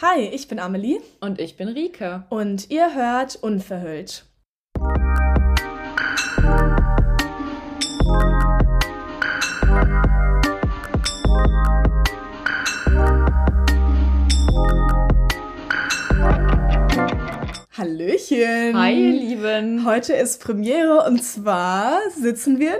Hi, 0.00 0.20
ich 0.20 0.46
bin 0.46 0.60
Amelie. 0.60 1.00
Und 1.18 1.40
ich 1.40 1.56
bin 1.56 1.66
Rike. 1.66 2.22
Und 2.28 2.70
ihr 2.70 2.94
hört 2.94 3.34
Unverhüllt. 3.34 4.27
Hallöchen. 17.78 18.76
Hi, 18.76 18.92
ihr 18.92 19.12
Lieben. 19.12 19.84
Heute 19.84 20.12
ist 20.12 20.42
Premiere 20.42 21.04
und 21.06 21.22
zwar 21.22 22.00
sitzen 22.10 22.58
wir 22.58 22.72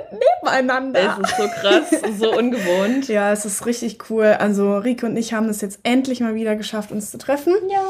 nebeneinander. 0.43 1.17
Es 1.23 1.31
ist 1.31 1.37
so 1.37 1.47
krass, 1.47 2.19
so 2.19 2.37
ungewohnt. 2.37 3.07
Ja, 3.09 3.33
es 3.33 3.45
ist 3.45 3.65
richtig 3.65 4.11
cool. 4.11 4.25
Also 4.25 4.77
Rike 4.77 5.07
und 5.07 5.17
ich 5.17 5.33
haben 5.35 5.49
es 5.49 5.61
jetzt 5.61 5.79
endlich 5.85 6.19
mal 6.19 6.35
wieder 6.35 6.57
geschafft, 6.57 6.91
uns 6.91 7.13
zu 7.13 7.19
treffen. 7.19 7.55
Ja. 7.71 7.81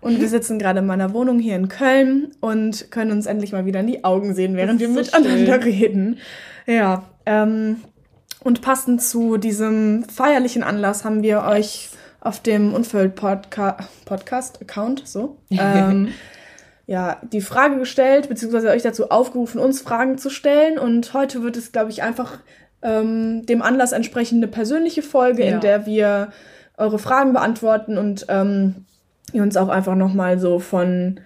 Und 0.00 0.20
wir 0.20 0.28
sitzen 0.28 0.60
gerade 0.60 0.78
in 0.78 0.86
meiner 0.86 1.12
Wohnung 1.12 1.40
hier 1.40 1.56
in 1.56 1.66
Köln 1.66 2.32
und 2.38 2.92
können 2.92 3.10
uns 3.10 3.26
endlich 3.26 3.50
mal 3.50 3.66
wieder 3.66 3.80
in 3.80 3.88
die 3.88 4.04
Augen 4.04 4.32
sehen, 4.32 4.56
während 4.56 4.78
wir 4.78 4.86
so 4.86 4.94
miteinander 4.94 5.60
schön. 5.60 5.62
reden. 5.62 6.18
Ja. 6.66 7.02
Ähm, 7.26 7.82
und 8.44 8.62
passend 8.62 9.02
zu 9.02 9.36
diesem 9.36 10.04
feierlichen 10.04 10.62
Anlass 10.62 11.04
haben 11.04 11.24
wir 11.24 11.42
euch 11.42 11.88
auf 12.20 12.38
dem 12.38 12.72
Unfeld 12.72 13.16
Podca 13.16 13.78
Podcast 14.04 14.62
Account 14.62 15.02
so 15.04 15.38
ähm, 15.50 16.12
ja, 16.92 17.16
die 17.22 17.40
Frage 17.40 17.78
gestellt, 17.78 18.28
beziehungsweise 18.28 18.68
euch 18.68 18.82
dazu 18.82 19.08
aufgerufen, 19.08 19.58
uns 19.58 19.80
Fragen 19.80 20.18
zu 20.18 20.28
stellen. 20.28 20.78
Und 20.78 21.14
heute 21.14 21.42
wird 21.42 21.56
es, 21.56 21.72
glaube 21.72 21.90
ich, 21.90 22.02
einfach 22.02 22.40
ähm, 22.82 23.46
dem 23.46 23.62
Anlass 23.62 23.92
entsprechende 23.92 24.46
persönliche 24.46 25.00
Folge, 25.00 25.42
ja. 25.42 25.54
in 25.54 25.60
der 25.60 25.86
wir 25.86 26.32
eure 26.76 26.98
Fragen 26.98 27.32
beantworten 27.32 27.96
und 27.96 28.26
ähm, 28.28 28.84
ihr 29.32 29.42
uns 29.42 29.56
auch 29.56 29.70
einfach 29.70 29.94
nochmal 29.94 30.38
so 30.38 30.58
von 30.58 31.18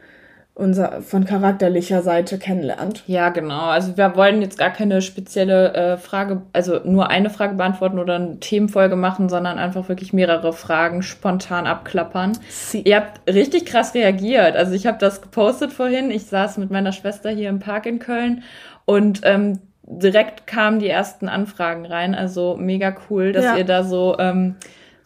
unser, 0.57 1.03
von 1.03 1.27
charakterlicher 1.27 2.01
Seite 2.01 2.39
kennenlernt. 2.39 3.05
Ja, 3.07 3.29
genau. 3.29 3.67
Also 3.67 3.99
wir 3.99 4.17
wollen 4.17 4.41
jetzt 4.41 4.57
gar 4.57 4.71
keine 4.71 5.03
spezielle 5.03 5.75
äh, 5.75 5.97
Frage, 5.99 6.43
also 6.55 6.81
nur 6.83 7.11
eine 7.11 7.29
Frage 7.29 7.57
beantworten 7.57 7.99
oder 7.99 8.15
eine 8.15 8.41
Themenfolge 8.41 8.97
machen, 8.97 9.29
sondern 9.29 9.59
einfach 9.59 9.91
wirklich 9.91 10.15
mehrere 10.15 10.55
Fragen 10.55 11.03
spontan 11.03 11.67
abklappern. 11.67 12.39
Sie. 12.49 12.81
Ihr 12.81 12.97
habt 12.97 13.31
richtig 13.31 13.67
krass 13.67 13.95
reagiert. 13.95 14.57
Also 14.57 14.73
ich 14.73 14.87
habe 14.87 14.97
das 14.99 15.21
gepostet 15.21 15.75
vorhin. 15.75 16.11
Ich 16.11 16.25
saß 16.25 16.57
mit 16.57 16.71
meiner 16.71 16.93
Schwester 16.93 17.29
hier 17.29 17.51
im 17.51 17.59
Park 17.59 17.85
in 17.85 17.99
Köln 17.99 18.43
und 18.87 19.21
ähm, 19.25 19.59
direkt 19.83 20.47
kamen 20.47 20.79
die 20.79 20.89
ersten 20.89 21.29
Anfragen 21.29 21.85
rein. 21.85 22.15
Also 22.15 22.57
mega 22.59 22.97
cool, 23.11 23.33
dass 23.33 23.45
ja. 23.45 23.57
ihr 23.59 23.65
da 23.65 23.85
so 23.85 24.17
ähm, 24.19 24.57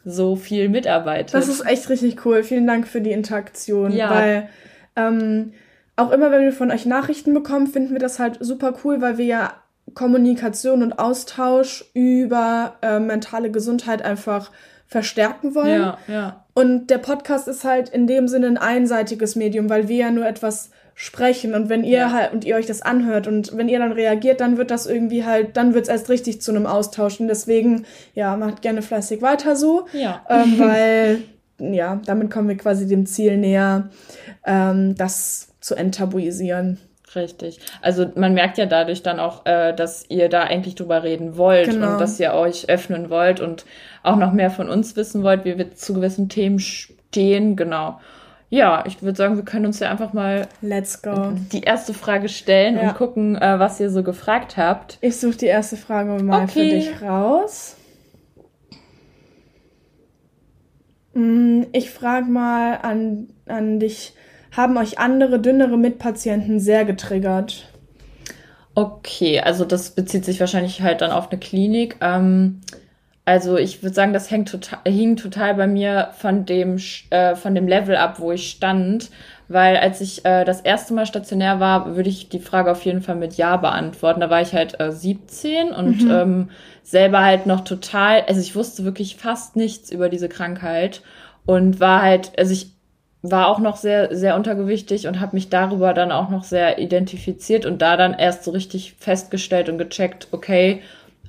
so 0.04 0.36
viel 0.36 0.68
mitarbeitet. 0.68 1.34
Das 1.34 1.48
ist 1.48 1.66
echt 1.66 1.88
richtig 1.88 2.24
cool. 2.24 2.44
Vielen 2.44 2.68
Dank 2.68 2.86
für 2.86 3.00
die 3.00 3.10
Interaktion, 3.10 3.90
ja. 3.92 4.10
weil 4.10 4.48
ähm, 4.96 5.52
auch 5.96 6.10
immer, 6.10 6.30
wenn 6.30 6.42
wir 6.42 6.52
von 6.52 6.70
euch 6.70 6.86
Nachrichten 6.86 7.34
bekommen, 7.34 7.66
finden 7.66 7.92
wir 7.92 7.98
das 7.98 8.18
halt 8.18 8.38
super 8.40 8.74
cool, 8.84 9.00
weil 9.00 9.18
wir 9.18 9.26
ja 9.26 9.54
Kommunikation 9.94 10.82
und 10.82 10.98
Austausch 10.98 11.84
über 11.94 12.76
äh, 12.82 13.00
mentale 13.00 13.50
Gesundheit 13.50 14.02
einfach 14.02 14.50
verstärken 14.86 15.54
wollen. 15.54 15.82
Ja, 15.82 15.98
ja. 16.08 16.44
Und 16.54 16.88
der 16.88 16.98
Podcast 16.98 17.48
ist 17.48 17.64
halt 17.64 17.88
in 17.88 18.06
dem 18.06 18.28
Sinne 18.28 18.48
ein 18.48 18.58
einseitiges 18.58 19.36
Medium, 19.36 19.70
weil 19.70 19.88
wir 19.88 19.96
ja 19.96 20.10
nur 20.10 20.26
etwas 20.26 20.70
sprechen 20.94 21.54
und 21.54 21.70
wenn 21.70 21.82
ihr 21.82 21.98
ja. 21.98 22.12
halt 22.12 22.32
und 22.34 22.44
ihr 22.44 22.56
euch 22.56 22.66
das 22.66 22.82
anhört 22.82 23.26
und 23.26 23.56
wenn 23.56 23.70
ihr 23.70 23.78
dann 23.78 23.92
reagiert, 23.92 24.40
dann 24.42 24.58
wird 24.58 24.70
das 24.70 24.84
irgendwie 24.84 25.24
halt, 25.24 25.56
dann 25.56 25.72
wird 25.72 25.84
es 25.84 25.88
erst 25.88 26.10
richtig 26.10 26.42
zu 26.42 26.50
einem 26.50 26.66
Austausch 26.66 27.20
und 27.20 27.28
deswegen, 27.28 27.86
ja, 28.14 28.36
macht 28.36 28.60
gerne 28.60 28.82
fleißig 28.82 29.22
weiter 29.22 29.56
so, 29.56 29.86
ja. 29.94 30.22
ähm, 30.28 30.54
weil 30.58 31.22
ja, 31.60 32.00
damit 32.04 32.30
kommen 32.30 32.48
wir 32.48 32.56
quasi 32.56 32.86
dem 32.86 33.06
Ziel 33.06 33.36
näher, 33.36 33.90
ähm, 34.44 34.94
das 34.96 35.54
zu 35.60 35.74
enttabuisieren. 35.74 36.78
Richtig. 37.14 37.58
Also 37.82 38.10
man 38.14 38.34
merkt 38.34 38.58
ja 38.58 38.66
dadurch 38.66 39.02
dann 39.02 39.18
auch, 39.18 39.44
äh, 39.44 39.74
dass 39.74 40.04
ihr 40.08 40.28
da 40.28 40.42
eigentlich 40.42 40.76
drüber 40.76 41.02
reden 41.02 41.36
wollt 41.36 41.70
genau. 41.70 41.92
und 41.92 42.00
dass 42.00 42.20
ihr 42.20 42.32
euch 42.34 42.68
öffnen 42.68 43.10
wollt 43.10 43.40
und 43.40 43.64
auch 44.02 44.16
noch 44.16 44.32
mehr 44.32 44.50
von 44.50 44.68
uns 44.68 44.96
wissen 44.96 45.22
wollt, 45.22 45.44
wie 45.44 45.58
wir 45.58 45.74
zu 45.74 45.94
gewissen 45.94 46.28
Themen 46.28 46.60
stehen. 46.60 47.56
Genau. 47.56 47.98
Ja, 48.48 48.84
ich 48.86 49.00
würde 49.02 49.16
sagen, 49.16 49.36
wir 49.36 49.44
können 49.44 49.66
uns 49.66 49.78
ja 49.78 49.90
einfach 49.90 50.12
mal 50.12 50.48
Let's 50.60 51.02
go. 51.02 51.32
die 51.52 51.62
erste 51.62 51.94
Frage 51.94 52.28
stellen 52.28 52.76
ja. 52.76 52.88
und 52.88 52.94
gucken, 52.96 53.36
äh, 53.36 53.58
was 53.58 53.78
ihr 53.78 53.90
so 53.90 54.02
gefragt 54.02 54.56
habt. 54.56 54.98
Ich 55.00 55.18
suche 55.18 55.36
die 55.36 55.46
erste 55.46 55.76
Frage 55.76 56.22
mal 56.22 56.44
okay. 56.44 56.52
für 56.52 56.74
dich 56.74 57.02
raus. 57.02 57.76
Mm, 58.70 58.76
ich 61.12 61.90
frage 61.90 62.26
mal 62.26 62.74
an, 62.74 63.28
an 63.46 63.80
dich, 63.80 64.14
haben 64.52 64.76
euch 64.76 64.98
andere, 64.98 65.40
dünnere 65.40 65.76
Mitpatienten 65.76 66.60
sehr 66.60 66.84
getriggert? 66.84 67.68
Okay, 68.74 69.40
also 69.40 69.64
das 69.64 69.90
bezieht 69.90 70.24
sich 70.24 70.38
wahrscheinlich 70.38 70.82
halt 70.82 71.00
dann 71.00 71.10
auf 71.10 71.30
eine 71.30 71.40
Klinik. 71.40 71.96
Ähm, 72.00 72.60
also 73.24 73.56
ich 73.56 73.82
würde 73.82 73.94
sagen, 73.94 74.12
das 74.12 74.30
hängt 74.30 74.48
total, 74.48 74.80
hing 74.86 75.16
total 75.16 75.54
bei 75.54 75.66
mir 75.66 76.10
von 76.16 76.46
dem, 76.46 76.80
äh, 77.10 77.34
von 77.34 77.54
dem 77.54 77.66
Level 77.66 77.96
ab, 77.96 78.20
wo 78.20 78.32
ich 78.32 78.50
stand. 78.50 79.10
Weil 79.50 79.78
als 79.78 80.00
ich 80.00 80.24
äh, 80.24 80.44
das 80.44 80.60
erste 80.60 80.94
Mal 80.94 81.06
stationär 81.06 81.58
war, 81.58 81.96
würde 81.96 82.08
ich 82.08 82.28
die 82.28 82.38
Frage 82.38 82.70
auf 82.70 82.84
jeden 82.84 83.02
Fall 83.02 83.16
mit 83.16 83.34
Ja 83.34 83.56
beantworten. 83.56 84.20
Da 84.20 84.30
war 84.30 84.40
ich 84.40 84.52
halt 84.52 84.78
äh, 84.78 84.92
17 84.92 85.72
und 85.72 86.04
mhm. 86.04 86.10
ähm, 86.10 86.48
selber 86.84 87.24
halt 87.24 87.46
noch 87.46 87.62
total, 87.62 88.22
also 88.28 88.40
ich 88.40 88.54
wusste 88.54 88.84
wirklich 88.84 89.16
fast 89.16 89.56
nichts 89.56 89.90
über 89.90 90.08
diese 90.08 90.28
Krankheit 90.28 91.02
und 91.46 91.80
war 91.80 92.00
halt, 92.00 92.30
also 92.38 92.52
ich 92.52 92.70
war 93.22 93.48
auch 93.48 93.58
noch 93.58 93.74
sehr, 93.74 94.14
sehr 94.14 94.36
untergewichtig 94.36 95.08
und 95.08 95.18
habe 95.18 95.34
mich 95.34 95.48
darüber 95.48 95.94
dann 95.94 96.12
auch 96.12 96.30
noch 96.30 96.44
sehr 96.44 96.78
identifiziert 96.78 97.66
und 97.66 97.82
da 97.82 97.96
dann 97.96 98.14
erst 98.14 98.44
so 98.44 98.52
richtig 98.52 98.94
festgestellt 99.00 99.68
und 99.68 99.78
gecheckt, 99.78 100.28
okay, 100.30 100.80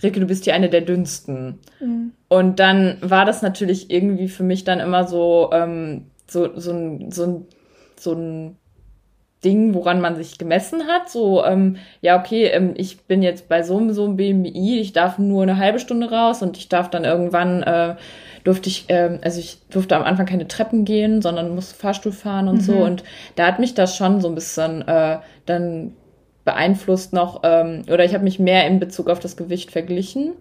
Ricke, 0.03 0.19
du 0.19 0.27
bist 0.27 0.43
hier 0.43 0.53
eine 0.53 0.69
der 0.69 0.81
dünnsten. 0.81 1.57
Mhm. 1.79 2.11
Und 2.27 2.59
dann 2.59 2.97
war 3.01 3.25
das 3.25 3.41
natürlich 3.41 3.89
irgendwie 3.89 4.27
für 4.27 4.43
mich 4.43 4.63
dann 4.63 4.79
immer 4.79 5.07
so, 5.07 5.49
ähm, 5.53 6.05
so, 6.27 6.51
so 6.59 6.71
ein, 6.71 7.11
so 7.11 7.23
ein 7.23 7.45
so 8.01 8.13
ein 8.13 8.57
Ding, 9.43 9.73
woran 9.73 10.01
man 10.01 10.15
sich 10.15 10.37
gemessen 10.37 10.87
hat. 10.87 11.09
So, 11.09 11.43
ähm, 11.43 11.77
ja, 12.01 12.19
okay, 12.19 12.45
ähm, 12.45 12.73
ich 12.75 13.01
bin 13.01 13.23
jetzt 13.23 13.49
bei 13.49 13.63
so 13.63 13.77
einem, 13.77 13.91
so 13.91 14.05
einem 14.05 14.17
BMI, 14.17 14.79
ich 14.79 14.93
darf 14.93 15.17
nur 15.17 15.43
eine 15.43 15.57
halbe 15.57 15.79
Stunde 15.79 16.11
raus 16.11 16.41
und 16.41 16.57
ich 16.57 16.69
darf 16.69 16.89
dann 16.89 17.05
irgendwann, 17.05 17.63
äh, 17.63 17.95
durfte 18.43 18.69
ich, 18.69 18.85
ähm, 18.89 19.19
also 19.23 19.39
ich 19.39 19.57
durfte 19.69 19.95
am 19.95 20.03
Anfang 20.03 20.27
keine 20.27 20.47
Treppen 20.47 20.85
gehen, 20.85 21.21
sondern 21.21 21.55
musste 21.55 21.75
Fahrstuhl 21.75 22.11
fahren 22.11 22.47
und 22.47 22.57
mhm. 22.57 22.61
so. 22.61 22.73
Und 22.73 23.03
da 23.35 23.47
hat 23.47 23.59
mich 23.59 23.73
das 23.73 23.95
schon 23.97 24.21
so 24.21 24.27
ein 24.27 24.35
bisschen 24.35 24.87
äh, 24.87 25.17
dann 25.45 25.93
beeinflusst 26.43 27.13
noch, 27.13 27.41
ähm, 27.43 27.83
oder 27.91 28.03
ich 28.03 28.13
habe 28.13 28.23
mich 28.23 28.39
mehr 28.39 28.67
in 28.67 28.79
Bezug 28.79 29.09
auf 29.09 29.19
das 29.19 29.37
Gewicht 29.37 29.71
verglichen. 29.71 30.33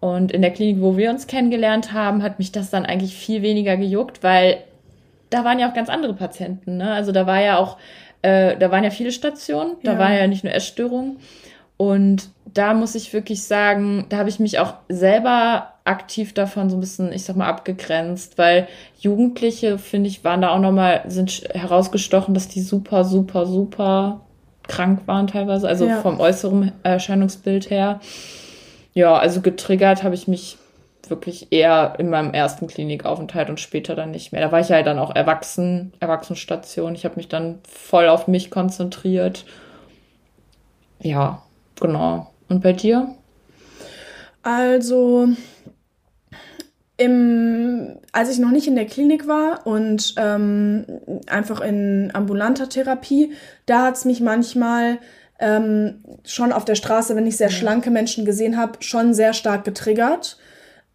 Und 0.00 0.32
in 0.32 0.40
der 0.40 0.50
Klinik, 0.50 0.82
wo 0.82 0.96
wir 0.96 1.10
uns 1.10 1.26
kennengelernt 1.26 1.92
haben, 1.92 2.22
hat 2.22 2.38
mich 2.38 2.52
das 2.52 2.70
dann 2.70 2.86
eigentlich 2.86 3.14
viel 3.14 3.42
weniger 3.42 3.76
gejuckt, 3.76 4.22
weil 4.22 4.58
da 5.30 5.44
waren 5.44 5.58
ja 5.58 5.68
auch 5.70 5.74
ganz 5.74 5.88
andere 5.88 6.14
Patienten. 6.14 6.76
Ne? 6.76 6.92
Also 6.92 7.12
da 7.12 7.26
war 7.26 7.40
ja 7.40 7.58
auch, 7.58 7.78
äh, 8.22 8.56
da 8.56 8.70
waren 8.70 8.84
ja 8.84 8.90
viele 8.90 9.12
Stationen, 9.12 9.76
da 9.82 9.92
ja. 9.92 9.98
war 9.98 10.12
ja 10.12 10.26
nicht 10.26 10.44
nur 10.44 10.52
Essstörungen. 10.52 11.18
Und 11.76 12.28
da 12.52 12.74
muss 12.74 12.94
ich 12.94 13.12
wirklich 13.14 13.44
sagen, 13.44 14.04
da 14.10 14.18
habe 14.18 14.28
ich 14.28 14.38
mich 14.38 14.58
auch 14.58 14.74
selber 14.88 15.74
aktiv 15.84 16.34
davon 16.34 16.68
so 16.68 16.76
ein 16.76 16.80
bisschen, 16.80 17.12
ich 17.12 17.24
sag 17.24 17.36
mal, 17.36 17.48
abgegrenzt, 17.48 18.36
weil 18.36 18.68
Jugendliche, 18.98 19.78
finde 19.78 20.08
ich, 20.08 20.22
waren 20.22 20.42
da 20.42 20.50
auch 20.50 20.58
nochmal, 20.58 21.02
sind 21.08 21.48
herausgestochen, 21.52 22.34
dass 22.34 22.48
die 22.48 22.60
super, 22.60 23.04
super, 23.04 23.46
super 23.46 24.20
krank 24.68 25.00
waren 25.06 25.26
teilweise, 25.26 25.66
also 25.66 25.86
ja. 25.86 26.00
vom 26.00 26.20
äußeren 26.20 26.72
Erscheinungsbild 26.82 27.70
her. 27.70 28.00
Ja, 28.92 29.16
also 29.16 29.40
getriggert 29.40 30.02
habe 30.02 30.14
ich 30.14 30.28
mich 30.28 30.58
wirklich 31.10 31.48
eher 31.50 31.94
in 31.98 32.10
meinem 32.10 32.32
ersten 32.32 32.66
Klinikaufenthalt 32.66 33.50
und 33.50 33.60
später 33.60 33.94
dann 33.94 34.12
nicht 34.12 34.32
mehr. 34.32 34.40
Da 34.40 34.52
war 34.52 34.60
ich 34.60 34.68
ja 34.68 34.82
dann 34.82 34.98
auch 34.98 35.14
erwachsen, 35.14 35.92
Erwachsenenstation. 36.00 36.94
Ich 36.94 37.04
habe 37.04 37.16
mich 37.16 37.28
dann 37.28 37.58
voll 37.68 38.08
auf 38.08 38.28
mich 38.28 38.50
konzentriert. 38.50 39.44
Ja, 41.00 41.42
genau. 41.80 42.30
Und 42.48 42.62
bei 42.62 42.72
dir? 42.72 43.14
Also, 44.42 45.28
im, 46.96 47.98
als 48.12 48.30
ich 48.30 48.38
noch 48.38 48.50
nicht 48.50 48.66
in 48.66 48.74
der 48.74 48.86
Klinik 48.86 49.26
war 49.26 49.66
und 49.66 50.14
ähm, 50.16 50.84
einfach 51.26 51.60
in 51.60 52.10
ambulanter 52.12 52.68
Therapie, 52.68 53.32
da 53.66 53.86
hat 53.86 53.96
es 53.96 54.04
mich 54.04 54.20
manchmal 54.20 54.98
ähm, 55.38 56.04
schon 56.24 56.52
auf 56.52 56.66
der 56.66 56.74
Straße, 56.74 57.16
wenn 57.16 57.26
ich 57.26 57.38
sehr 57.38 57.48
schlanke 57.48 57.90
Menschen 57.90 58.24
gesehen 58.24 58.58
habe, 58.58 58.72
schon 58.80 59.14
sehr 59.14 59.32
stark 59.32 59.64
getriggert. 59.64 60.36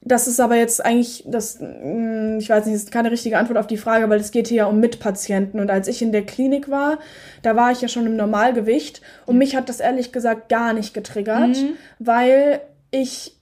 Das 0.08 0.28
ist 0.28 0.40
aber 0.40 0.56
jetzt 0.56 0.86
eigentlich, 0.86 1.24
das, 1.28 1.60
mm, 1.60 2.38
ich 2.38 2.50
weiß 2.50 2.68
nicht, 2.68 2.76
das 2.76 2.84
ist 2.84 2.92
keine 2.92 3.10
richtige 3.10 3.40
Antwort 3.40 3.58
auf 3.58 3.66
die 3.66 3.78
Frage, 3.78 4.08
weil 4.08 4.20
es 4.20 4.30
geht 4.30 4.48
hier 4.48 4.58
ja 4.58 4.66
um 4.68 4.80
Mitpatienten. 4.80 5.60
Und 5.60 5.72
als 5.72 5.88
ich 5.88 6.02
in 6.02 6.12
der 6.12 6.24
Klinik 6.24 6.70
war, 6.70 7.00
da 7.42 7.56
war 7.56 7.72
ich 7.72 7.82
ja 7.82 7.88
schon 7.88 8.06
im 8.06 8.16
Normalgewicht 8.16 9.02
und 9.26 9.40
mich 9.40 9.56
hat 9.56 9.68
das 9.68 9.80
ehrlich 9.80 10.12
gesagt 10.12 10.48
gar 10.48 10.74
nicht 10.74 10.94
getriggert, 10.94 11.58
mhm. 11.58 11.74
weil 11.98 12.62
ich 12.92 13.36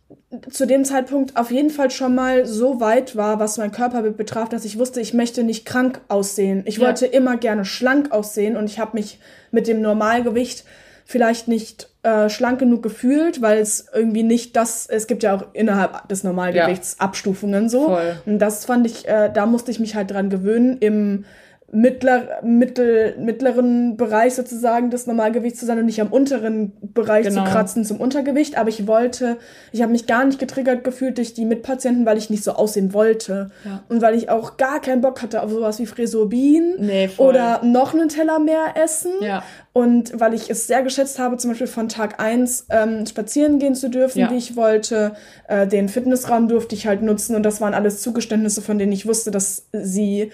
zu 0.50 0.65
dem 0.65 0.86
Zeitpunkt 0.86 1.36
auf 1.36 1.51
jeden 1.51 1.69
Fall 1.69 1.92
schon 1.92 2.15
mal 2.15 2.45
so 2.45 2.80
weit 2.80 3.15
war, 3.15 3.39
was 3.39 3.57
mein 3.57 3.71
Körperbild 3.71 4.15
betraf, 4.15 4.48
dass 4.48 4.63
ich 4.63 4.80
wusste, 4.80 5.01
ich 5.01 5.13
möchte 5.13 5.44
nicht 5.44 5.65
krank 5.65 6.01
aussehen. 6.07 6.63
Ich 6.65 6.77
ja. 6.77 6.88
wollte 6.88 7.06
immer 7.06 7.38
gerne 7.38 7.65
schlank 7.65 8.12
aussehen 8.12 8.56
und 8.56 8.65
ich 8.65 8.80
habe 8.80 8.98
mich 8.98 9.19
mit 9.51 9.68
dem 9.68 9.81
Normalgewicht 9.81 10.63
vielleicht 11.06 11.48
nicht 11.48 11.89
äh, 12.03 12.29
schlank 12.29 12.59
genug 12.59 12.83
gefühlt, 12.83 13.41
weil 13.41 13.59
es 13.59 13.88
irgendwie 13.94 14.23
nicht 14.23 14.55
das, 14.55 14.88
es 14.88 15.07
gibt 15.07 15.23
ja 15.23 15.35
auch 15.35 15.45
innerhalb 15.53 16.07
des 16.09 16.23
Normalgewichts 16.23 16.97
ja. 17.00 17.05
Abstufungen 17.05 17.69
so. 17.69 17.85
Voll. 17.85 18.15
Und 18.25 18.39
das 18.39 18.65
fand 18.65 18.85
ich, 18.85 19.07
äh, 19.07 19.31
da 19.33 19.45
musste 19.45 19.71
ich 19.71 19.79
mich 19.79 19.95
halt 19.95 20.11
dran 20.11 20.29
gewöhnen, 20.29 20.77
im 20.79 21.25
mittler, 21.73 22.39
mittel, 22.44 23.15
mittleren 23.17 23.97
Bereich 23.97 24.35
sozusagen 24.35 24.91
des 24.91 25.07
Normalgewichts 25.07 25.59
zu 25.59 25.65
sein 25.65 25.79
und 25.79 25.85
nicht 25.85 26.00
am 26.01 26.09
unteren 26.09 26.71
Bereich 26.81 27.25
genau. 27.25 27.44
zu 27.44 27.51
kratzen 27.51 27.83
zum 27.83 28.00
Untergewicht. 28.00 28.57
Aber 28.57 28.69
ich 28.69 28.85
wollte, 28.85 29.38
ich 29.71 29.81
habe 29.81 29.91
mich 29.91 30.05
gar 30.05 30.23
nicht 30.23 30.39
getriggert 30.39 30.83
gefühlt 30.83 31.17
durch 31.17 31.33
die 31.33 31.45
Mitpatienten, 31.45 32.05
weil 32.05 32.17
ich 32.17 32.29
nicht 32.29 32.44
so 32.44 32.53
aussehen 32.53 32.94
wollte. 32.94 33.50
Ja. 33.65 33.83
Und 33.89 34.01
weil 34.01 34.15
ich 34.15 34.29
auch 34.29 34.57
gar 34.57 34.81
keinen 34.81 35.01
Bock 35.01 35.21
hatte 35.21 35.41
auf 35.41 35.50
sowas 35.50 35.79
wie 35.79 35.88
Fresubin 35.88 36.75
nee, 36.77 37.09
oder 37.17 37.61
noch 37.63 37.94
einen 37.94 38.09
Teller 38.09 38.39
mehr 38.39 38.75
essen. 38.81 39.11
Ja. 39.21 39.44
Und 39.74 40.20
weil 40.20 40.36
ich 40.36 40.52
es 40.52 40.68
sehr 40.68 40.84
geschätzt 40.84 41.18
habe, 41.18 41.38
zum 41.38 41.50
Beispiel 41.50 41.66
von 41.66 41.90
Tag 41.90 42.20
eins 42.20 42.68
ähm, 42.70 43.08
spazieren 43.08 43.58
gehen 43.58 43.74
zu 43.74 43.90
dürfen, 43.90 44.20
ja. 44.20 44.30
wie 44.30 44.38
ich 44.38 44.56
wollte. 44.56 45.16
Äh, 45.48 45.66
den 45.66 45.90
Fitnessraum 45.90 46.48
durfte 46.48 46.75
ich 46.75 46.86
halt 46.86 47.02
nutzen. 47.02 47.36
Und 47.36 47.42
das 47.42 47.60
waren 47.60 47.74
alles 47.74 48.02
Zugeständnisse, 48.02 48.62
von 48.62 48.78
denen 48.78 48.92
ich 48.92 49.08
wusste, 49.08 49.31
dass 49.31 49.68
sie 49.74 50.31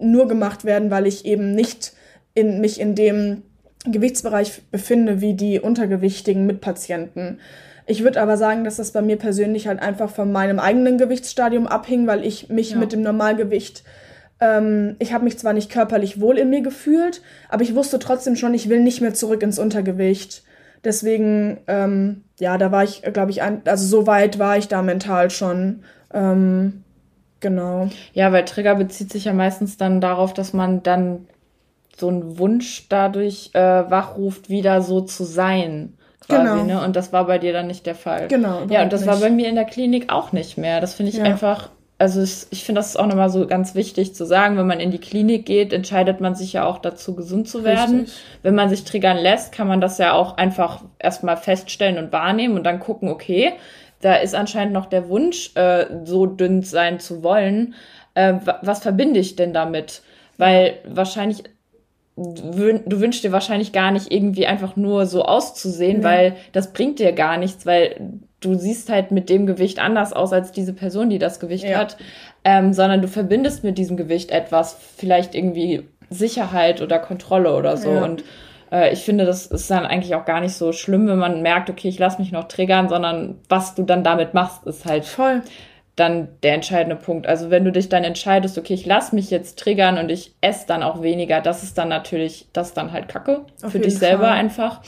nur 0.00 0.26
gemacht 0.26 0.64
werden, 0.64 0.90
weil 0.90 1.06
ich 1.06 1.26
eben 1.26 1.54
nicht 1.54 1.92
in, 2.32 2.62
mich 2.62 2.80
in 2.80 2.94
dem 2.94 3.42
Gewichtsbereich 3.84 4.62
befinde 4.70 5.20
wie 5.20 5.34
die 5.34 5.60
untergewichtigen 5.60 6.46
Mitpatienten. 6.46 7.40
Ich 7.86 8.04
würde 8.04 8.22
aber 8.22 8.36
sagen, 8.36 8.64
dass 8.64 8.76
das 8.76 8.92
bei 8.92 9.02
mir 9.02 9.16
persönlich 9.16 9.66
halt 9.66 9.80
einfach 9.80 10.10
von 10.10 10.32
meinem 10.32 10.58
eigenen 10.58 10.98
Gewichtsstadium 10.98 11.66
abhing, 11.66 12.06
weil 12.06 12.24
ich 12.24 12.48
mich 12.48 12.70
ja. 12.70 12.78
mit 12.78 12.92
dem 12.92 13.02
Normalgewicht 13.02 13.82
ähm, 14.40 14.96
ich 14.98 15.12
habe 15.12 15.24
mich 15.24 15.38
zwar 15.38 15.52
nicht 15.52 15.70
körperlich 15.70 16.20
wohl 16.20 16.38
in 16.38 16.50
mir 16.50 16.62
gefühlt, 16.62 17.22
aber 17.48 17.62
ich 17.62 17.74
wusste 17.74 17.98
trotzdem 17.98 18.36
schon, 18.36 18.54
ich 18.54 18.68
will 18.68 18.80
nicht 18.80 19.00
mehr 19.00 19.14
zurück 19.14 19.42
ins 19.42 19.58
Untergewicht. 19.58 20.42
Deswegen, 20.84 21.58
ähm, 21.66 22.22
ja, 22.38 22.56
da 22.56 22.70
war 22.70 22.84
ich, 22.84 23.02
glaube 23.02 23.30
ich, 23.32 23.42
ein, 23.42 23.62
also 23.64 23.86
so 23.86 24.06
weit 24.06 24.38
war 24.38 24.56
ich 24.56 24.68
da 24.68 24.82
mental 24.82 25.30
schon. 25.30 25.82
Ähm, 26.14 26.84
genau. 27.40 27.88
Ja, 28.12 28.32
weil 28.32 28.44
Trigger 28.44 28.76
bezieht 28.76 29.10
sich 29.10 29.24
ja 29.24 29.32
meistens 29.32 29.76
dann 29.76 30.00
darauf, 30.00 30.34
dass 30.34 30.52
man 30.52 30.82
dann 30.84 31.26
so 31.96 32.08
einen 32.08 32.38
Wunsch 32.38 32.86
dadurch 32.88 33.50
äh, 33.54 33.60
wachruft, 33.60 34.50
wieder 34.50 34.82
so 34.82 35.00
zu 35.00 35.24
sein. 35.24 35.94
Quasi, 36.28 36.42
genau. 36.42 36.64
ne? 36.64 36.84
Und 36.84 36.94
das 36.94 37.12
war 37.12 37.26
bei 37.26 37.38
dir 37.38 37.52
dann 37.52 37.66
nicht 37.66 37.86
der 37.86 37.96
Fall. 37.96 38.28
Genau. 38.28 38.64
Ja, 38.68 38.84
und 38.84 38.92
das 38.92 39.00
nicht. 39.00 39.10
war 39.10 39.18
bei 39.18 39.30
mir 39.30 39.48
in 39.48 39.56
der 39.56 39.64
Klinik 39.64 40.12
auch 40.12 40.30
nicht 40.30 40.58
mehr. 40.58 40.80
Das 40.80 40.94
finde 40.94 41.10
ich 41.10 41.18
ja. 41.18 41.24
einfach 41.24 41.70
also 41.98 42.22
ich, 42.22 42.46
ich 42.50 42.64
finde, 42.64 42.78
das 42.78 42.90
ist 42.90 42.96
auch 42.96 43.06
nochmal 43.06 43.28
so 43.28 43.46
ganz 43.46 43.74
wichtig 43.74 44.14
zu 44.14 44.24
sagen, 44.24 44.56
wenn 44.56 44.68
man 44.68 44.78
in 44.78 44.92
die 44.92 45.00
Klinik 45.00 45.44
geht, 45.44 45.72
entscheidet 45.72 46.20
man 46.20 46.36
sich 46.36 46.52
ja 46.52 46.64
auch 46.64 46.78
dazu, 46.78 47.16
gesund 47.16 47.48
zu 47.48 47.64
werden. 47.64 48.00
Richtig. 48.00 48.22
Wenn 48.42 48.54
man 48.54 48.70
sich 48.70 48.84
triggern 48.84 49.16
lässt, 49.16 49.52
kann 49.52 49.66
man 49.66 49.80
das 49.80 49.98
ja 49.98 50.12
auch 50.12 50.36
einfach 50.36 50.84
erstmal 51.00 51.36
feststellen 51.36 51.98
und 51.98 52.12
wahrnehmen 52.12 52.54
und 52.54 52.64
dann 52.64 52.78
gucken, 52.78 53.08
okay, 53.08 53.54
da 54.00 54.14
ist 54.14 54.36
anscheinend 54.36 54.74
noch 54.74 54.86
der 54.86 55.08
Wunsch, 55.08 55.50
äh, 55.56 55.86
so 56.04 56.26
dünn 56.26 56.62
sein 56.62 57.00
zu 57.00 57.24
wollen. 57.24 57.74
Äh, 58.14 58.34
was 58.62 58.80
verbinde 58.80 59.18
ich 59.18 59.34
denn 59.34 59.52
damit? 59.52 60.02
Weil 60.36 60.78
wahrscheinlich 60.86 61.42
du 62.16 63.00
wünschst 63.00 63.22
dir 63.22 63.30
wahrscheinlich 63.30 63.70
gar 63.72 63.92
nicht 63.92 64.10
irgendwie 64.10 64.46
einfach 64.46 64.74
nur 64.74 65.06
so 65.06 65.24
auszusehen, 65.24 65.98
mhm. 65.98 66.04
weil 66.04 66.36
das 66.52 66.72
bringt 66.72 66.98
dir 66.98 67.12
gar 67.12 67.36
nichts, 67.36 67.64
weil 67.64 68.20
du 68.40 68.54
siehst 68.54 68.88
halt 68.88 69.10
mit 69.10 69.28
dem 69.28 69.46
Gewicht 69.46 69.78
anders 69.78 70.12
aus 70.12 70.32
als 70.32 70.52
diese 70.52 70.72
Person, 70.72 71.10
die 71.10 71.18
das 71.18 71.40
Gewicht 71.40 71.64
ja. 71.64 71.78
hat, 71.78 71.96
ähm, 72.44 72.72
sondern 72.72 73.02
du 73.02 73.08
verbindest 73.08 73.64
mit 73.64 73.78
diesem 73.78 73.96
Gewicht 73.96 74.30
etwas, 74.30 74.76
vielleicht 74.96 75.34
irgendwie 75.34 75.88
Sicherheit 76.10 76.80
oder 76.80 76.98
Kontrolle 76.98 77.54
oder 77.54 77.76
so. 77.76 77.92
Ja. 77.92 78.04
Und 78.04 78.24
äh, 78.70 78.92
ich 78.92 79.00
finde, 79.00 79.26
das 79.26 79.46
ist 79.46 79.70
dann 79.70 79.86
eigentlich 79.86 80.14
auch 80.14 80.24
gar 80.24 80.40
nicht 80.40 80.54
so 80.54 80.72
schlimm, 80.72 81.08
wenn 81.08 81.18
man 81.18 81.42
merkt, 81.42 81.68
okay, 81.68 81.88
ich 81.88 81.98
lasse 81.98 82.20
mich 82.20 82.32
noch 82.32 82.48
triggern, 82.48 82.88
sondern 82.88 83.36
was 83.48 83.74
du 83.74 83.82
dann 83.82 84.04
damit 84.04 84.34
machst, 84.34 84.64
ist 84.66 84.86
halt 84.86 85.04
voll 85.04 85.42
dann 85.98 86.28
der 86.42 86.54
entscheidende 86.54 86.96
Punkt. 86.96 87.26
Also 87.26 87.50
wenn 87.50 87.64
du 87.64 87.72
dich 87.72 87.88
dann 87.88 88.04
entscheidest, 88.04 88.56
okay, 88.58 88.74
ich 88.74 88.86
lasse 88.86 89.14
mich 89.14 89.30
jetzt 89.30 89.58
triggern 89.58 89.98
und 89.98 90.10
ich 90.10 90.34
esse 90.40 90.66
dann 90.66 90.82
auch 90.82 91.02
weniger, 91.02 91.40
das 91.40 91.62
ist 91.62 91.76
dann 91.76 91.88
natürlich, 91.88 92.46
das 92.52 92.68
ist 92.68 92.76
dann 92.76 92.92
halt 92.92 93.08
Kacke 93.08 93.44
Auf 93.62 93.72
für 93.72 93.80
dich 93.80 93.98
selber 93.98 94.26
Fall. 94.26 94.32
einfach. 94.32 94.80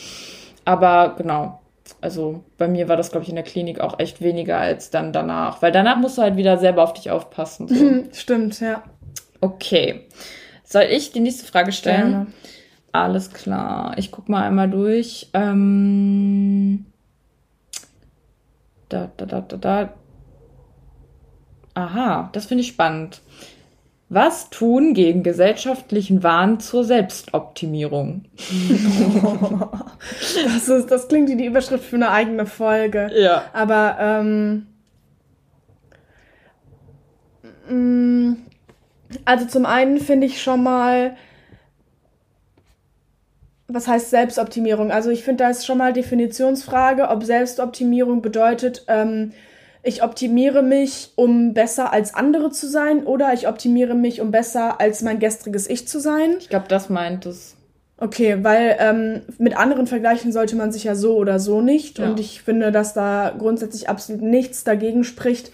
Aber 0.64 1.14
genau, 1.16 1.59
also 2.00 2.44
bei 2.56 2.68
mir 2.68 2.88
war 2.88 2.96
das, 2.96 3.10
glaube 3.10 3.24
ich, 3.24 3.28
in 3.28 3.34
der 3.34 3.44
Klinik 3.44 3.80
auch 3.80 3.98
echt 3.98 4.20
weniger 4.20 4.58
als 4.58 4.90
dann 4.90 5.12
danach. 5.12 5.62
Weil 5.62 5.72
danach 5.72 5.96
musst 5.96 6.18
du 6.18 6.22
halt 6.22 6.36
wieder 6.36 6.58
selber 6.58 6.82
auf 6.82 6.94
dich 6.94 7.10
aufpassen. 7.10 7.68
So. 7.68 8.04
Stimmt, 8.12 8.60
ja. 8.60 8.82
Okay. 9.40 10.06
Soll 10.64 10.84
ich 10.84 11.12
die 11.12 11.20
nächste 11.20 11.44
Frage 11.46 11.72
stellen? 11.72 12.10
Gerne. 12.10 12.26
Alles 12.92 13.32
klar. 13.32 13.94
Ich 13.98 14.10
guck 14.10 14.28
mal 14.28 14.42
einmal 14.42 14.68
durch. 14.68 15.28
Ähm, 15.34 16.86
da, 18.88 19.10
da, 19.16 19.26
da, 19.26 19.40
da, 19.40 19.56
da. 19.56 19.94
Aha, 21.74 22.30
das 22.32 22.46
finde 22.46 22.62
ich 22.62 22.68
spannend. 22.68 23.20
Was 24.12 24.50
tun 24.50 24.92
gegen 24.92 25.22
gesellschaftlichen 25.22 26.24
Wahn 26.24 26.58
zur 26.58 26.82
Selbstoptimierung? 26.82 28.24
das, 30.44 30.68
ist, 30.68 30.90
das 30.90 31.06
klingt 31.06 31.28
wie 31.28 31.36
die 31.36 31.46
Überschrift 31.46 31.84
für 31.84 31.94
eine 31.94 32.10
eigene 32.10 32.44
Folge. 32.44 33.08
Ja. 33.14 33.44
Aber 33.52 33.96
ähm, 34.00 34.66
mm, 37.68 38.32
also 39.24 39.46
zum 39.46 39.64
einen 39.64 40.00
finde 40.00 40.26
ich 40.26 40.42
schon 40.42 40.64
mal, 40.64 41.16
was 43.68 43.86
heißt 43.86 44.10
Selbstoptimierung? 44.10 44.90
Also 44.90 45.10
ich 45.10 45.22
finde, 45.22 45.44
da 45.44 45.50
ist 45.50 45.64
schon 45.64 45.78
mal 45.78 45.92
Definitionsfrage, 45.92 47.10
ob 47.10 47.22
Selbstoptimierung 47.22 48.22
bedeutet, 48.22 48.84
ähm, 48.88 49.34
ich 49.82 50.02
optimiere 50.02 50.62
mich, 50.62 51.12
um 51.16 51.54
besser 51.54 51.92
als 51.92 52.14
andere 52.14 52.50
zu 52.50 52.68
sein 52.68 53.04
oder 53.04 53.32
ich 53.32 53.48
optimiere 53.48 53.94
mich, 53.94 54.20
um 54.20 54.30
besser 54.30 54.80
als 54.80 55.02
mein 55.02 55.18
gestriges 55.18 55.68
Ich 55.68 55.88
zu 55.88 56.00
sein. 56.00 56.36
Ich 56.38 56.48
glaube, 56.50 56.66
das 56.68 56.90
meint 56.90 57.26
es. 57.26 57.56
Okay, 57.96 58.38
weil 58.42 58.76
ähm, 58.78 59.22
mit 59.38 59.56
anderen 59.56 59.86
vergleichen 59.86 60.32
sollte 60.32 60.56
man 60.56 60.72
sich 60.72 60.84
ja 60.84 60.94
so 60.94 61.16
oder 61.16 61.38
so 61.38 61.60
nicht. 61.60 61.98
Ja. 61.98 62.08
Und 62.08 62.20
ich 62.20 62.42
finde, 62.42 62.72
dass 62.72 62.94
da 62.94 63.34
grundsätzlich 63.38 63.88
absolut 63.88 64.22
nichts 64.22 64.64
dagegen 64.64 65.04
spricht, 65.04 65.50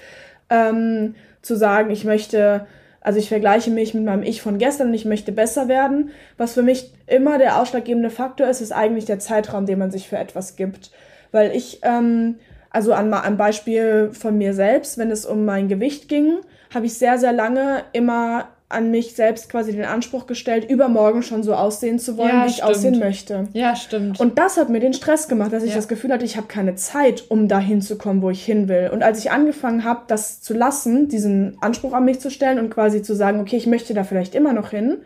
ähm, 0.49 1.17
zu 1.43 1.56
sagen, 1.56 1.90
ich 1.90 2.05
möchte, 2.05 2.67
also 3.00 3.19
ich 3.19 3.28
vergleiche 3.28 3.70
mich 3.70 3.94
mit 3.94 4.05
meinem 4.05 4.23
Ich 4.23 4.43
von 4.43 4.58
gestern 4.58 4.88
und 4.88 4.94
ich 4.94 5.05
möchte 5.05 5.32
besser 5.32 5.67
werden. 5.67 6.11
Was 6.37 6.54
für 6.54 6.62
mich 6.62 6.92
immer 7.09 7.38
der 7.38 7.61
ausschlaggebende 7.61 8.11
Faktor 8.11 8.49
ist, 8.49 8.61
ist 8.61 8.73
eigentlich 8.73 9.06
der 9.06 9.18
Zeitraum, 9.18 9.66
den 9.66 9.80
man 9.80 9.90
sich 9.90 10.09
für 10.09 10.18
etwas 10.18 10.54
gibt. 10.54 10.92
Weil 11.33 11.54
ich 11.54 11.80
ähm, 11.83 12.37
also 12.76 12.92
an, 12.92 13.12
am 13.14 13.38
Beispiel 13.38 14.11
von 14.12 14.37
mir 14.37 14.52
selbst, 14.52 14.99
wenn 14.99 15.11
es 15.11 15.25
um 15.25 15.47
mein 15.47 15.66
Gewicht 15.66 16.11
ging, 16.11 16.40
habe 16.75 16.85
ich 16.85 16.92
sehr, 16.92 17.16
sehr 17.16 17.33
lange 17.33 17.85
immer 17.95 18.49
an 18.68 18.90
mich 18.90 19.14
selbst 19.14 19.49
quasi 19.49 19.73
den 19.73 19.87
Anspruch 19.87 20.26
gestellt, 20.26 20.68
übermorgen 20.68 21.23
schon 21.23 21.42
so 21.42 21.54
aussehen 21.54 21.99
zu 21.99 22.18
wollen, 22.18 22.28
ja, 22.28 22.45
wie 22.45 22.49
ich 22.49 22.56
stimmt. 22.56 22.71
aussehen 22.71 22.99
möchte. 22.99 23.49
Ja, 23.54 23.75
stimmt. 23.76 24.21
Und 24.21 24.38
das 24.38 24.59
hat 24.59 24.68
mir 24.68 24.80
den 24.80 24.92
Stress 24.92 25.26
gemacht, 25.26 25.54
dass 25.54 25.62
ich 25.62 25.71
ja. 25.71 25.76
das 25.76 25.88
Gefühl 25.88 26.12
hatte, 26.12 26.26
ich 26.26 26.37
habe 26.37 26.49
keine 26.49 26.75
Zeit, 26.75 27.25
um 27.30 27.49
dahin 27.49 27.80
zu 27.80 27.97
kommen, 27.97 28.21
wo 28.21 28.28
ich 28.28 28.45
hin 28.45 28.68
will. 28.68 28.90
Und 28.92 29.02
als 29.02 29.21
ich 29.21 29.30
angefangen 29.30 29.85
habe, 29.85 30.02
das 30.09 30.42
zu 30.42 30.52
lassen, 30.52 31.09
diesen 31.09 31.56
Anspruch 31.62 31.95
an 31.95 32.04
mich 32.04 32.21
zu 32.21 32.30
stellen 32.30 32.59
und 32.59 32.68
quasi 32.68 33.00
zu 33.00 33.14
sagen, 33.14 33.40
okay, 33.40 33.56
ich 33.56 33.66
möchte 33.66 33.95
da 33.95 34.04
vielleicht 34.04 34.35
immer 34.35 34.52
noch 34.52 34.68
hin, 34.68 34.99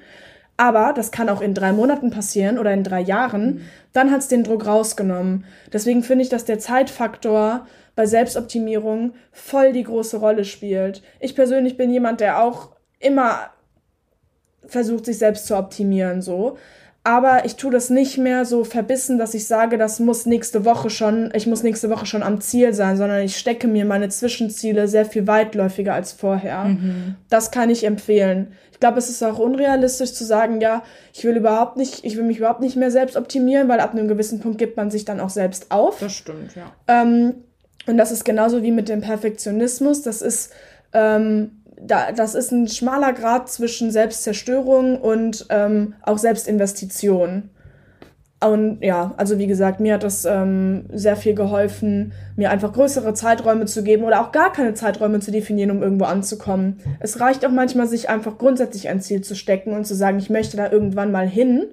aber 0.60 0.92
das 0.92 1.10
kann 1.10 1.30
auch 1.30 1.40
in 1.40 1.54
drei 1.54 1.72
Monaten 1.72 2.10
passieren 2.10 2.58
oder 2.58 2.74
in 2.74 2.84
drei 2.84 3.00
Jahren, 3.00 3.62
dann 3.94 4.10
hat 4.10 4.20
es 4.20 4.28
den 4.28 4.44
Druck 4.44 4.66
rausgenommen. 4.66 5.46
Deswegen 5.72 6.02
finde 6.02 6.22
ich, 6.22 6.28
dass 6.28 6.44
der 6.44 6.58
Zeitfaktor 6.58 7.66
bei 7.96 8.04
Selbstoptimierung 8.04 9.14
voll 9.32 9.72
die 9.72 9.84
große 9.84 10.18
Rolle 10.18 10.44
spielt. 10.44 11.02
Ich 11.18 11.34
persönlich 11.34 11.78
bin 11.78 11.90
jemand, 11.90 12.20
der 12.20 12.42
auch 12.42 12.72
immer 12.98 13.48
versucht, 14.66 15.06
sich 15.06 15.16
selbst 15.16 15.46
zu 15.46 15.56
optimieren, 15.56 16.20
so 16.20 16.58
aber 17.02 17.46
ich 17.46 17.56
tue 17.56 17.70
das 17.70 17.88
nicht 17.88 18.18
mehr 18.18 18.44
so 18.44 18.62
verbissen, 18.62 19.18
dass 19.18 19.32
ich 19.32 19.46
sage, 19.46 19.78
das 19.78 20.00
muss 20.00 20.26
nächste 20.26 20.66
Woche 20.66 20.90
schon, 20.90 21.32
ich 21.34 21.46
muss 21.46 21.62
nächste 21.62 21.88
Woche 21.88 22.04
schon 22.04 22.22
am 22.22 22.42
Ziel 22.42 22.74
sein, 22.74 22.98
sondern 22.98 23.22
ich 23.22 23.38
stecke 23.38 23.68
mir 23.68 23.86
meine 23.86 24.10
Zwischenziele 24.10 24.86
sehr 24.86 25.06
viel 25.06 25.26
weitläufiger 25.26 25.94
als 25.94 26.12
vorher. 26.12 26.64
Mhm. 26.64 27.14
Das 27.30 27.50
kann 27.50 27.70
ich 27.70 27.84
empfehlen. 27.84 28.52
Ich 28.72 28.80
glaube, 28.80 28.98
es 28.98 29.08
ist 29.08 29.22
auch 29.22 29.38
unrealistisch 29.38 30.12
zu 30.12 30.24
sagen, 30.24 30.60
ja, 30.60 30.82
ich 31.14 31.24
will 31.24 31.36
überhaupt 31.36 31.78
nicht, 31.78 32.04
ich 32.04 32.18
will 32.18 32.24
mich 32.24 32.38
überhaupt 32.38 32.60
nicht 32.60 32.76
mehr 32.76 32.90
selbst 32.90 33.16
optimieren, 33.16 33.68
weil 33.68 33.80
ab 33.80 33.92
einem 33.92 34.06
gewissen 34.06 34.40
Punkt 34.40 34.58
gibt 34.58 34.76
man 34.76 34.90
sich 34.90 35.06
dann 35.06 35.20
auch 35.20 35.30
selbst 35.30 35.70
auf. 35.70 36.00
Das 36.00 36.12
stimmt, 36.12 36.54
ja. 36.54 36.70
Ähm, 36.86 37.34
und 37.86 37.96
das 37.96 38.12
ist 38.12 38.24
genauso 38.24 38.62
wie 38.62 38.72
mit 38.72 38.90
dem 38.90 39.00
Perfektionismus. 39.00 40.02
Das 40.02 40.20
ist 40.20 40.52
ähm, 40.92 41.59
da, 41.86 42.12
das 42.12 42.34
ist 42.34 42.52
ein 42.52 42.68
schmaler 42.68 43.12
Grad 43.12 43.48
zwischen 43.48 43.90
Selbstzerstörung 43.90 45.00
und 45.00 45.46
ähm, 45.50 45.94
auch 46.02 46.18
Selbstinvestition. 46.18 47.50
und 48.42 48.82
ja, 48.82 49.14
also 49.16 49.38
wie 49.38 49.46
gesagt, 49.46 49.80
mir 49.80 49.94
hat 49.94 50.02
das 50.02 50.24
ähm, 50.24 50.86
sehr 50.92 51.16
viel 51.16 51.34
geholfen, 51.34 52.12
mir 52.36 52.50
einfach 52.50 52.72
größere 52.72 53.14
Zeiträume 53.14 53.66
zu 53.66 53.82
geben 53.82 54.04
oder 54.04 54.20
auch 54.20 54.32
gar 54.32 54.52
keine 54.52 54.74
Zeiträume 54.74 55.20
zu 55.20 55.30
definieren, 55.30 55.70
um 55.70 55.82
irgendwo 55.82 56.04
anzukommen. 56.04 56.80
Es 57.00 57.20
reicht 57.20 57.44
auch 57.44 57.50
manchmal, 57.50 57.86
sich 57.86 58.08
einfach 58.08 58.38
grundsätzlich 58.38 58.88
ein 58.88 59.00
Ziel 59.00 59.22
zu 59.22 59.34
stecken 59.34 59.72
und 59.72 59.86
zu 59.86 59.94
sagen, 59.94 60.18
ich 60.18 60.30
möchte 60.30 60.56
da 60.56 60.70
irgendwann 60.70 61.12
mal 61.12 61.28
hin. 61.28 61.66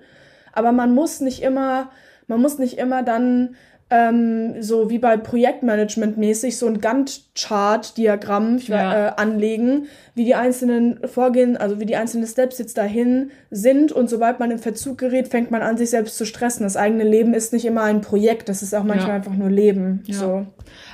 Aber 0.53 0.71
man 0.71 0.93
muss 0.93 1.21
nicht 1.21 1.43
immer, 1.43 1.89
man 2.27 2.41
muss 2.41 2.57
nicht 2.57 2.77
immer 2.77 3.03
dann 3.03 3.55
ähm, 3.89 4.61
so 4.61 4.89
wie 4.89 4.99
bei 4.99 5.15
Projektmanagement 5.15 6.17
mäßig 6.17 6.57
so 6.57 6.67
ein 6.67 6.81
Gantt-Chart-Diagramm 6.81 8.57
ja. 8.57 9.07
äh, 9.07 9.11
anlegen, 9.15 9.87
wie 10.13 10.25
die 10.25 10.35
einzelnen 10.35 10.99
Vorgehen, 11.07 11.55
also 11.55 11.79
wie 11.79 11.85
die 11.85 11.95
einzelnen 11.95 12.27
Steps 12.27 12.57
jetzt 12.57 12.77
dahin 12.77 13.31
sind. 13.49 13.93
Und 13.93 14.09
sobald 14.09 14.39
man 14.39 14.51
im 14.51 14.59
Verzug 14.59 14.97
gerät, 14.97 15.29
fängt 15.29 15.51
man 15.51 15.61
an, 15.61 15.77
sich 15.77 15.89
selbst 15.89 16.17
zu 16.17 16.25
stressen. 16.25 16.63
Das 16.63 16.75
eigene 16.75 17.05
Leben 17.05 17.33
ist 17.33 17.53
nicht 17.53 17.63
immer 17.63 17.83
ein 17.83 18.01
Projekt, 18.01 18.49
das 18.49 18.61
ist 18.61 18.75
auch 18.75 18.83
manchmal 18.83 19.09
ja. 19.09 19.15
einfach 19.15 19.35
nur 19.35 19.49
Leben. 19.49 20.03
Ja. 20.05 20.15
So. 20.15 20.45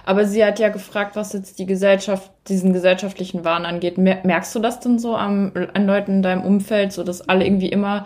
Aber 0.06 0.26
sie 0.26 0.46
hat 0.46 0.60
ja 0.60 0.70
gefragt, 0.70 1.16
was 1.16 1.34
jetzt 1.34 1.58
die 1.58 1.66
Gesellschaft, 1.66 2.32
diesen 2.48 2.74
gesellschaftlichen 2.74 3.44
Wahn 3.44 3.66
angeht. 3.66 3.98
Merkst 3.98 4.54
du 4.54 4.60
das 4.60 4.80
denn 4.80 5.00
so 5.00 5.16
am, 5.16 5.52
an 5.74 5.88
Leuten 5.88 6.18
in 6.18 6.22
deinem 6.22 6.44
Umfeld, 6.44 6.92
so 6.92 7.04
dass 7.04 7.28
alle 7.28 7.44
irgendwie 7.44 7.70
immer, 7.70 8.06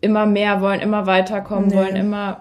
immer 0.00 0.24
mehr 0.24 0.60
wollen, 0.60 0.80
immer 0.80 1.06
weiterkommen 1.06 1.70
nee. 1.70 1.74
wollen, 1.74 1.96
immer 1.96 2.40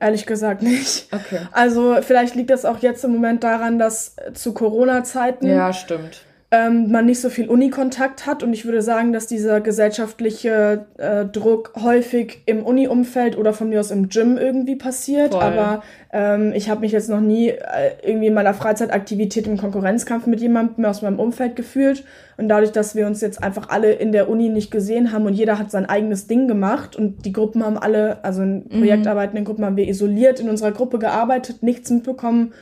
Ehrlich 0.00 0.26
gesagt 0.26 0.62
nicht. 0.62 1.08
Okay. 1.12 1.40
Also 1.52 1.98
vielleicht 2.02 2.34
liegt 2.34 2.50
das 2.50 2.64
auch 2.64 2.78
jetzt 2.78 3.04
im 3.04 3.12
Moment 3.12 3.44
daran, 3.44 3.78
dass 3.78 4.16
zu 4.34 4.52
Corona-Zeiten. 4.52 5.46
Ja, 5.46 5.72
stimmt 5.72 6.22
ähm, 6.54 6.90
man 6.90 7.06
nicht 7.06 7.20
so 7.20 7.30
viel 7.30 7.48
Unikontakt 7.48 8.26
hat. 8.26 8.42
Und 8.42 8.52
ich 8.52 8.64
würde 8.64 8.80
sagen, 8.80 9.12
dass 9.12 9.26
dieser 9.26 9.60
gesellschaftliche 9.60 10.86
äh, 10.98 11.24
Druck 11.24 11.72
häufig 11.82 12.42
im 12.46 12.64
Uni-Umfeld 12.64 13.36
oder 13.36 13.52
von 13.52 13.68
mir 13.68 13.80
aus 13.80 13.90
im 13.90 14.08
Gym 14.08 14.36
irgendwie 14.36 14.76
passiert. 14.76 15.32
Voll. 15.32 15.42
Aber 15.42 15.82
ähm, 16.12 16.52
ich 16.54 16.70
habe 16.70 16.82
mich 16.82 16.92
jetzt 16.92 17.10
noch 17.10 17.20
nie 17.20 17.48
äh, 17.48 17.58
irgendwie 18.02 18.28
in 18.28 18.34
meiner 18.34 18.54
Freizeitaktivität 18.54 19.48
im 19.48 19.56
Konkurrenzkampf 19.56 20.26
mit 20.26 20.40
jemandem 20.40 20.84
aus 20.84 21.02
meinem 21.02 21.18
Umfeld 21.18 21.56
gefühlt. 21.56 22.04
Und 22.36 22.48
dadurch, 22.48 22.70
dass 22.70 22.94
wir 22.94 23.06
uns 23.08 23.20
jetzt 23.20 23.42
einfach 23.42 23.70
alle 23.70 23.92
in 23.92 24.12
der 24.12 24.28
Uni 24.28 24.48
nicht 24.48 24.70
gesehen 24.70 25.12
haben 25.12 25.26
und 25.26 25.34
jeder 25.34 25.58
hat 25.58 25.72
sein 25.72 25.86
eigenes 25.86 26.28
Ding 26.28 26.46
gemacht 26.46 26.94
und 26.94 27.24
die 27.24 27.32
Gruppen 27.32 27.64
haben 27.64 27.78
alle, 27.78 28.22
also 28.24 28.42
in 28.42 28.64
mhm. 28.64 28.78
projektarbeitenden 28.78 29.44
Gruppen 29.44 29.64
haben 29.64 29.76
wir 29.76 29.88
isoliert 29.88 30.38
in 30.38 30.48
unserer 30.48 30.72
Gruppe 30.72 30.98
gearbeitet, 30.98 31.62
nichts 31.62 31.90
mitbekommen 31.90 32.52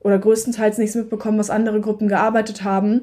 oder 0.00 0.18
größtenteils 0.18 0.78
nichts 0.78 0.94
mitbekommen, 0.94 1.38
was 1.38 1.50
andere 1.50 1.80
Gruppen 1.80 2.08
gearbeitet 2.08 2.64
haben. 2.64 3.02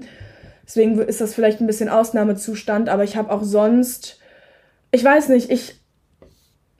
Deswegen 0.65 0.99
ist 0.99 1.21
das 1.21 1.33
vielleicht 1.33 1.59
ein 1.59 1.67
bisschen 1.67 1.89
Ausnahmezustand, 1.89 2.89
aber 2.89 3.03
ich 3.03 3.15
habe 3.15 3.31
auch 3.31 3.43
sonst, 3.43 4.19
ich 4.91 5.03
weiß 5.03 5.29
nicht, 5.29 5.49
ich. 5.49 5.75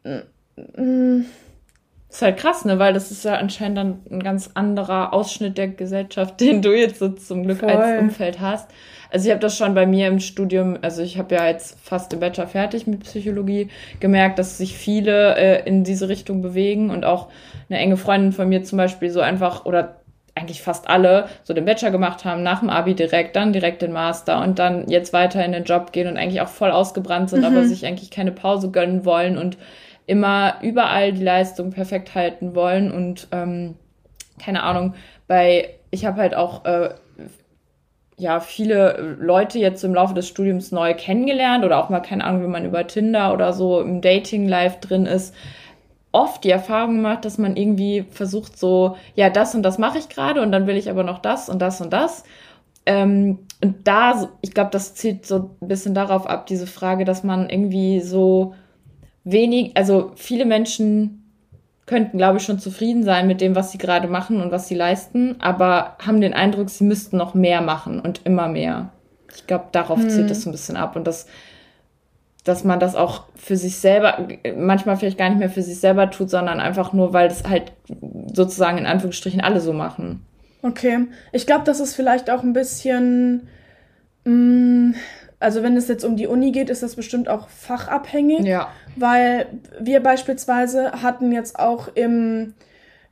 Mm. 0.04 1.22
ist 2.10 2.22
halt 2.22 2.38
krass, 2.38 2.66
ne? 2.66 2.80
Weil 2.80 2.94
das 2.94 3.12
ist 3.12 3.26
ja 3.26 3.36
anscheinend 3.36 3.78
dann 3.78 4.00
ein 4.10 4.24
ganz 4.24 4.52
anderer 4.54 5.14
Ausschnitt 5.14 5.58
der 5.58 5.70
Gesellschaft, 5.70 6.40
den 6.42 6.62
du 6.62 6.78
jetzt 6.78 7.00
so 7.00 7.10
zum 7.10 7.44
Glück 7.44 7.60
Voll. 7.60 7.70
als 7.70 8.02
Umfeld 8.02 8.40
hast. 8.40 8.70
Also 9.12 9.26
ich 9.28 9.32
habe 9.32 9.42
das 9.42 9.58
schon 9.58 9.74
bei 9.74 9.86
mir 9.86 10.08
im 10.08 10.22
Studium, 10.22 10.78
also 10.82 11.02
ich 11.02 11.18
habe 11.18 11.36
ja 11.36 11.46
jetzt 11.48 11.78
fast 11.82 12.14
im 12.14 12.22
Bachelor 12.22 12.48
fertig 12.48 12.88
mit 12.88 13.02
Psychologie, 13.02 13.68
gemerkt, 14.00 14.40
dass 14.40 14.58
sich 14.58 14.78
viele 14.78 15.36
äh, 15.36 15.68
in 15.68 15.84
diese 15.84 16.08
Richtung 16.08 16.42
bewegen 16.42 16.90
und 16.90 17.04
auch 17.04 17.28
eine 17.70 17.78
enge 17.78 17.98
Freundin 17.98 18.32
von 18.32 18.48
mir 18.48 18.64
zum 18.64 18.78
Beispiel 18.78 19.10
so 19.10 19.20
einfach 19.20 19.66
oder 19.66 20.01
eigentlich 20.42 20.62
fast 20.62 20.90
alle 20.90 21.28
so 21.44 21.54
den 21.54 21.66
Bachelor 21.66 21.92
gemacht 21.92 22.26
haben, 22.26 22.44
nach 22.44 22.60
dem 22.60 22.70
Abi 22.70 22.96
direkt, 22.96 23.36
dann 23.36 23.54
direkt 23.54 23.82
den 23.82 23.92
Master 23.92 24.42
und 24.42 24.60
dann 24.60 24.90
jetzt 24.90 25.14
weiter 25.14 25.44
in 25.46 25.52
den 25.52 25.64
Job 25.64 25.92
gehen 25.92 26.08
und 26.08 26.18
eigentlich 26.18 26.42
auch 26.42 26.48
voll 26.50 26.72
ausgebrannt 26.72 27.30
sind, 27.30 27.42
mhm. 27.42 27.46
aber 27.46 27.64
sich 27.64 27.86
eigentlich 27.86 28.12
keine 28.12 28.32
Pause 28.32 28.72
gönnen 28.72 29.06
wollen 29.06 29.38
und 29.38 29.58
immer 30.08 30.56
überall 30.62 31.14
die 31.14 31.24
Leistung 31.24 31.72
perfekt 31.72 32.16
halten 32.16 32.56
wollen 32.56 32.92
und 32.92 33.28
ähm, 33.32 33.76
keine 34.44 34.64
Ahnung, 34.64 34.96
bei 35.28 35.76
ich 35.92 36.06
habe 36.06 36.20
halt 36.20 36.36
auch 36.36 36.66
äh, 36.66 36.90
ja 38.18 38.40
viele 38.40 39.18
Leute 39.20 39.60
jetzt 39.60 39.84
im 39.84 39.94
Laufe 39.94 40.14
des 40.14 40.28
Studiums 40.28 40.72
neu 40.72 40.94
kennengelernt 40.94 41.64
oder 41.64 41.78
auch 41.78 41.90
mal 41.90 42.00
keine 42.00 42.24
Ahnung, 42.24 42.44
wenn 42.44 42.52
man 42.52 42.66
über 42.66 42.88
Tinder 42.88 43.34
oder 43.34 43.54
so 43.54 43.82
im 43.82 44.02
Dating 44.02 44.48
Live 44.48 44.80
drin 44.80 45.06
ist, 45.06 45.36
oft 46.12 46.44
die 46.44 46.50
Erfahrung 46.50 46.96
gemacht, 46.96 47.26
dass 47.26 47.38
man 47.38 47.56
irgendwie 47.56 48.06
versucht 48.12 48.58
so, 48.58 48.98
ja, 49.16 49.30
das 49.30 49.56
und 49.56 49.64
das 49.64 49.78
mache 49.78 49.98
ich 49.98 50.10
gerade 50.10 50.42
und 50.42 50.52
dann 50.52 50.68
will 50.68 50.78
ich 50.78 50.90
aber 50.90 51.04
noch 51.04 51.20
das 51.20 51.50
und 51.50 51.62
das 51.62 51.82
und 51.82 51.92
das. 51.94 52.24
Ähm, 52.86 53.40
und 53.64 53.88
da, 53.88 54.30
ich 54.42 54.54
glaube, 54.54 54.72
das 54.72 54.96
zielt 54.96 55.26
so 55.26 55.52
ein 55.62 55.68
bisschen 55.68 55.94
darauf 55.94 56.28
ab, 56.28 56.48
diese 56.48 56.68
Frage, 56.68 57.06
dass 57.06 57.24
man 57.24 57.50
irgendwie 57.50 58.02
so 58.02 58.56
wenig, 59.24 59.78
also 59.78 60.12
viele 60.16 60.46
Menschen 60.46 61.22
könnten, 61.86 62.18
glaube 62.18 62.38
ich, 62.38 62.44
schon 62.44 62.60
zufrieden 62.60 63.04
sein 63.04 63.28
mit 63.28 63.42
dem, 63.42 63.56
was 63.56 63.72
sie 63.72 63.78
gerade 63.78 64.08
machen 64.08 64.42
und 64.42 64.52
was 64.52 64.68
sie 64.68 64.76
leisten, 64.76 65.36
aber 65.40 65.98
haben 66.00 66.22
den 66.22 66.34
Eindruck, 66.34 66.70
sie 66.70 66.84
müssten 66.84 67.18
noch 67.18 67.34
mehr 67.34 67.62
machen 67.62 68.00
und 68.00 68.22
immer 68.26 68.48
mehr. 68.48 68.90
Ich 69.36 69.48
glaube, 69.48 69.66
darauf 69.72 70.00
hm. 70.00 70.10
zielt 70.10 70.30
das 70.30 70.42
so 70.42 70.50
ein 70.50 70.54
bisschen 70.54 70.76
ab 70.76 70.96
und 70.96 71.06
das 71.06 71.28
dass 72.44 72.64
man 72.64 72.80
das 72.80 72.96
auch 72.96 73.26
für 73.36 73.56
sich 73.56 73.78
selber, 73.78 74.28
manchmal 74.56 74.98
vielleicht 74.98 75.18
gar 75.18 75.30
nicht 75.30 75.40
mehr 75.40 75.50
für 75.50 75.62
sich 75.62 75.80
selber 75.80 76.10
tut, 76.10 76.30
sondern 76.30 76.60
einfach 76.60 76.92
nur, 76.92 77.14
weil 77.14 77.28
es 77.28 77.44
halt 77.44 77.72
sozusagen 78.34 78.80
in 78.80 78.88
Anführungsstrichen 78.88 79.42
alle 79.42 79.60
so 79.60 79.74
machen. 79.74 80.26
Okay. 80.64 81.08
Ich 81.32 81.46
glaube, 81.46 81.64
das 81.66 81.80
ist 81.80 81.96
vielleicht 81.96 82.30
auch 82.30 82.44
ein 82.44 82.54
bisschen, 82.54 83.48
mh, 84.26 84.34
mm, 84.34 84.96
also 85.40 85.64
wenn 85.64 85.76
es 85.76 85.88
jetzt 85.88 86.06
um 86.06 86.18
die 86.18 86.28
Uni 86.28 86.52
geht, 86.52 86.70
ist 86.70 86.84
das 86.84 86.96
bestimmt 86.96 87.28
auch 87.28 87.50
fachabhängig. 87.50 88.46
Ja. 88.46 88.70
Weil 88.96 89.48
wir 89.80 90.02
beispielsweise 90.02 91.02
hatten 91.02 91.32
jetzt 91.32 91.58
auch 91.58 91.90
im, 91.96 92.54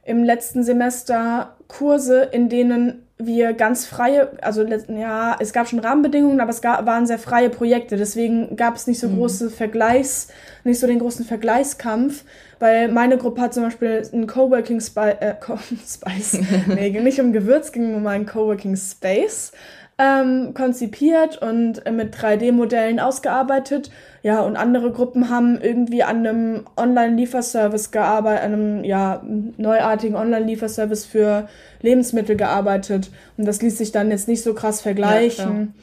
im 0.03 0.23
letzten 0.23 0.63
Semester 0.63 1.55
Kurse, 1.67 2.21
in 2.23 2.47
denen 2.49 3.07
wir 3.21 3.51
ganz 3.51 3.85
freie, 3.85 4.29
also 4.41 4.63
ja, 4.63 5.35
es 5.39 5.51
gab 5.51 5.67
schon 5.67 5.79
Rahmenbedingungen, 5.79 6.39
aber 6.39 6.51
es 6.51 6.61
gab, 6.61 6.85
waren 6.85 7.05
sehr 7.05 7.19
freie 7.19 7.49
Projekte. 7.49 7.97
Deswegen 7.97 8.55
gab 8.55 8.77
es 8.77 8.87
nicht 8.87 8.99
so 8.99 9.09
mhm. 9.09 9.17
große 9.17 9.49
Vergleichs, 9.49 10.29
nicht 10.63 10.79
so 10.79 10.87
den 10.87 10.99
großen 10.99 11.25
Vergleichskampf, 11.25 12.23
weil 12.59 12.87
meine 12.87 13.17
Gruppe 13.17 13.41
hat 13.41 13.53
zum 13.53 13.63
Beispiel 13.63 14.07
einen 14.13 14.25
Coworking 14.25 14.79
Spi 14.79 15.09
äh, 15.19 15.35
Co 15.39 15.57
Spice, 15.57 16.39
nee, 16.67 16.97
nicht 17.01 17.19
um 17.19 17.33
Gewürz, 17.33 17.73
ging 17.73 17.93
um 17.93 18.07
einen 18.07 18.25
Coworking 18.25 18.77
Space 18.77 19.51
ähm, 19.99 20.53
konzipiert 20.53 21.41
und 21.41 21.85
äh, 21.85 21.91
mit 21.91 22.15
3D-Modellen 22.15 23.01
ausgearbeitet. 23.01 23.91
Ja, 24.23 24.41
und 24.41 24.55
andere 24.55 24.91
Gruppen 24.91 25.29
haben 25.29 25.59
irgendwie 25.61 26.03
an 26.03 26.25
einem 26.25 26.65
Online-Lieferservice 26.77 27.91
gearbeitet, 27.91 28.45
einem 28.45 28.83
ja, 28.85 29.21
neuartigen 29.57 30.15
Online-Lieferservice 30.15 31.05
für 31.05 31.49
Lebensmittel 31.81 32.37
gearbeitet. 32.37 33.11
Und 33.37 33.45
das 33.45 33.61
ließ 33.61 33.77
sich 33.77 33.91
dann 33.91 34.09
jetzt 34.09 34.29
nicht 34.29 34.41
so 34.41 34.53
krass 34.53 34.81
vergleichen. 34.81 35.73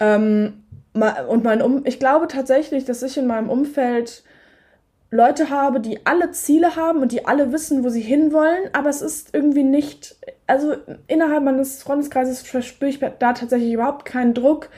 Ja, 0.00 0.16
ähm, 0.16 0.54
und 1.28 1.42
mein 1.42 1.60
um 1.60 1.82
ich 1.84 1.98
glaube 1.98 2.28
tatsächlich, 2.28 2.84
dass 2.84 3.02
ich 3.02 3.18
in 3.18 3.26
meinem 3.26 3.50
Umfeld 3.50 4.22
Leute 5.14 5.48
habe, 5.48 5.78
die 5.78 6.04
alle 6.04 6.32
Ziele 6.32 6.74
haben 6.74 7.00
und 7.00 7.12
die 7.12 7.24
alle 7.24 7.52
wissen, 7.52 7.84
wo 7.84 7.88
sie 7.88 8.00
hinwollen, 8.00 8.68
aber 8.72 8.88
es 8.88 9.00
ist 9.00 9.28
irgendwie 9.32 9.62
nicht, 9.62 10.16
also 10.48 10.74
innerhalb 11.06 11.44
meines 11.44 11.84
Freundeskreises 11.84 12.42
verspüre 12.42 12.90
ich 12.90 12.98
da 12.98 13.32
tatsächlich 13.32 13.72
überhaupt 13.72 14.06
keinen 14.06 14.34
Druck, 14.34 14.70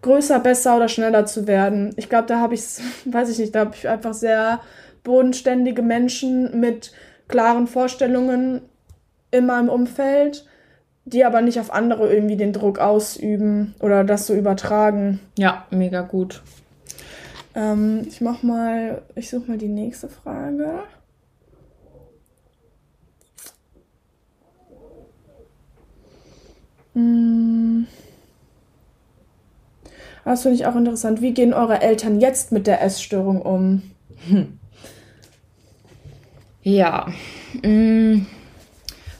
größer, 0.00 0.40
besser 0.40 0.76
oder 0.76 0.88
schneller 0.88 1.26
zu 1.26 1.46
werden. 1.46 1.92
Ich 1.96 2.08
glaube, 2.08 2.26
da 2.26 2.40
habe 2.40 2.54
ich, 2.54 2.62
weiß 3.04 3.28
ich 3.28 3.38
nicht, 3.38 3.54
da 3.54 3.60
habe 3.60 3.74
ich 3.74 3.86
einfach 3.86 4.14
sehr 4.14 4.60
bodenständige 5.04 5.82
Menschen 5.82 6.58
mit 6.58 6.92
klaren 7.28 7.66
Vorstellungen 7.66 8.62
in 9.30 9.44
meinem 9.44 9.68
Umfeld, 9.68 10.46
die 11.04 11.26
aber 11.26 11.42
nicht 11.42 11.60
auf 11.60 11.70
andere 11.70 12.10
irgendwie 12.10 12.36
den 12.36 12.54
Druck 12.54 12.78
ausüben 12.78 13.74
oder 13.78 14.04
das 14.04 14.26
so 14.26 14.32
übertragen. 14.32 15.20
Ja, 15.36 15.66
mega 15.70 16.00
gut. 16.00 16.42
Ähm, 17.54 18.06
ich 18.08 18.20
mach 18.20 18.42
mal, 18.42 19.02
ich 19.14 19.28
suche 19.28 19.50
mal 19.50 19.58
die 19.58 19.68
nächste 19.68 20.08
Frage. 20.08 20.84
Hm. 26.94 27.86
Das 30.24 30.42
finde 30.42 30.56
ich 30.56 30.66
auch 30.66 30.76
interessant. 30.76 31.20
Wie 31.20 31.34
gehen 31.34 31.52
eure 31.52 31.80
Eltern 31.80 32.20
jetzt 32.20 32.52
mit 32.52 32.66
der 32.66 32.82
Essstörung 32.82 33.42
um? 33.42 33.82
Hm. 34.28 34.58
Ja. 36.62 37.12
Hm. 37.62 38.26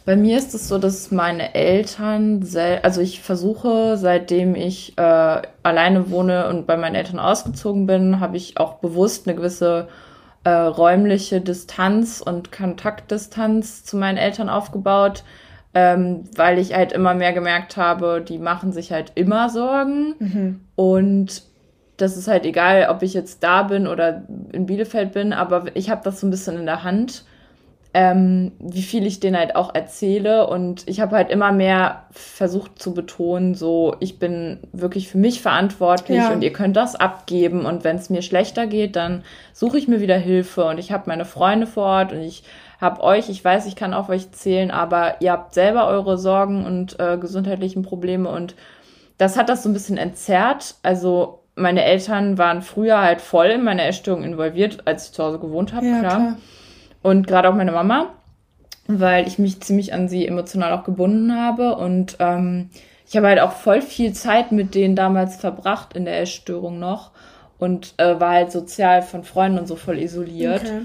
Bei 0.05 0.17
mir 0.17 0.37
ist 0.37 0.53
es 0.53 0.69
so, 0.69 0.79
dass 0.79 1.13
meine 1.13 1.55
Eltern, 1.55 2.45
also 2.83 3.01
ich 3.01 3.23
versuche, 3.23 3.97
seitdem 3.97 4.57
ich 4.57 4.99
äh, 4.99 5.43
alleine 5.63 6.11
wohne 6.11 6.49
und 6.49 6.67
bei 6.67 6.77
meinen 6.77 6.97
Eltern 6.97 7.21
ausgezogen 7.21 7.87
bin, 7.87 8.19
habe 8.19 8.37
ich 8.37 8.59
auch 8.59 8.75
bewusst 8.75 9.29
eine 9.29 9.37
gewisse 9.37 9.89
äh, 10.43 10.51
räumliche 10.51 11.41
Distanz 11.41 12.21
und 12.21 12.51
Kontaktdistanz 12.51 13.85
zu 13.85 13.97
meinen 13.97 14.19
Eltern 14.19 14.49
aufgebaut, 14.49 15.23
ähm, 15.73 16.25
weil 16.35 16.59
ich 16.59 16.75
halt 16.75 16.93
immer 16.93 17.15
mehr 17.15 17.33
gemerkt 17.33 17.77
habe, 17.77 18.25
die 18.27 18.39
machen 18.39 18.73
sich 18.73 18.91
halt 18.91 19.13
immer 19.15 19.51
Sorgen 19.51 20.15
mhm. 20.19 20.61
und 20.75 21.45
das 21.97 22.17
ist 22.17 22.27
halt 22.27 22.45
egal, 22.45 22.89
ob 22.91 23.03
ich 23.03 23.15
jetzt 23.15 23.45
da 23.45 23.63
bin 23.63 23.87
oder 23.87 24.23
in 24.51 24.67
Bielefeld 24.67 25.13
bin, 25.13 25.33
aber 25.33 25.67
ich 25.75 25.91
habe 25.91 26.01
das 26.03 26.21
so 26.21 26.27
ein 26.27 26.31
bisschen 26.31 26.59
in 26.59 26.67
der 26.67 26.83
Hand, 26.83 27.25
ähm, 27.95 28.53
wie 28.59 28.83
viel 28.83 29.07
ich 29.07 29.21
denen 29.21 29.37
halt 29.37 29.55
auch 29.55 29.75
erzähle. 29.75 30.47
Und 30.47 30.89
ich 30.89 31.01
habe 31.01 31.17
halt 31.17 31.31
immer 31.31 31.53
mehr 31.53 32.05
versucht 32.11 32.81
zu 32.81 32.95
betonen, 32.95 33.55
so, 33.55 33.97
ich 34.01 34.19
bin 34.19 34.61
wirklich 34.73 35.09
für 35.09 35.19
mich 35.19 35.43
verantwortlich 35.43 36.19
ja. 36.19 36.33
und 36.33 36.43
ihr 36.43 36.53
könnt 36.53 36.77
das 36.77 36.97
abgeben. 36.97 37.67
Und 37.67 37.85
wenn 37.85 37.97
es 37.97 38.11
mir 38.11 38.23
schlechter 38.23 38.67
geht, 38.67 38.97
dann 38.97 39.23
suche 39.53 39.79
ich 39.79 39.89
mir 39.89 40.01
wieder 40.01 40.17
Hilfe. 40.17 40.65
Und 40.65 40.79
ich 40.79 40.93
habe 40.93 41.05
meine 41.07 41.25
Freunde 41.25 41.67
vor 41.67 41.85
Ort 41.85 42.13
und 42.13 42.23
ich 42.23 42.45
habe 42.81 43.03
euch, 43.03 43.29
ich 43.29 43.45
weiß, 43.45 43.67
ich 43.67 43.77
kann 43.77 43.95
auf 43.95 44.09
euch 44.09 44.33
zählen, 44.33 44.71
aber 44.73 45.21
ihr 45.21 45.31
habt 45.31 45.55
selber 45.55 45.87
eure 45.87 46.19
Sorgen 46.19 46.67
und 46.67 46.99
äh, 46.99 47.17
gesundheitlichen 47.17 47.83
Probleme 47.83 48.29
und 48.29 48.57
das 49.19 49.37
hat 49.37 49.49
das 49.49 49.63
so 49.63 49.69
ein 49.69 49.73
bisschen 49.73 49.99
entzerrt. 49.99 50.75
Also 50.83 51.43
meine 51.55 51.85
Eltern 51.85 52.39
waren 52.39 52.61
früher 52.61 53.01
halt 53.01 53.21
voll 53.21 53.47
in 53.47 53.63
meine 53.63 53.85
Essstörung 53.85 54.25
involviert, 54.25 54.81
als 54.85 55.07
ich 55.07 55.13
zu 55.13 55.23
Hause 55.23 55.39
gewohnt 55.39 55.73
habe, 55.73 55.87
ja, 55.87 55.99
klar. 56.01 56.17
klar. 56.17 56.37
Und 57.03 57.27
gerade 57.27 57.49
auch 57.49 57.55
meine 57.55 57.73
Mama, 57.73 58.11
weil 58.87 59.27
ich 59.27 59.39
mich 59.39 59.61
ziemlich 59.61 59.93
an 59.93 60.09
sie 60.09 60.27
emotional 60.27 60.73
auch 60.73 60.85
gebunden 60.85 61.35
habe. 61.35 61.77
Und 61.77 62.17
ähm, 62.21 62.71
ich 63.07 63.17
habe 63.17 63.27
halt 63.27 63.41
auch 63.41 63.53
voll 63.53 63.83
viel 63.83 64.13
Zeit 64.13 64.53
mit 64.53 64.75
denen 64.75 64.97
damals 64.97 65.37
verbracht 65.37 65.95
in 65.95 66.05
der 66.05 66.21
Essstörung 66.21 66.79
noch 66.79 67.11
und 67.59 67.95
äh, 67.99 68.19
war 68.19 68.33
halt 68.33 68.53
sozial 68.53 69.03
von 69.03 69.23
Freunden 69.23 69.59
und 69.59 69.69
so 69.69 69.77
voll 69.77 69.99
isoliert. 69.99 70.63
Okay. 70.63 70.81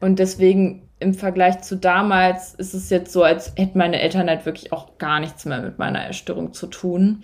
Und 0.00 0.18
deswegen 0.18 0.88
im 0.98 1.14
Vergleich 1.14 1.60
zu 1.60 1.76
damals 1.76 2.54
ist 2.54 2.74
es 2.74 2.88
jetzt 2.88 3.12
so, 3.12 3.22
als 3.22 3.52
hätten 3.56 3.78
meine 3.78 4.00
Eltern 4.00 4.28
halt 4.28 4.46
wirklich 4.46 4.72
auch 4.72 4.98
gar 4.98 5.20
nichts 5.20 5.44
mehr 5.44 5.60
mit 5.60 5.78
meiner 5.78 6.08
Essstörung 6.08 6.52
zu 6.52 6.68
tun. 6.68 7.22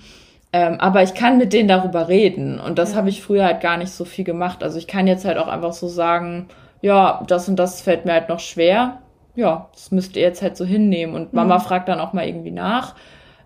Ähm, 0.53 0.81
aber 0.81 1.03
ich 1.03 1.15
kann 1.15 1.39
mit 1.39 1.53
denen 1.53 1.69
darüber 1.69 2.09
reden 2.09 2.59
und 2.59 2.79
das 2.79 2.93
ja. 2.93 2.97
habe 2.97 3.09
ich 3.11 3.23
früher 3.23 3.45
halt 3.45 3.61
gar 3.61 3.77
nicht 3.77 3.93
so 3.93 4.05
viel 4.05 4.25
gemacht. 4.25 4.63
Also 4.63 4.79
ich 4.79 4.87
kann 4.87 5.07
jetzt 5.07 5.25
halt 5.25 5.39
auch 5.39 5.49
einfach 5.49 5.73
so 5.73 5.89
sagen, 5.89 6.49
ja, 6.81 7.23
das 7.27 7.49
und 7.49 7.57
das 7.57 7.81
fällt 7.81 8.05
mir 8.05 8.13
halt 8.13 8.29
noch 8.29 8.41
schwer. 8.41 8.99
Ja, 9.35 9.69
das 9.73 9.91
müsst 9.91 10.17
ihr 10.17 10.23
jetzt 10.23 10.43
halt 10.43 10.57
so 10.57 10.65
hinnehmen. 10.65 11.15
Und 11.15 11.33
Mama 11.33 11.59
mhm. 11.59 11.63
fragt 11.63 11.89
dann 11.89 12.01
auch 12.01 12.13
mal 12.13 12.27
irgendwie 12.27 12.51
nach. 12.51 12.95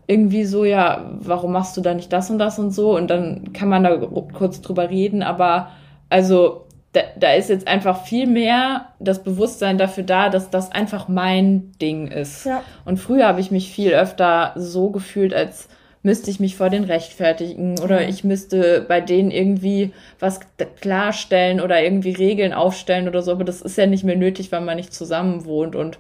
Irgendwie 0.07 0.45
so, 0.45 0.65
ja, 0.65 1.11
warum 1.21 1.53
machst 1.53 1.77
du 1.77 1.81
da 1.81 1.95
nicht 1.95 2.12
das 2.12 2.31
und 2.31 2.39
das 2.39 2.59
und 2.59 2.71
so? 2.71 2.97
Und 2.97 3.09
dann 3.09 3.53
kann 3.53 3.69
man 3.69 3.85
da 3.85 3.97
kurz 4.33 4.61
drüber 4.61 4.91
reden. 4.91 5.23
Aber 5.23 5.69
also 6.09 6.67
da, 6.93 7.01
da 7.17 7.33
ist 7.33 7.49
jetzt 7.49 7.69
einfach 7.69 8.05
viel 8.05 8.27
mehr 8.27 8.87
das 9.01 9.23
Bewusstsein 9.23 9.79
dafür 9.79 10.05
da, 10.05 10.29
dass 10.29 10.51
das 10.51 10.73
einfach 10.73 11.09
mein 11.09 11.73
Ding 11.81 12.09
ist. 12.09 12.45
Ja. 12.45 12.62
Und 12.85 12.99
früher 12.99 13.27
habe 13.27 13.41
ich 13.41 13.51
mich 13.51 13.73
viel 13.73 13.93
öfter 13.93 14.53
so 14.57 14.91
gefühlt, 14.91 15.33
als 15.33 15.69
müsste 16.02 16.30
ich 16.30 16.40
mich 16.40 16.56
vor 16.56 16.68
den 16.68 16.85
rechtfertigen 16.85 17.78
oder 17.78 18.09
ich 18.09 18.25
müsste 18.25 18.85
bei 18.87 19.00
denen 19.00 19.30
irgendwie 19.30 19.92
was 20.18 20.40
klarstellen 20.80 21.61
oder 21.61 21.82
irgendwie 21.82 22.12
Regeln 22.12 22.52
aufstellen 22.52 23.09
oder 23.09 23.23
so, 23.23 23.32
aber 23.32 23.44
das 23.44 23.62
ist 23.62 23.78
ja 23.78 23.87
nicht 23.87 24.04
mehr 24.04 24.16
nötig, 24.16 24.50
weil 24.50 24.62
man 24.62 24.76
nicht 24.76 24.92
zusammen 24.92 25.44
wohnt 25.44 25.76
und 25.76 25.99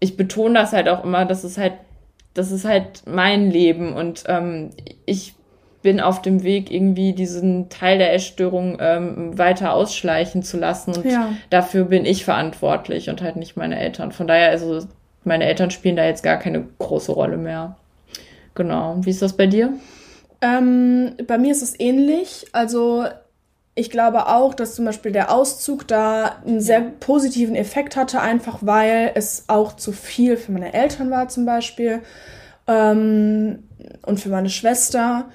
ich 0.00 0.16
betone 0.16 0.54
das 0.54 0.72
halt 0.72 0.88
auch 0.88 1.04
immer, 1.04 1.26
das 1.26 1.44
ist 1.44 1.58
halt, 1.58 1.74
das 2.34 2.50
ist 2.50 2.64
halt 2.64 3.02
mein 3.06 3.50
Leben 3.50 3.92
und 3.92 4.24
ähm, 4.26 4.70
ich 5.06 5.34
bin 5.82 6.00
auf 6.00 6.20
dem 6.20 6.42
Weg, 6.42 6.70
irgendwie 6.70 7.12
diesen 7.12 7.68
Teil 7.68 7.98
der 7.98 8.12
Essstörung 8.12 8.76
ähm, 8.80 9.38
weiter 9.38 9.72
ausschleichen 9.72 10.42
zu 10.42 10.58
lassen. 10.58 10.94
Und 10.94 11.06
ja. 11.06 11.32
dafür 11.48 11.86
bin 11.86 12.04
ich 12.04 12.24
verantwortlich 12.24 13.08
und 13.08 13.22
halt 13.22 13.36
nicht 13.36 13.56
meine 13.56 13.78
Eltern. 13.78 14.12
Von 14.12 14.26
daher, 14.26 14.50
also 14.50 14.86
meine 15.24 15.44
Eltern 15.44 15.70
spielen 15.70 15.96
da 15.96 16.04
jetzt 16.04 16.22
gar 16.22 16.38
keine 16.38 16.66
große 16.78 17.12
Rolle 17.12 17.38
mehr. 17.38 17.76
Genau. 18.54 18.98
Wie 19.02 19.10
ist 19.10 19.22
das 19.22 19.36
bei 19.36 19.46
dir? 19.46 19.74
Ähm, 20.40 21.12
bei 21.26 21.38
mir 21.38 21.52
ist 21.52 21.62
es 21.62 21.78
ähnlich. 21.78 22.46
Also 22.52 23.04
ich 23.74 23.90
glaube 23.90 24.26
auch, 24.26 24.54
dass 24.54 24.74
zum 24.74 24.84
Beispiel 24.84 25.12
der 25.12 25.32
Auszug 25.32 25.86
da 25.86 26.36
einen 26.44 26.60
sehr 26.60 26.80
positiven 26.80 27.54
Effekt 27.54 27.96
hatte, 27.96 28.20
einfach 28.20 28.58
weil 28.60 29.12
es 29.14 29.44
auch 29.48 29.74
zu 29.74 29.92
viel 29.92 30.36
für 30.36 30.52
meine 30.52 30.74
Eltern 30.74 31.10
war 31.10 31.28
zum 31.28 31.46
Beispiel 31.46 32.00
ähm, 32.66 33.64
und 34.04 34.20
für 34.20 34.28
meine 34.28 34.50
Schwester. 34.50 35.28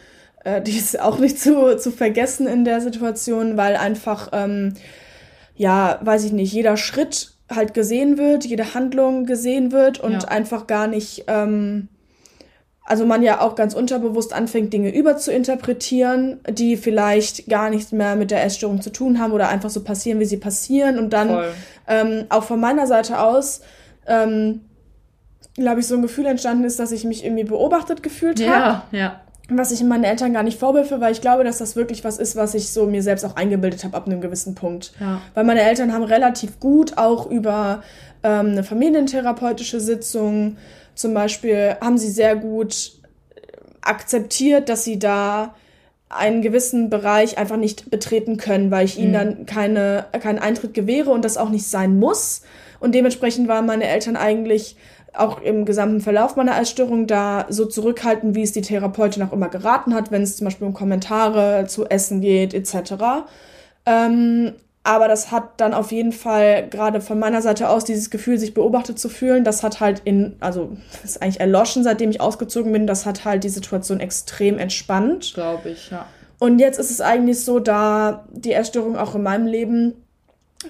Äh, 0.43 0.61
die 0.61 0.77
ist 0.77 0.99
auch 0.99 1.19
nicht 1.19 1.39
zu, 1.39 1.77
zu 1.77 1.91
vergessen 1.91 2.47
in 2.47 2.65
der 2.65 2.81
Situation, 2.81 3.57
weil 3.57 3.75
einfach, 3.75 4.29
ähm, 4.33 4.75
ja, 5.55 5.99
weiß 6.01 6.25
ich 6.25 6.31
nicht, 6.33 6.53
jeder 6.53 6.77
Schritt 6.77 7.31
halt 7.49 7.73
gesehen 7.73 8.17
wird, 8.17 8.45
jede 8.45 8.73
Handlung 8.73 9.25
gesehen 9.25 9.71
wird 9.71 9.99
und 9.99 10.23
ja. 10.23 10.27
einfach 10.27 10.67
gar 10.67 10.87
nicht 10.87 11.25
ähm, 11.27 11.89
also 12.87 13.05
man 13.05 13.23
ja 13.23 13.41
auch 13.41 13.55
ganz 13.55 13.73
unterbewusst 13.73 14.31
anfängt, 14.31 14.71
Dinge 14.71 14.95
überzuinterpretieren, 14.95 16.39
die 16.47 16.77
vielleicht 16.77 17.47
gar 17.49 17.71
nichts 17.71 17.91
mehr 17.91 18.15
mit 18.15 18.29
der 18.29 18.43
Essstörung 18.43 18.79
zu 18.81 18.91
tun 18.91 19.19
haben 19.19 19.33
oder 19.33 19.49
einfach 19.49 19.71
so 19.71 19.83
passieren, 19.83 20.19
wie 20.19 20.25
sie 20.25 20.37
passieren. 20.37 20.99
Und 20.99 21.11
dann 21.11 21.45
ähm, 21.87 22.25
auch 22.29 22.43
von 22.43 22.59
meiner 22.59 22.85
Seite 22.85 23.19
aus, 23.19 23.61
ähm, 24.05 24.61
glaube 25.55 25.79
ich, 25.79 25.87
so 25.87 25.95
ein 25.95 26.03
Gefühl 26.03 26.27
entstanden 26.27 26.63
ist, 26.63 26.79
dass 26.79 26.91
ich 26.91 27.05
mich 27.05 27.25
irgendwie 27.25 27.43
beobachtet 27.43 28.03
gefühlt 28.03 28.39
habe. 28.47 28.83
Ja, 28.91 28.99
ja. 28.99 29.21
Was 29.49 29.71
ich 29.71 29.83
meinen 29.83 30.03
Eltern 30.03 30.33
gar 30.33 30.43
nicht 30.43 30.59
vorwürfe, 30.59 31.01
weil 31.01 31.11
ich 31.11 31.21
glaube, 31.21 31.43
dass 31.43 31.59
das 31.59 31.75
wirklich 31.75 32.03
was 32.03 32.17
ist, 32.17 32.35
was 32.35 32.53
ich 32.53 32.71
so 32.71 32.85
mir 32.85 33.03
selbst 33.03 33.25
auch 33.25 33.35
eingebildet 33.35 33.83
habe 33.83 33.97
ab 33.97 34.07
einem 34.07 34.21
gewissen 34.21 34.55
Punkt. 34.55 34.93
Ja. 34.99 35.21
Weil 35.33 35.43
meine 35.43 35.61
Eltern 35.61 35.91
haben 35.91 36.03
relativ 36.03 36.59
gut 36.59 36.97
auch 36.97 37.29
über 37.29 37.83
ähm, 38.23 38.47
eine 38.47 38.63
familientherapeutische 38.63 39.79
Sitzung 39.79 40.57
zum 40.95 41.13
Beispiel 41.13 41.77
haben 41.81 41.97
sie 41.97 42.09
sehr 42.09 42.35
gut 42.35 42.93
akzeptiert, 43.81 44.69
dass 44.69 44.83
sie 44.83 44.97
da 44.97 45.53
einen 46.09 46.41
gewissen 46.41 46.89
Bereich 46.89 47.37
einfach 47.37 47.57
nicht 47.57 47.89
betreten 47.89 48.37
können, 48.37 48.71
weil 48.71 48.85
ich 48.85 48.97
ihnen 48.97 49.09
mhm. 49.09 49.13
dann 49.13 49.45
keine, 49.45 50.05
keinen 50.21 50.39
Eintritt 50.39 50.73
gewähre 50.73 51.11
und 51.11 51.25
das 51.25 51.37
auch 51.37 51.49
nicht 51.49 51.67
sein 51.67 51.99
muss. 51.99 52.43
Und 52.79 52.95
dementsprechend 52.95 53.47
waren 53.47 53.65
meine 53.65 53.85
Eltern 53.85 54.15
eigentlich 54.15 54.75
auch 55.13 55.41
im 55.41 55.65
gesamten 55.65 56.01
Verlauf 56.01 56.35
meiner 56.35 56.59
Essstörung 56.59 57.07
da 57.07 57.45
so 57.49 57.65
zurückhaltend, 57.65 58.35
wie 58.35 58.43
es 58.43 58.51
die 58.51 58.61
Therapeutin 58.61 59.23
auch 59.23 59.31
immer 59.31 59.49
geraten 59.49 59.93
hat, 59.93 60.11
wenn 60.11 60.21
es 60.21 60.37
zum 60.37 60.45
Beispiel 60.45 60.67
um 60.67 60.73
Kommentare 60.73 61.65
zu 61.67 61.85
Essen 61.85 62.21
geht, 62.21 62.53
etc. 62.53 63.25
Ähm, 63.85 64.53
aber 64.85 65.07
das 65.07 65.31
hat 65.31 65.59
dann 65.59 65.73
auf 65.73 65.91
jeden 65.91 66.11
Fall 66.11 66.69
gerade 66.69 67.01
von 67.01 67.17
meiner 67.17 67.41
Seite 67.41 67.69
aus 67.69 67.85
dieses 67.85 68.11
Gefühl, 68.11 68.37
sich 68.37 68.53
beobachtet 68.53 68.99
zu 68.99 69.09
fühlen, 69.09 69.43
das 69.43 69.63
hat 69.63 69.79
halt 69.79 70.03
in, 70.05 70.35
also 70.39 70.77
ist 71.03 71.21
eigentlich 71.21 71.39
erloschen, 71.39 71.83
seitdem 71.83 72.11
ich 72.11 72.21
ausgezogen 72.21 72.71
bin, 72.71 72.85
das 72.85 73.07
hat 73.07 73.25
halt 73.25 73.43
die 73.43 73.49
Situation 73.49 73.99
extrem 73.99 74.59
entspannt. 74.59 75.33
Glaube 75.33 75.69
ich, 75.69 75.89
ja. 75.89 76.05
Und 76.37 76.59
jetzt 76.59 76.77
ist 76.79 76.91
es 76.91 77.01
eigentlich 77.01 77.43
so, 77.43 77.59
da 77.59 78.25
die 78.31 78.53
Essstörung 78.53 78.95
auch 78.95 79.15
in 79.15 79.23
meinem 79.23 79.47
Leben 79.47 79.93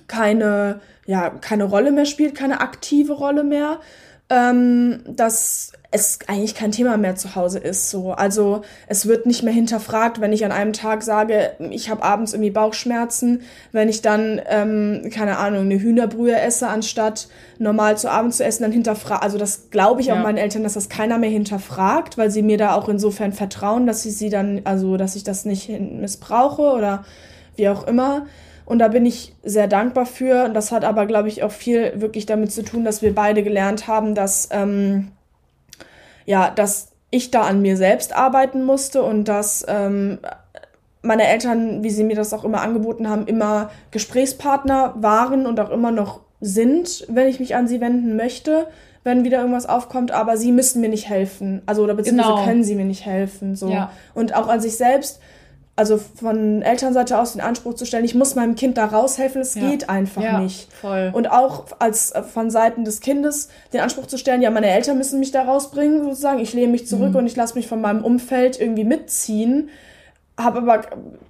keine, 0.07 0.79
ja, 1.05 1.29
keine 1.29 1.65
Rolle 1.65 1.91
mehr 1.91 2.05
spielt, 2.05 2.35
keine 2.35 2.61
aktive 2.61 3.13
Rolle 3.13 3.43
mehr, 3.43 3.79
ähm, 4.29 5.01
dass 5.07 5.71
es 5.91 6.19
eigentlich 6.27 6.55
kein 6.55 6.71
Thema 6.71 6.97
mehr 6.97 7.15
zu 7.15 7.35
Hause 7.35 7.59
ist. 7.59 7.89
So. 7.89 8.11
Also 8.11 8.63
es 8.87 9.07
wird 9.07 9.25
nicht 9.25 9.43
mehr 9.43 9.53
hinterfragt, 9.53 10.19
wenn 10.19 10.33
ich 10.33 10.43
an 10.43 10.51
einem 10.51 10.73
Tag 10.73 11.03
sage, 11.03 11.51
ich 11.69 11.89
habe 11.89 12.03
abends 12.03 12.33
irgendwie 12.33 12.51
Bauchschmerzen, 12.51 13.43
wenn 13.71 13.87
ich 13.87 14.01
dann, 14.01 14.41
ähm, 14.49 15.09
keine 15.13 15.37
Ahnung, 15.37 15.61
eine 15.61 15.79
Hühnerbrühe 15.79 16.37
esse, 16.37 16.67
anstatt 16.67 17.27
normal 17.59 17.97
zu 17.97 18.09
Abend 18.11 18.33
zu 18.33 18.43
essen, 18.43 18.63
dann 18.63 18.71
hinterfragt. 18.71 19.23
Also 19.23 19.37
das 19.37 19.69
glaube 19.69 20.01
ich 20.01 20.07
ja. 20.07 20.15
auch 20.15 20.23
meinen 20.23 20.37
Eltern, 20.37 20.63
dass 20.63 20.73
das 20.73 20.89
keiner 20.89 21.17
mehr 21.17 21.29
hinterfragt, 21.29 22.17
weil 22.17 22.31
sie 22.31 22.41
mir 22.41 22.57
da 22.57 22.73
auch 22.73 22.89
insofern 22.89 23.31
vertrauen, 23.31 23.85
dass 23.85 24.05
ich 24.05 24.17
sie 24.17 24.29
dann, 24.29 24.61
also 24.65 24.97
dass 24.97 25.15
ich 25.15 25.23
das 25.23 25.45
nicht 25.45 25.69
missbrauche 25.69 26.63
oder 26.63 27.05
wie 27.55 27.69
auch 27.69 27.87
immer. 27.87 28.25
Und 28.65 28.79
da 28.79 28.87
bin 28.87 29.05
ich 29.05 29.35
sehr 29.43 29.67
dankbar 29.67 30.05
für. 30.05 30.45
Und 30.45 30.53
das 30.53 30.71
hat 30.71 30.83
aber, 30.83 31.05
glaube 31.05 31.27
ich, 31.27 31.43
auch 31.43 31.51
viel 31.51 31.93
wirklich 32.01 32.25
damit 32.25 32.51
zu 32.51 32.63
tun, 32.63 32.83
dass 32.83 33.01
wir 33.01 33.13
beide 33.13 33.43
gelernt 33.43 33.87
haben, 33.87 34.15
dass, 34.15 34.49
ähm, 34.51 35.11
ja, 36.25 36.49
dass 36.49 36.91
ich 37.11 37.31
da 37.31 37.41
an 37.41 37.61
mir 37.61 37.77
selbst 37.77 38.15
arbeiten 38.15 38.63
musste 38.63 39.03
und 39.03 39.25
dass 39.25 39.65
ähm, 39.67 40.19
meine 41.01 41.27
Eltern, 41.27 41.83
wie 41.83 41.91
sie 41.91 42.03
mir 42.03 42.15
das 42.15 42.33
auch 42.33 42.43
immer 42.43 42.61
angeboten 42.61 43.07
haben, 43.09 43.27
immer 43.27 43.69
Gesprächspartner 43.91 44.95
waren 44.97 45.45
und 45.45 45.59
auch 45.59 45.69
immer 45.69 45.91
noch 45.91 46.21
sind, 46.41 47.05
wenn 47.07 47.27
ich 47.27 47.39
mich 47.39 47.55
an 47.55 47.67
sie 47.67 47.79
wenden 47.79 48.15
möchte, 48.15 48.67
wenn 49.03 49.23
wieder 49.23 49.39
irgendwas 49.39 49.67
aufkommt, 49.67 50.11
aber 50.11 50.35
sie 50.35 50.51
müssen 50.51 50.81
mir 50.81 50.89
nicht 50.89 51.07
helfen. 51.07 51.61
Also 51.67 51.83
oder 51.83 51.93
beziehungsweise 51.93 52.33
genau. 52.33 52.43
können 52.43 52.63
sie 52.63 52.75
mir 52.75 52.85
nicht 52.85 53.05
helfen. 53.05 53.55
So. 53.55 53.69
Ja. 53.69 53.91
Und 54.15 54.35
auch 54.35 54.47
an 54.47 54.59
sich 54.59 54.77
selbst 54.77 55.21
also 55.77 55.97
von 55.97 56.61
Elternseite 56.61 57.19
aus 57.19 57.33
den 57.33 57.41
Anspruch 57.41 57.73
zu 57.73 57.85
stellen, 57.85 58.05
ich 58.05 58.15
muss 58.15 58.35
meinem 58.35 58.55
Kind 58.55 58.77
da 58.77 58.85
raushelfen, 58.85 59.41
es 59.41 59.55
ja. 59.55 59.69
geht 59.69 59.89
einfach 59.89 60.21
ja, 60.21 60.39
nicht. 60.39 60.71
Voll. 60.71 61.11
Und 61.13 61.29
auch 61.29 61.65
als 61.79 62.11
äh, 62.11 62.23
von 62.23 62.49
Seiten 62.49 62.85
des 62.85 63.01
Kindes 63.01 63.49
den 63.73 63.81
Anspruch 63.81 64.07
zu 64.07 64.17
stellen, 64.17 64.41
ja, 64.41 64.49
meine 64.51 64.69
Eltern 64.69 64.97
müssen 64.97 65.19
mich 65.19 65.31
da 65.31 65.43
rausbringen, 65.43 66.03
sozusagen, 66.03 66.39
ich 66.39 66.53
lehne 66.53 66.71
mich 66.71 66.87
zurück 66.87 67.11
mhm. 67.11 67.17
und 67.17 67.27
ich 67.27 67.35
lasse 67.35 67.55
mich 67.55 67.67
von 67.67 67.81
meinem 67.81 68.05
Umfeld 68.05 68.59
irgendwie 68.59 68.85
mitziehen. 68.85 69.69
Habe 70.37 70.59
aber 70.59 70.81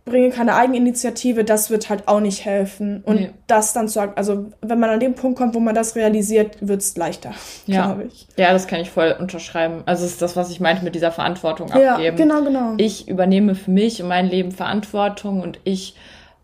bringe 0.04 0.30
keine 0.30 0.56
Eigeninitiative, 0.56 1.44
das 1.44 1.70
wird 1.70 1.90
halt 1.90 2.08
auch 2.08 2.20
nicht 2.20 2.44
helfen. 2.44 3.04
Und 3.06 3.16
nee. 3.16 3.30
das 3.46 3.74
dann 3.74 3.88
zu, 3.88 4.00
also 4.16 4.48
wenn 4.62 4.80
man 4.80 4.90
an 4.90 5.00
den 5.00 5.14
Punkt 5.14 5.38
kommt, 5.38 5.54
wo 5.54 5.60
man 5.60 5.76
das 5.76 5.96
realisiert, 5.96 6.58
wird 6.62 6.82
es 6.82 6.98
leichter, 6.98 7.32
ja. 7.68 7.86
glaube 7.86 8.06
ich. 8.06 8.28
Ja, 8.36 8.52
das 8.52 8.68
kann 8.68 8.82
ich 8.82 8.90
voll 8.90 9.16
unterschreiben. 9.18 9.84
Also 9.86 10.06
ist 10.06 10.22
das, 10.22 10.36
was 10.36 10.50
ich 10.50 10.60
meinte 10.60 10.84
mit 10.84 10.96
dieser 10.96 11.12
Verantwortung 11.12 11.72
abgeben. 11.72 12.04
Ja, 12.04 12.12
genau, 12.12 12.42
genau. 12.44 12.74
Ich 12.78 13.08
übernehme 13.08 13.54
für 13.54 13.72
mich 13.72 14.02
und 14.02 14.08
mein 14.08 14.28
Leben 14.28 14.52
Verantwortung 14.52 15.42
und 15.42 15.60
ich 15.64 15.96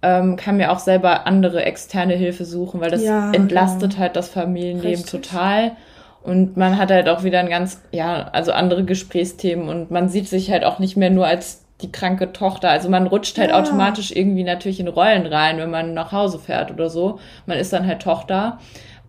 ähm, 0.04 0.36
kann 0.36 0.58
mir 0.58 0.71
auch 0.71 0.80
selber 0.80 1.26
andere 1.26 1.63
externe 1.63 2.13
Hilfe 2.13 2.45
suchen, 2.45 2.80
weil 2.80 2.91
das 2.91 3.04
ja, 3.04 3.32
entlastet 3.32 3.91
genau. 3.91 4.02
halt 4.02 4.15
das 4.15 4.30
Familienleben 4.30 5.04
Richtig. 5.04 5.21
total. 5.21 5.71
Und 6.24 6.56
man 6.58 6.78
hat 6.78 6.91
halt 6.91 7.10
auch 7.10 7.24
wieder 7.24 7.39
ein 7.39 7.50
ganz, 7.50 7.82
ja, 7.91 8.30
also 8.32 8.52
andere 8.52 8.84
Gesprächsthemen 8.84 9.67
und 9.67 9.89
man 9.89 10.10
sieht 10.10 10.28
sich 10.28 10.52
halt 10.52 10.63
auch 10.63 10.78
nicht 10.78 10.95
mehr 10.95 11.10
nur 11.10 11.26
als 11.26 11.61
die 11.81 11.91
kranke 11.91 12.31
Tochter. 12.33 12.69
Also 12.69 12.89
man 12.89 13.07
rutscht 13.07 13.37
halt 13.37 13.49
ja. 13.49 13.59
automatisch 13.59 14.11
irgendwie 14.11 14.43
natürlich 14.43 14.79
in 14.79 14.87
Rollen 14.87 15.25
rein, 15.25 15.57
wenn 15.57 15.71
man 15.71 15.93
nach 15.93 16.11
Hause 16.11 16.39
fährt 16.39 16.71
oder 16.71 16.89
so. 16.89 17.19
Man 17.45 17.57
ist 17.57 17.73
dann 17.73 17.87
halt 17.87 18.01
Tochter, 18.01 18.59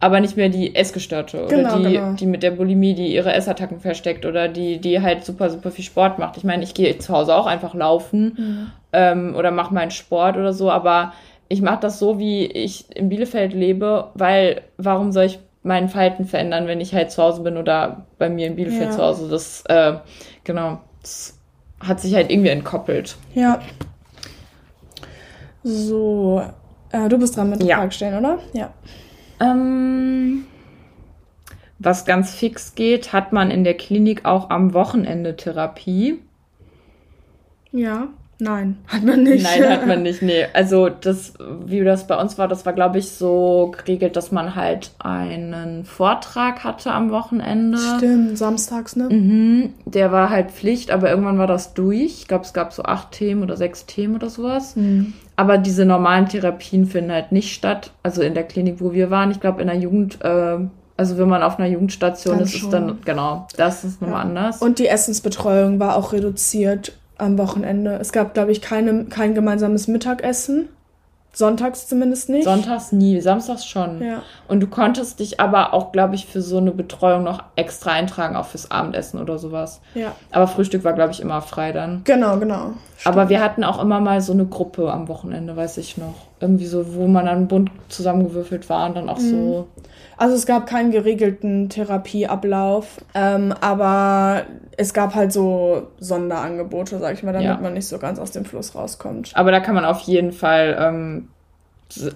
aber 0.00 0.18
nicht 0.18 0.36
mehr 0.36 0.48
die 0.48 0.74
Essgestörte 0.74 1.46
genau, 1.48 1.76
oder 1.76 1.88
die, 1.88 1.94
genau. 1.94 2.12
die 2.14 2.26
mit 2.26 2.42
der 2.42 2.50
Bulimie, 2.50 2.94
die 2.94 3.14
ihre 3.14 3.32
Essattacken 3.32 3.80
versteckt 3.80 4.26
oder 4.26 4.48
die, 4.48 4.78
die 4.78 5.00
halt 5.00 5.24
super, 5.24 5.48
super 5.48 5.70
viel 5.70 5.84
Sport 5.84 6.18
macht. 6.18 6.36
Ich 6.36 6.44
meine, 6.44 6.64
ich 6.64 6.74
gehe 6.74 6.98
zu 6.98 7.14
Hause 7.14 7.36
auch 7.36 7.46
einfach 7.46 7.72
laufen 7.72 8.34
mhm. 8.36 8.72
ähm, 8.92 9.34
oder 9.36 9.52
mache 9.52 9.72
meinen 9.72 9.92
Sport 9.92 10.36
oder 10.36 10.52
so, 10.52 10.70
aber 10.70 11.12
ich 11.48 11.62
mache 11.62 11.80
das 11.80 11.98
so, 11.98 12.18
wie 12.18 12.46
ich 12.46 12.86
in 12.96 13.10
Bielefeld 13.10 13.52
lebe, 13.52 14.10
weil 14.14 14.62
warum 14.76 15.12
soll 15.12 15.24
ich 15.24 15.38
mein 15.62 15.88
Verhalten 15.88 16.24
verändern, 16.24 16.66
wenn 16.66 16.80
ich 16.80 16.94
halt 16.94 17.12
zu 17.12 17.22
Hause 17.22 17.42
bin 17.42 17.56
oder 17.56 18.06
bei 18.18 18.28
mir 18.28 18.46
in 18.48 18.56
Bielefeld 18.56 18.86
ja. 18.86 18.90
zu 18.90 19.02
Hause? 19.02 19.28
Das, 19.28 19.62
äh, 19.68 19.98
genau, 20.44 20.80
das 21.02 21.38
hat 21.82 22.00
sich 22.00 22.14
halt 22.14 22.30
irgendwie 22.30 22.50
entkoppelt. 22.50 23.16
Ja. 23.34 23.60
So, 25.62 26.42
äh, 26.90 27.08
du 27.08 27.18
bist 27.18 27.36
dran 27.36 27.50
mit 27.50 27.60
der 27.60 27.68
ja. 27.68 27.76
Frage 27.76 27.92
stellen, 27.92 28.18
oder? 28.18 28.38
Ja. 28.52 28.72
Ähm, 29.40 30.44
was 31.78 32.04
ganz 32.04 32.34
fix 32.34 32.74
geht, 32.74 33.12
hat 33.12 33.32
man 33.32 33.50
in 33.50 33.64
der 33.64 33.74
Klinik 33.74 34.24
auch 34.24 34.50
am 34.50 34.74
Wochenende 34.74 35.36
Therapie? 35.36 36.20
Ja. 37.72 38.08
Nein, 38.42 38.76
hat 38.88 39.04
man 39.04 39.22
nicht. 39.22 39.44
Nein, 39.44 39.70
hat 39.70 39.86
man 39.86 40.02
nicht, 40.02 40.20
nee. 40.20 40.46
Also 40.52 40.88
das, 40.88 41.34
wie 41.64 41.84
das 41.84 42.08
bei 42.08 42.20
uns 42.20 42.38
war, 42.38 42.48
das 42.48 42.66
war, 42.66 42.72
glaube 42.72 42.98
ich, 42.98 43.12
so 43.12 43.72
geregelt, 43.76 44.16
dass 44.16 44.32
man 44.32 44.56
halt 44.56 44.90
einen 44.98 45.84
Vortrag 45.84 46.64
hatte 46.64 46.90
am 46.90 47.12
Wochenende. 47.12 47.78
Stimmt, 47.78 48.36
samstags, 48.36 48.96
ne? 48.96 49.08
Mhm, 49.10 49.74
der 49.84 50.10
war 50.10 50.30
halt 50.30 50.50
Pflicht, 50.50 50.90
aber 50.90 51.08
irgendwann 51.08 51.38
war 51.38 51.46
das 51.46 51.72
durch. 51.72 52.02
Ich 52.02 52.28
glaube, 52.28 52.44
es 52.44 52.52
gab 52.52 52.72
so 52.72 52.82
acht 52.82 53.12
Themen 53.12 53.44
oder 53.44 53.56
sechs 53.56 53.86
Themen 53.86 54.16
oder 54.16 54.28
sowas. 54.28 54.74
Mhm. 54.74 55.12
Aber 55.36 55.56
diese 55.56 55.84
normalen 55.84 56.26
Therapien 56.26 56.86
finden 56.86 57.12
halt 57.12 57.30
nicht 57.30 57.54
statt. 57.54 57.92
Also 58.02 58.22
in 58.22 58.34
der 58.34 58.44
Klinik, 58.44 58.80
wo 58.80 58.92
wir 58.92 59.10
waren, 59.10 59.30
ich 59.30 59.38
glaube, 59.40 59.62
in 59.62 59.68
der 59.68 59.76
Jugend... 59.76 60.18
Äh, 60.24 60.58
also 60.94 61.16
wenn 61.16 61.28
man 61.28 61.42
auf 61.42 61.58
einer 61.58 61.68
Jugendstation 61.68 62.36
dann 62.36 62.44
ist, 62.44 62.58
schon. 62.58 62.68
ist 62.68 62.72
dann, 62.72 62.98
genau, 63.04 63.48
das 63.56 63.82
ist 63.82 64.02
nochmal 64.02 64.18
ja. 64.18 64.28
anders. 64.28 64.60
Und 64.60 64.78
die 64.78 64.86
Essensbetreuung 64.86 65.80
war 65.80 65.96
auch 65.96 66.12
reduziert 66.12 66.92
am 67.22 67.38
Wochenende. 67.38 67.98
Es 68.00 68.12
gab, 68.12 68.34
glaube 68.34 68.52
ich, 68.52 68.60
keine, 68.60 69.04
kein 69.06 69.34
gemeinsames 69.34 69.88
Mittagessen. 69.88 70.68
Sonntags 71.34 71.88
zumindest 71.88 72.28
nicht. 72.28 72.44
Sonntags 72.44 72.92
nie, 72.92 73.18
samstags 73.22 73.64
schon. 73.64 74.02
Ja. 74.02 74.22
Und 74.48 74.60
du 74.60 74.66
konntest 74.66 75.18
dich 75.18 75.40
aber 75.40 75.72
auch, 75.72 75.90
glaube 75.90 76.14
ich, 76.14 76.26
für 76.26 76.42
so 76.42 76.58
eine 76.58 76.72
Betreuung 76.72 77.24
noch 77.24 77.42
extra 77.56 77.92
eintragen, 77.92 78.36
auch 78.36 78.44
fürs 78.44 78.70
Abendessen 78.70 79.18
oder 79.18 79.38
sowas. 79.38 79.80
Ja. 79.94 80.12
Aber 80.30 80.46
Frühstück 80.46 80.84
war, 80.84 80.92
glaube 80.92 81.12
ich, 81.12 81.20
immer 81.20 81.40
frei 81.40 81.72
dann. 81.72 82.02
Genau, 82.04 82.36
genau. 82.36 82.74
Stimmt. 82.98 83.16
Aber 83.16 83.30
wir 83.30 83.42
hatten 83.42 83.64
auch 83.64 83.80
immer 83.80 84.00
mal 84.00 84.20
so 84.20 84.34
eine 84.34 84.44
Gruppe 84.44 84.92
am 84.92 85.08
Wochenende, 85.08 85.56
weiß 85.56 85.78
ich 85.78 85.96
noch. 85.96 86.14
Irgendwie 86.42 86.66
so, 86.66 86.94
wo 86.94 87.06
man 87.06 87.26
dann 87.26 87.48
bunt 87.48 87.70
zusammengewürfelt 87.88 88.68
war 88.68 88.88
und 88.88 88.96
dann 88.96 89.08
auch 89.08 89.18
mhm. 89.18 89.30
so 89.30 89.68
also 90.22 90.36
es 90.36 90.46
gab 90.46 90.68
keinen 90.68 90.92
geregelten 90.92 91.68
Therapieablauf, 91.68 93.00
ähm, 93.12 93.52
aber 93.60 94.44
es 94.76 94.94
gab 94.94 95.16
halt 95.16 95.32
so 95.32 95.88
Sonderangebote, 95.98 97.00
sag 97.00 97.14
ich 97.14 97.24
mal, 97.24 97.32
damit 97.32 97.48
ja. 97.48 97.58
man 97.58 97.74
nicht 97.74 97.88
so 97.88 97.98
ganz 97.98 98.20
aus 98.20 98.30
dem 98.30 98.44
Fluss 98.44 98.74
rauskommt. 98.76 99.32
Aber 99.34 99.50
da 99.50 99.58
kann 99.58 99.74
man 99.74 99.84
auf 99.84 100.00
jeden 100.02 100.30
Fall 100.30 100.76
ähm, 100.78 101.28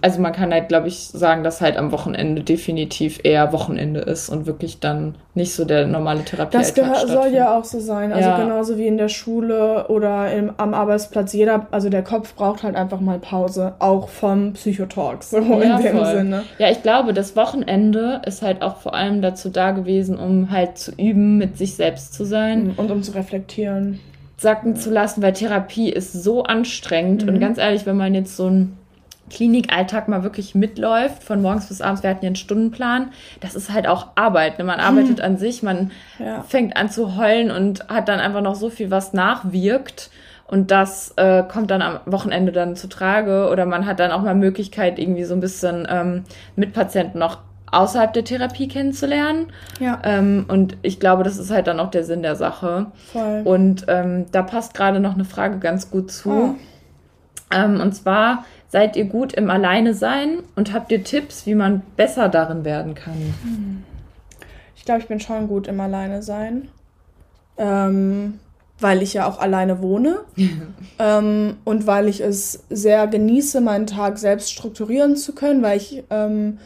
also 0.00 0.20
man 0.20 0.32
kann 0.32 0.52
halt, 0.52 0.68
glaube 0.68 0.88
ich, 0.88 0.98
sagen, 0.98 1.42
dass 1.42 1.60
halt 1.60 1.76
am 1.76 1.92
Wochenende 1.92 2.42
definitiv 2.42 3.20
eher 3.22 3.52
Wochenende 3.52 4.00
ist 4.00 4.28
und 4.28 4.46
wirklich 4.46 4.80
dann 4.80 5.16
nicht 5.34 5.54
so 5.54 5.64
der 5.64 5.86
normale 5.86 6.24
Therapie 6.24 6.56
Das 6.56 6.74
soll 6.74 7.32
ja 7.32 7.56
auch 7.56 7.64
so 7.64 7.80
sein. 7.80 8.12
Also 8.12 8.28
ja. 8.28 8.38
genauso 8.38 8.78
wie 8.78 8.86
in 8.86 8.96
der 8.96 9.08
Schule 9.08 9.88
oder 9.88 10.32
im, 10.32 10.52
am 10.56 10.72
Arbeitsplatz. 10.72 11.32
Jeder, 11.32 11.66
also 11.70 11.90
der 11.90 12.02
Kopf 12.02 12.34
braucht 12.34 12.62
halt 12.62 12.76
einfach 12.76 13.00
mal 13.00 13.18
Pause, 13.18 13.74
auch 13.78 14.08
vom 14.08 14.54
Psychotalk, 14.54 15.22
so 15.22 15.38
ja, 15.38 15.76
in 15.76 15.82
dem 15.82 15.96
voll. 15.96 16.16
Sinne. 16.16 16.42
Ja, 16.58 16.70
ich 16.70 16.82
glaube, 16.82 17.12
das 17.12 17.36
Wochenende 17.36 18.22
ist 18.24 18.42
halt 18.42 18.62
auch 18.62 18.76
vor 18.76 18.94
allem 18.94 19.20
dazu 19.20 19.50
da 19.50 19.72
gewesen, 19.72 20.18
um 20.18 20.50
halt 20.50 20.78
zu 20.78 20.92
üben, 20.92 21.38
mit 21.38 21.58
sich 21.58 21.74
selbst 21.74 22.14
zu 22.14 22.24
sein. 22.24 22.74
Und 22.76 22.90
um 22.90 23.02
zu 23.02 23.12
reflektieren. 23.14 24.00
Sacken 24.38 24.76
zu 24.76 24.90
lassen, 24.90 25.22
weil 25.22 25.32
Therapie 25.32 25.90
ist 25.90 26.12
so 26.12 26.44
anstrengend. 26.44 27.22
Mhm. 27.22 27.28
Und 27.28 27.40
ganz 27.40 27.58
ehrlich, 27.58 27.86
wenn 27.86 27.96
man 27.96 28.14
jetzt 28.14 28.36
so 28.36 28.48
ein 28.48 28.76
Klinikalltag 29.30 30.08
mal 30.08 30.22
wirklich 30.22 30.54
mitläuft, 30.54 31.22
von 31.22 31.42
morgens 31.42 31.66
bis 31.66 31.80
abends, 31.80 32.02
wir 32.02 32.10
hatten 32.10 32.24
ja 32.24 32.28
einen 32.28 32.36
Stundenplan, 32.36 33.10
das 33.40 33.54
ist 33.54 33.72
halt 33.72 33.88
auch 33.88 34.08
Arbeit. 34.14 34.58
Ne? 34.58 34.64
Man 34.64 34.80
arbeitet 34.80 35.18
hm. 35.18 35.24
an 35.24 35.36
sich, 35.36 35.62
man 35.62 35.90
ja. 36.18 36.42
fängt 36.42 36.76
an 36.76 36.90
zu 36.90 37.16
heulen 37.16 37.50
und 37.50 37.88
hat 37.88 38.08
dann 38.08 38.20
einfach 38.20 38.42
noch 38.42 38.54
so 38.54 38.70
viel, 38.70 38.90
was 38.90 39.12
nachwirkt. 39.12 40.10
Und 40.48 40.70
das 40.70 41.12
äh, 41.16 41.42
kommt 41.42 41.72
dann 41.72 41.82
am 41.82 41.98
Wochenende 42.06 42.52
dann 42.52 42.76
zu 42.76 42.88
Trage. 42.88 43.48
Oder 43.50 43.66
man 43.66 43.84
hat 43.84 43.98
dann 43.98 44.12
auch 44.12 44.22
mal 44.22 44.34
Möglichkeit, 44.36 44.98
irgendwie 44.98 45.24
so 45.24 45.34
ein 45.34 45.40
bisschen 45.40 45.88
ähm, 45.90 46.22
mit 46.54 46.72
Patienten 46.72 47.18
noch 47.18 47.38
außerhalb 47.72 48.12
der 48.12 48.24
Therapie 48.24 48.68
kennenzulernen. 48.68 49.52
Ja. 49.80 50.00
Ähm, 50.04 50.46
und 50.48 50.76
ich 50.82 51.00
glaube, 51.00 51.24
das 51.24 51.36
ist 51.36 51.50
halt 51.50 51.66
dann 51.66 51.80
auch 51.80 51.90
der 51.90 52.04
Sinn 52.04 52.22
der 52.22 52.36
Sache. 52.36 52.86
Voll. 53.12 53.42
Und 53.44 53.86
ähm, 53.88 54.26
da 54.30 54.42
passt 54.42 54.74
gerade 54.74 55.00
noch 55.00 55.14
eine 55.14 55.24
Frage 55.24 55.58
ganz 55.58 55.90
gut 55.90 56.12
zu. 56.12 56.30
Oh. 56.30 56.54
Ähm, 57.54 57.80
und 57.80 57.94
zwar, 57.94 58.44
Seid 58.76 58.94
ihr 58.94 59.06
gut 59.06 59.32
im 59.32 59.48
Alleine 59.48 59.94
sein 59.94 60.40
und 60.54 60.74
habt 60.74 60.92
ihr 60.92 61.02
Tipps, 61.02 61.46
wie 61.46 61.54
man 61.54 61.80
besser 61.96 62.28
darin 62.28 62.66
werden 62.66 62.94
kann? 62.94 63.32
Ich 64.76 64.84
glaube, 64.84 65.00
ich 65.00 65.08
bin 65.08 65.18
schon 65.18 65.48
gut 65.48 65.66
im 65.66 65.80
Alleine 65.80 66.22
sein. 66.22 66.68
Ähm, 67.56 68.38
weil 68.78 69.02
ich 69.02 69.14
ja 69.14 69.26
auch 69.26 69.38
alleine 69.38 69.80
wohne 69.80 70.18
ähm, 70.98 71.56
und 71.64 71.86
weil 71.86 72.06
ich 72.06 72.20
es 72.20 72.64
sehr 72.68 73.06
genieße, 73.06 73.62
meinen 73.62 73.86
Tag 73.86 74.18
selbst 74.18 74.52
strukturieren 74.52 75.16
zu 75.16 75.34
können, 75.34 75.62
weil 75.62 75.78
ich 75.78 76.04
ähm, 76.10 76.58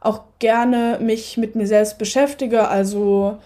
auch 0.00 0.22
gerne 0.38 0.98
mich 1.02 1.36
mit 1.36 1.54
mir 1.54 1.66
selbst 1.66 1.98
beschäftige, 1.98 2.68
also 2.68 3.36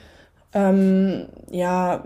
ähm, 0.54 1.26
ja, 1.50 2.04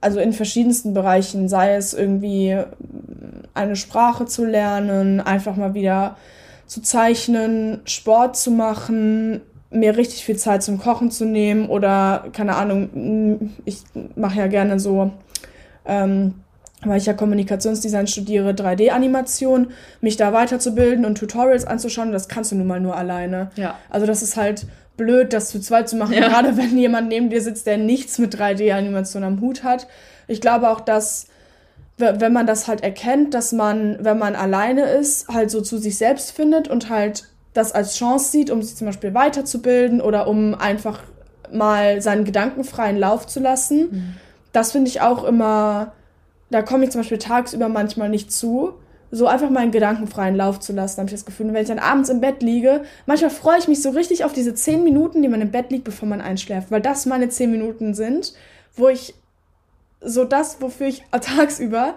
also 0.00 0.20
in 0.20 0.32
verschiedensten 0.32 0.94
Bereichen, 0.94 1.48
sei 1.48 1.74
es 1.74 1.92
irgendwie 1.92 2.56
eine 3.56 3.76
Sprache 3.76 4.26
zu 4.26 4.44
lernen, 4.44 5.20
einfach 5.20 5.56
mal 5.56 5.74
wieder 5.74 6.16
zu 6.66 6.82
zeichnen, 6.82 7.80
Sport 7.84 8.36
zu 8.36 8.50
machen, 8.50 9.40
mir 9.70 9.96
richtig 9.96 10.24
viel 10.24 10.36
Zeit 10.36 10.62
zum 10.62 10.78
Kochen 10.78 11.10
zu 11.10 11.24
nehmen 11.24 11.68
oder 11.68 12.26
keine 12.32 12.56
Ahnung, 12.56 13.50
ich 13.64 13.82
mache 14.14 14.38
ja 14.38 14.46
gerne 14.46 14.78
so, 14.80 15.12
ähm, 15.84 16.34
weil 16.84 16.98
ich 16.98 17.06
ja 17.06 17.14
Kommunikationsdesign 17.14 18.06
studiere, 18.06 18.50
3D-Animation, 18.50 19.68
mich 20.00 20.16
da 20.16 20.32
weiterzubilden 20.32 21.04
und 21.04 21.18
Tutorials 21.18 21.64
anzuschauen, 21.66 22.12
das 22.12 22.28
kannst 22.28 22.52
du 22.52 22.56
nun 22.56 22.66
mal 22.66 22.80
nur 22.80 22.96
alleine. 22.96 23.50
Ja. 23.56 23.76
Also 23.90 24.06
das 24.06 24.22
ist 24.22 24.36
halt 24.36 24.66
blöd, 24.96 25.32
das 25.32 25.50
zu 25.50 25.60
zweit 25.60 25.88
zu 25.88 25.96
machen, 25.96 26.14
ja. 26.14 26.28
gerade 26.28 26.56
wenn 26.56 26.76
jemand 26.78 27.08
neben 27.08 27.30
dir 27.30 27.40
sitzt, 27.40 27.66
der 27.66 27.76
nichts 27.76 28.18
mit 28.18 28.34
3D-Animation 28.34 29.24
am 29.24 29.40
Hut 29.40 29.62
hat. 29.62 29.86
Ich 30.26 30.40
glaube 30.40 30.70
auch, 30.70 30.80
dass 30.80 31.28
wenn 31.98 32.32
man 32.32 32.46
das 32.46 32.68
halt 32.68 32.82
erkennt, 32.82 33.32
dass 33.32 33.52
man, 33.52 33.96
wenn 34.00 34.18
man 34.18 34.34
alleine 34.34 34.84
ist, 34.90 35.28
halt 35.28 35.50
so 35.50 35.62
zu 35.62 35.78
sich 35.78 35.96
selbst 35.96 36.32
findet 36.32 36.68
und 36.68 36.90
halt 36.90 37.24
das 37.54 37.72
als 37.72 37.96
Chance 37.96 38.30
sieht, 38.30 38.50
um 38.50 38.62
sich 38.62 38.76
zum 38.76 38.86
Beispiel 38.86 39.14
weiterzubilden 39.14 40.02
oder 40.02 40.28
um 40.28 40.54
einfach 40.54 41.00
mal 41.50 42.02
seinen 42.02 42.24
gedankenfreien 42.24 42.98
Lauf 42.98 43.26
zu 43.26 43.40
lassen. 43.40 43.88
Mhm. 43.90 44.14
Das 44.52 44.72
finde 44.72 44.88
ich 44.88 45.00
auch 45.00 45.24
immer, 45.24 45.92
da 46.50 46.62
komme 46.62 46.84
ich 46.84 46.90
zum 46.90 47.00
Beispiel 47.00 47.18
tagsüber 47.18 47.68
manchmal 47.68 48.10
nicht 48.10 48.30
zu, 48.30 48.74
so 49.10 49.26
einfach 49.26 49.50
meinen 49.50 49.70
gedankenfreien 49.70 50.34
Lauf 50.34 50.60
zu 50.60 50.72
lassen, 50.72 50.98
habe 50.98 51.06
ich 51.06 51.14
das 51.14 51.24
Gefühl. 51.24 51.46
Und 51.46 51.54
wenn 51.54 51.62
ich 51.62 51.68
dann 51.68 51.78
abends 51.78 52.10
im 52.10 52.20
Bett 52.20 52.42
liege, 52.42 52.82
manchmal 53.06 53.30
freue 53.30 53.58
ich 53.58 53.68
mich 53.68 53.80
so 53.80 53.90
richtig 53.90 54.24
auf 54.24 54.32
diese 54.32 54.54
zehn 54.54 54.82
Minuten, 54.84 55.22
die 55.22 55.28
man 55.28 55.40
im 55.40 55.50
Bett 55.50 55.70
liegt, 55.70 55.84
bevor 55.84 56.08
man 56.08 56.20
einschläft, 56.20 56.70
weil 56.70 56.82
das 56.82 57.06
meine 57.06 57.28
zehn 57.28 57.50
Minuten 57.50 57.94
sind, 57.94 58.34
wo 58.74 58.88
ich 58.88 59.14
so 60.00 60.24
das, 60.24 60.60
wofür 60.60 60.86
ich 60.86 61.02
tagsüber 61.10 61.94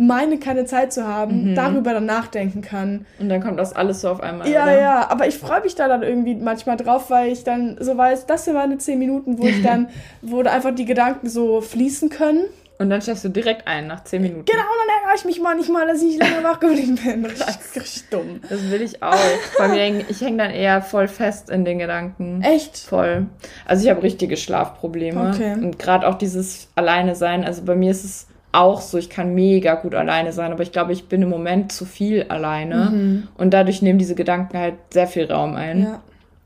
meine 0.00 0.38
keine 0.38 0.64
Zeit 0.64 0.94
zu 0.94 1.06
haben, 1.06 1.50
mhm. 1.50 1.54
darüber 1.54 1.92
dann 1.92 2.06
nachdenken 2.06 2.62
kann. 2.62 3.04
Und 3.18 3.28
dann 3.28 3.42
kommt 3.42 3.58
das 3.58 3.74
alles 3.74 4.00
so 4.00 4.08
auf 4.08 4.22
einmal. 4.22 4.48
Ja, 4.48 4.62
oder? 4.62 4.80
ja, 4.80 5.10
aber 5.10 5.26
ich 5.26 5.36
freue 5.36 5.60
mich 5.60 5.74
da 5.74 5.88
dann 5.88 6.02
irgendwie 6.02 6.34
manchmal 6.36 6.78
drauf, 6.78 7.10
weil 7.10 7.30
ich 7.30 7.44
dann 7.44 7.76
so 7.78 7.98
weiß, 7.98 8.24
das 8.24 8.46
sind 8.46 8.54
meine 8.54 8.78
zehn 8.78 8.98
Minuten, 8.98 9.38
wo 9.38 9.44
ich 9.44 9.62
dann, 9.62 9.90
wo 10.22 10.40
einfach 10.40 10.74
die 10.74 10.86
Gedanken 10.86 11.28
so 11.28 11.60
fließen 11.60 12.08
können. 12.08 12.44
Und 12.80 12.88
dann 12.88 13.02
schläfst 13.02 13.26
du 13.26 13.28
direkt 13.28 13.66
ein, 13.66 13.88
nach 13.88 14.04
zehn 14.04 14.22
Minuten. 14.22 14.46
Genau, 14.46 14.62
dann 14.62 15.02
ärgere 15.02 15.14
ich 15.14 15.26
mich 15.26 15.38
manchmal, 15.38 15.86
dass 15.86 15.98
ich 15.98 16.16
nicht 16.16 16.20
lange 16.22 16.42
wach 16.42 16.60
geblieben 16.60 16.96
bin. 16.96 17.26
Richtig, 17.26 17.76
richtig 17.76 18.08
dumm. 18.08 18.40
Das 18.48 18.70
will 18.70 18.80
ich 18.80 19.02
auch. 19.02 19.14
Bei 19.58 19.68
mir 19.68 19.80
häng, 19.80 20.04
ich 20.08 20.22
hänge 20.22 20.38
dann 20.38 20.50
eher 20.50 20.80
voll 20.80 21.06
fest 21.06 21.50
in 21.50 21.66
den 21.66 21.78
Gedanken. 21.78 22.40
Echt? 22.40 22.78
Voll. 22.78 23.26
Also 23.66 23.84
ich 23.84 23.90
habe 23.90 24.02
richtige 24.02 24.38
Schlafprobleme. 24.38 25.28
Okay. 25.28 25.52
Und 25.52 25.78
gerade 25.78 26.08
auch 26.08 26.14
dieses 26.14 26.68
Alleine 26.74 27.14
sein. 27.16 27.44
Also 27.44 27.66
bei 27.66 27.74
mir 27.74 27.90
ist 27.90 28.04
es 28.04 28.28
auch 28.52 28.80
so, 28.80 28.96
ich 28.96 29.10
kann 29.10 29.34
mega 29.34 29.74
gut 29.74 29.94
alleine 29.94 30.32
sein, 30.32 30.50
aber 30.50 30.62
ich 30.62 30.72
glaube, 30.72 30.94
ich 30.94 31.06
bin 31.06 31.20
im 31.20 31.28
Moment 31.28 31.72
zu 31.72 31.84
viel 31.84 32.24
alleine. 32.30 32.90
Mhm. 32.90 33.28
Und 33.36 33.52
dadurch 33.52 33.82
nehmen 33.82 33.98
diese 33.98 34.14
Gedanken 34.14 34.56
halt 34.56 34.76
sehr 34.90 35.06
viel 35.06 35.30
Raum 35.30 35.54
ein. 35.54 35.82
Ja. 35.82 36.02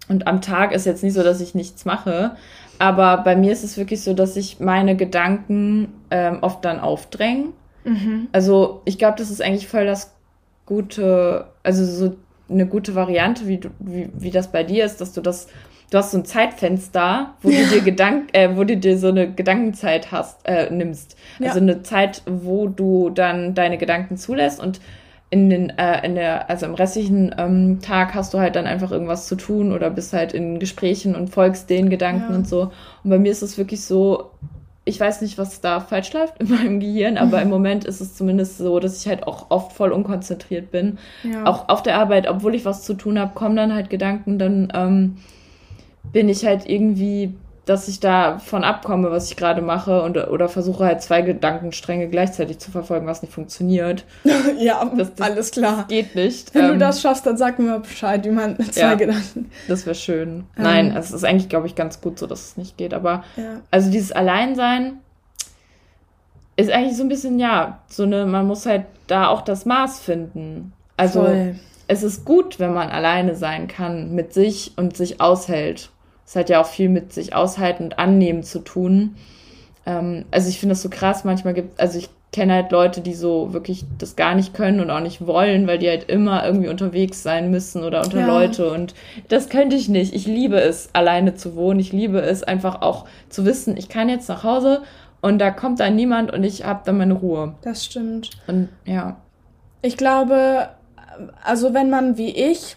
Und 0.09 0.27
am 0.27 0.41
Tag 0.41 0.73
ist 0.73 0.87
jetzt 0.87 1.03
nicht 1.03 1.15
so, 1.15 1.23
dass 1.23 1.41
ich 1.41 1.55
nichts 1.55 1.85
mache. 1.85 2.37
Aber 2.79 3.19
bei 3.19 3.37
mir 3.37 3.53
ist 3.53 3.65
es 3.65 3.77
wirklich 3.77 4.03
so, 4.03 4.15
dass 4.15 4.35
sich 4.35 4.61
meine 4.61 4.97
Gedanken 4.97 5.93
ähm, 6.11 6.39
oft 6.41 6.65
dann 6.65 6.81
aufdrängen. 6.81 7.53
Mhm. 7.85 8.29
Also 8.33 8.83
ich 8.85 8.99
glaube, 8.99 9.17
das 9.19 9.31
ist 9.31 9.43
eigentlich 9.43 9.69
voll 9.69 9.87
das 9.87 10.15
gute, 10.67 11.47
also 11.63 11.85
so 11.85 12.17
eine 12.49 12.67
gute 12.67 12.95
Variante, 12.95 13.47
wie, 13.47 13.59
du, 13.59 13.71
wie, 13.79 14.09
wie 14.15 14.31
das 14.31 14.51
bei 14.51 14.65
dir 14.65 14.85
ist, 14.85 15.01
dass 15.01 15.13
du 15.13 15.21
das, 15.21 15.47
du 15.91 15.99
hast 15.99 16.11
so 16.11 16.19
ein 16.19 16.25
Zeitfenster, 16.25 17.35
wo 17.43 17.51
du 17.51 17.57
dir 17.73 17.81
Gedank, 17.81 18.31
äh, 18.33 18.57
wo 18.57 18.65
du 18.65 18.77
dir 18.77 18.99
so 18.99 19.09
eine 19.09 19.33
Gedankenzeit 19.33 20.13
hast, 20.13 20.47
äh, 20.47 20.71
nimmst. 20.71 21.17
Ja. 21.39 21.49
Also 21.49 21.61
eine 21.61 21.83
Zeit, 21.83 22.23
wo 22.27 22.67
du 22.67 23.11
dann 23.11 23.55
deine 23.55 23.79
Gedanken 23.79 24.17
zulässt 24.17 24.61
und 24.61 24.81
in 25.35 25.51
den, 25.51 25.71
äh, 25.71 26.07
in 26.07 26.15
der, 26.15 26.49
also 26.49 26.65
im 26.65 26.75
restlichen 26.75 27.35
ähm, 27.37 27.81
Tag 27.83 28.15
hast 28.15 28.33
du 28.35 28.39
halt 28.39 28.55
dann 28.55 28.67
einfach 28.67 28.93
irgendwas 28.93 29.27
zu 29.27 29.35
tun 29.35 29.73
oder 29.73 29.91
bist 29.91 30.13
halt 30.13 30.33
in 30.33 30.61
Gesprächen 30.61 31.17
und 31.17 31.29
folgst 31.29 31.69
den 31.71 31.91
Gedanken 31.91 32.31
Ja. 32.31 32.37
und 32.37 32.47
so. 32.49 32.71
Und 33.03 33.11
bei 33.11 33.19
mir 33.19 33.33
ist 33.33 33.43
es 33.43 33.59
wirklich 33.59 33.85
so, 33.85 34.31
ich 34.85 35.01
weiß 35.01 35.23
nicht, 35.23 35.37
was 35.37 35.61
da 35.61 35.81
falsch 35.81 36.13
läuft 36.13 36.41
in 36.41 36.51
meinem 36.55 36.79
Gehirn, 36.79 37.19
aber 37.19 37.43
im 37.43 37.49
Moment 37.51 37.85
ist 37.85 38.01
es 38.01 38.15
zumindest 38.15 38.59
so, 38.59 38.79
dass 38.79 39.01
ich 39.01 39.09
halt 39.09 39.27
auch 39.27 39.47
oft 39.51 39.73
voll 39.73 39.91
unkonzentriert 39.91 40.71
bin. 40.71 40.99
Ja. 41.25 41.47
Auch 41.47 41.69
auf 41.69 41.83
der 41.83 41.99
Arbeit, 41.99 42.29
obwohl 42.31 42.55
ich 42.55 42.65
was 42.65 42.85
zu 42.85 42.95
tun 42.95 43.19
habe, 43.19 43.35
kommen 43.35 43.57
dann 43.57 43.75
halt 43.75 43.91
Gedanken, 43.91 44.39
dann 44.39 44.73
ähm, 44.73 45.17
bin 46.13 46.29
ich 46.29 46.47
halt 46.47 46.69
irgendwie, 46.69 47.35
dass 47.67 47.89
ich 47.89 47.99
davon 47.99 48.63
abkomme, 48.63 49.11
was 49.11 49.31
ich 49.31 49.37
gerade 49.37 49.63
mache 49.63 50.03
und 50.03 50.19
oder 50.19 50.49
versuche 50.51 50.85
halt 50.85 51.01
zwei 51.03 51.23
Gedankenstränge 51.23 52.09
gleichzeitig 52.09 52.59
zu 52.59 52.71
verfolgen, 52.71 53.07
was 53.07 53.23
nicht 53.23 53.33
funktioniert. 53.33 54.05
ja, 54.59 54.85
Das- 54.95 55.15
das- 55.15 55.27
alles 55.27 55.51
klar. 55.51 55.87
Geht 55.89 56.15
nicht. 56.15 56.55
Wenn 56.55 56.67
du 56.69 56.73
Ähm, 56.75 56.79
das 56.79 57.01
schaffst, 57.01 57.25
dann 57.27 57.37
sag 57.39 57.59
mir 57.59 57.67
mal 57.71 57.81
Bescheid, 57.81 58.23
wie 58.25 58.31
man 58.31 58.59
zwei 58.71 58.81
Ja. 58.81 58.95
Gedanken. 58.95 59.51
Das 59.67 59.87
wäre 59.87 59.95
schön. 59.95 60.45
Ähm. 60.57 60.63
Nein, 60.63 60.97
es 60.97 61.11
ist 61.11 61.25
eigentlich, 61.25 61.49
glaube 61.49 61.67
ich, 61.67 61.75
ganz 61.75 62.01
gut 62.03 62.19
so, 62.19 62.27
dass 62.27 62.41
es 62.45 62.57
nicht 62.59 62.77
geht. 62.77 62.93
Aber 62.93 63.25
Ja. 63.37 63.61
also 63.71 63.91
dieses 63.91 64.13
Alleinsein 64.13 64.99
ist 66.57 66.71
eigentlich 66.71 66.97
so 66.97 67.03
ein 67.03 67.09
bisschen, 67.09 67.39
ja, 67.39 67.81
so 67.89 68.05
eine, 68.05 68.27
man 68.27 68.47
muss 68.47 68.67
halt 68.67 68.85
da 69.07 69.29
auch 69.29 69.43
das 69.43 69.65
Maß 69.67 70.01
finden. 70.01 70.73
Also 70.97 71.23
Voll. 71.25 71.57
es 71.89 72.03
ist 72.03 72.25
gut, 72.25 72.61
wenn 72.61 72.73
man 72.73 72.91
alleine 72.91 73.35
sein 73.35 73.67
kann 73.69 74.15
mit 74.15 74.33
sich 74.33 74.73
und 74.77 74.97
sich 74.97 75.21
aushält. 75.21 75.91
Es 76.27 76.37
hat 76.37 76.49
ja 76.49 76.61
auch 76.61 76.67
viel 76.67 76.89
mit 76.89 77.13
sich 77.13 77.35
aushalten 77.35 77.85
und 77.85 77.99
annehmen 77.99 78.43
zu 78.43 78.61
tun. 78.61 79.17
Ähm, 79.87 80.25
also 80.31 80.49
ich 80.49 80.59
finde 80.59 80.73
das 80.73 80.83
so 80.83 80.89
krass, 80.89 81.25
manchmal 81.25 81.55
gibt 81.55 81.79
also 81.81 81.99
ich 81.99 82.09
kenne 82.33 82.55
halt 82.55 82.73
Leute, 82.73 83.01
die 83.01 83.15
so 83.15 83.53
wirklich 83.53 83.85
das 83.99 84.17
gar 84.17 84.35
nicht 84.35 84.55
können 84.55 84.81
und 84.81 84.91
auch 84.91 85.01
nicht 85.01 85.25
wollen, 85.25 85.69
weil 85.69 85.79
die 85.79 85.89
halt 85.89 86.11
immer 86.11 86.45
irgendwie 86.45 86.69
unterwegs 86.69 87.23
sein 87.23 87.51
müssen 87.51 87.85
oder 87.85 88.03
unter 88.03 88.21
Ja. 88.21 88.27
Leute 88.27 88.73
und 88.73 88.95
das 89.29 89.49
könnte 89.49 89.77
ich 89.77 89.89
nicht. 89.89 90.13
Ich 90.15 90.27
liebe 90.27 90.59
es, 90.61 90.89
alleine 90.95 91.37
zu 91.37 91.55
wohnen. 91.55 91.79
Ich 91.79 91.93
liebe 91.93 92.21
es 92.21 92.43
einfach 92.43 92.83
auch 92.83 93.05
zu 93.29 93.45
wissen, 93.45 93.77
ich 93.77 93.89
kann 93.89 94.09
jetzt 94.09 94.29
nach 94.29 94.43
Hause 94.43 94.83
und 95.21 95.39
da 95.39 95.51
kommt 95.53 95.79
dann 95.79 95.95
niemand 95.95 96.33
und 96.33 96.43
ich 96.43 96.65
habe 96.65 96.81
dann 96.85 96.99
meine 96.99 97.15
Ruhe. 97.15 97.55
Das 97.63 97.85
stimmt. 97.85 98.31
Und 98.49 98.69
ja, 98.85 99.17
Ich 99.83 99.97
glaube, 99.97 100.71
also 101.45 101.73
wenn 101.73 101.89
man 101.89 102.17
wie 102.19 102.31
ich, 102.31 102.77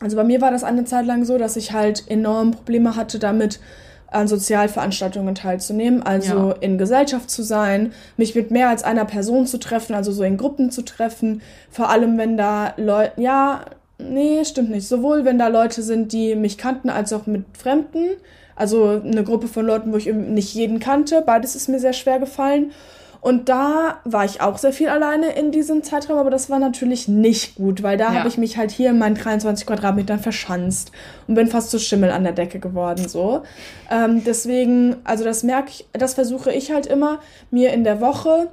also 0.00 0.16
bei 0.16 0.24
mir 0.24 0.40
war 0.40 0.50
das 0.50 0.64
eine 0.64 0.84
Zeit 0.84 1.06
lang 1.06 1.24
so, 1.24 1.38
dass 1.38 1.56
ich 1.56 1.72
halt 1.72 2.04
enorm 2.08 2.52
Probleme 2.52 2.96
hatte 2.96 3.18
damit, 3.18 3.60
an 4.08 4.28
Sozialveranstaltungen 4.28 5.34
teilzunehmen, 5.34 6.02
also 6.02 6.50
Ja. 6.50 6.56
in 6.60 6.78
Gesellschaft 6.78 7.28
zu 7.28 7.42
sein, 7.42 7.92
mich 8.16 8.34
mit 8.34 8.50
mehr 8.50 8.68
als 8.68 8.84
einer 8.84 9.04
Person 9.04 9.46
zu 9.46 9.58
treffen, 9.58 9.94
also 9.94 10.12
so 10.12 10.22
in 10.22 10.36
Gruppen 10.36 10.70
zu 10.70 10.82
treffen, 10.82 11.42
vor 11.70 11.90
allem 11.90 12.16
wenn 12.16 12.36
da 12.36 12.72
Leute, 12.76 13.20
ja, 13.20 13.62
nee, 13.98 14.44
stimmt 14.44 14.70
nicht, 14.70 14.86
sowohl 14.86 15.24
wenn 15.24 15.38
da 15.38 15.48
Leute 15.48 15.82
sind, 15.82 16.12
die 16.12 16.36
mich 16.36 16.56
kannten, 16.56 16.88
als 16.88 17.12
auch 17.12 17.26
mit 17.26 17.44
Fremden, 17.58 18.10
also 18.54 19.02
eine 19.04 19.24
Gruppe 19.24 19.48
von 19.48 19.66
Leuten, 19.66 19.92
wo 19.92 19.96
ich 19.96 20.06
eben 20.08 20.32
nicht 20.34 20.54
jeden 20.54 20.78
kannte, 20.78 21.22
beides 21.26 21.56
ist 21.56 21.68
mir 21.68 21.80
sehr 21.80 21.92
schwer 21.92 22.18
gefallen. 22.18 22.70
Und 23.26 23.48
da 23.48 23.96
war 24.04 24.24
ich 24.24 24.40
auch 24.40 24.56
sehr 24.56 24.72
viel 24.72 24.88
alleine 24.88 25.32
in 25.32 25.50
diesem 25.50 25.82
Zeitraum, 25.82 26.16
aber 26.18 26.30
das 26.30 26.48
war 26.48 26.60
natürlich 26.60 27.08
nicht 27.08 27.56
gut, 27.56 27.82
weil 27.82 27.96
da 27.96 28.12
Ja. 28.12 28.18
habe 28.20 28.28
ich 28.28 28.38
mich 28.38 28.56
halt 28.56 28.70
hier 28.70 28.90
in 28.90 28.98
meinen 28.98 29.16
23 29.16 29.66
Quadratmetern 29.66 30.20
verschanzt 30.20 30.92
und 31.26 31.34
bin 31.34 31.48
fast 31.48 31.70
zu 31.72 31.80
Schimmel 31.80 32.12
an 32.12 32.22
der 32.22 32.34
Decke 32.34 32.60
geworden, 32.60 33.08
so. 33.08 33.42
Ähm, 33.90 34.22
deswegen, 34.24 34.94
also 35.02 35.24
das 35.24 35.42
merke 35.42 35.70
ich, 35.70 35.86
das 35.92 36.14
versuche 36.14 36.52
ich 36.52 36.70
halt 36.70 36.86
immer, 36.86 37.18
mir 37.50 37.72
in 37.72 37.82
der 37.82 38.00
Woche, 38.00 38.46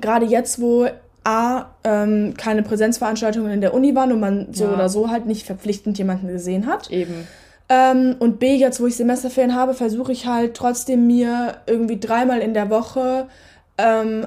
gerade 0.00 0.26
jetzt, 0.26 0.60
wo 0.60 0.88
A, 1.22 1.66
ähm, 1.84 2.34
keine 2.36 2.64
Präsenzveranstaltungen 2.64 3.52
in 3.52 3.60
der 3.60 3.74
Uni 3.74 3.94
waren 3.94 4.10
und 4.10 4.18
man 4.18 4.48
so 4.52 4.64
Ja. 4.64 4.74
oder 4.74 4.88
so 4.88 5.08
halt 5.08 5.26
nicht 5.26 5.46
verpflichtend 5.46 5.96
jemanden 5.98 6.26
gesehen 6.26 6.66
hat. 6.66 6.90
eben. 6.90 7.28
Ähm, 7.68 8.16
und 8.18 8.40
B, 8.40 8.56
jetzt 8.56 8.80
wo 8.80 8.86
ich 8.86 8.96
Semesterferien 8.96 9.54
habe, 9.54 9.72
versuche 9.72 10.10
ich 10.12 10.26
halt 10.26 10.54
trotzdem 10.54 11.06
mir 11.06 11.58
irgendwie 11.66 11.98
dreimal 11.98 12.40
in 12.40 12.52
der 12.54 12.68
Woche 12.68 13.26
ähm, 13.78 14.26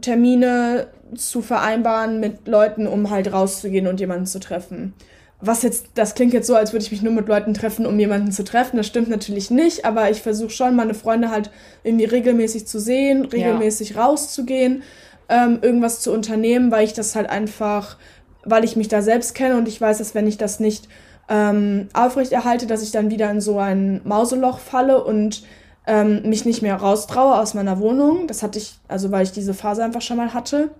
Termine 0.00 0.88
zu 1.14 1.42
vereinbaren 1.42 2.20
mit 2.20 2.46
Leuten, 2.46 2.86
um 2.86 3.10
halt 3.10 3.32
rauszugehen 3.32 3.86
und 3.86 4.00
jemanden 4.00 4.26
zu 4.26 4.40
treffen. 4.40 4.94
Was 5.40 5.62
jetzt, 5.62 5.86
das 5.94 6.14
klingt 6.14 6.32
jetzt 6.32 6.48
so, 6.48 6.56
als 6.56 6.72
würde 6.72 6.84
ich 6.84 6.90
mich 6.90 7.02
nur 7.02 7.12
mit 7.12 7.28
Leuten 7.28 7.54
treffen, 7.54 7.86
um 7.86 7.98
jemanden 7.98 8.32
zu 8.32 8.42
treffen. 8.42 8.76
Das 8.76 8.88
stimmt 8.88 9.08
natürlich 9.08 9.50
nicht, 9.50 9.84
aber 9.84 10.10
ich 10.10 10.20
versuche 10.20 10.50
schon, 10.50 10.74
meine 10.74 10.94
Freunde 10.94 11.30
halt 11.30 11.50
irgendwie 11.84 12.06
regelmäßig 12.06 12.66
zu 12.66 12.80
sehen, 12.80 13.24
regelmäßig 13.24 13.96
rauszugehen, 13.96 14.82
ähm, 15.28 15.60
irgendwas 15.62 16.00
zu 16.00 16.12
unternehmen, 16.12 16.72
weil 16.72 16.84
ich 16.84 16.92
das 16.92 17.14
halt 17.14 17.30
einfach, 17.30 17.98
weil 18.44 18.64
ich 18.64 18.74
mich 18.74 18.88
da 18.88 19.00
selbst 19.00 19.34
kenne 19.34 19.56
und 19.56 19.68
ich 19.68 19.80
weiß, 19.80 19.98
dass 19.98 20.14
wenn 20.14 20.26
ich 20.26 20.38
das 20.38 20.58
nicht 20.58 20.88
ähm, 21.28 21.88
aufrechterhalte, 21.92 22.66
dass 22.66 22.82
ich 22.82 22.90
dann 22.90 23.10
wieder 23.10 23.30
in 23.30 23.40
so 23.40 23.58
ein 23.58 24.00
Mauseloch 24.04 24.58
falle 24.58 25.04
und 25.04 25.42
ähm, 25.88 26.22
mich 26.28 26.44
nicht 26.44 26.62
mehr 26.62 26.76
raustraue 26.76 27.36
aus 27.38 27.54
meiner 27.54 27.80
Wohnung. 27.80 28.26
Das 28.28 28.42
hatte 28.42 28.58
ich, 28.58 28.74
also 28.86 29.10
weil 29.10 29.24
ich 29.24 29.32
diese 29.32 29.54
Phase 29.54 29.82
einfach 29.82 30.02
schon 30.02 30.18
mal 30.18 30.34
hatte. 30.34 30.70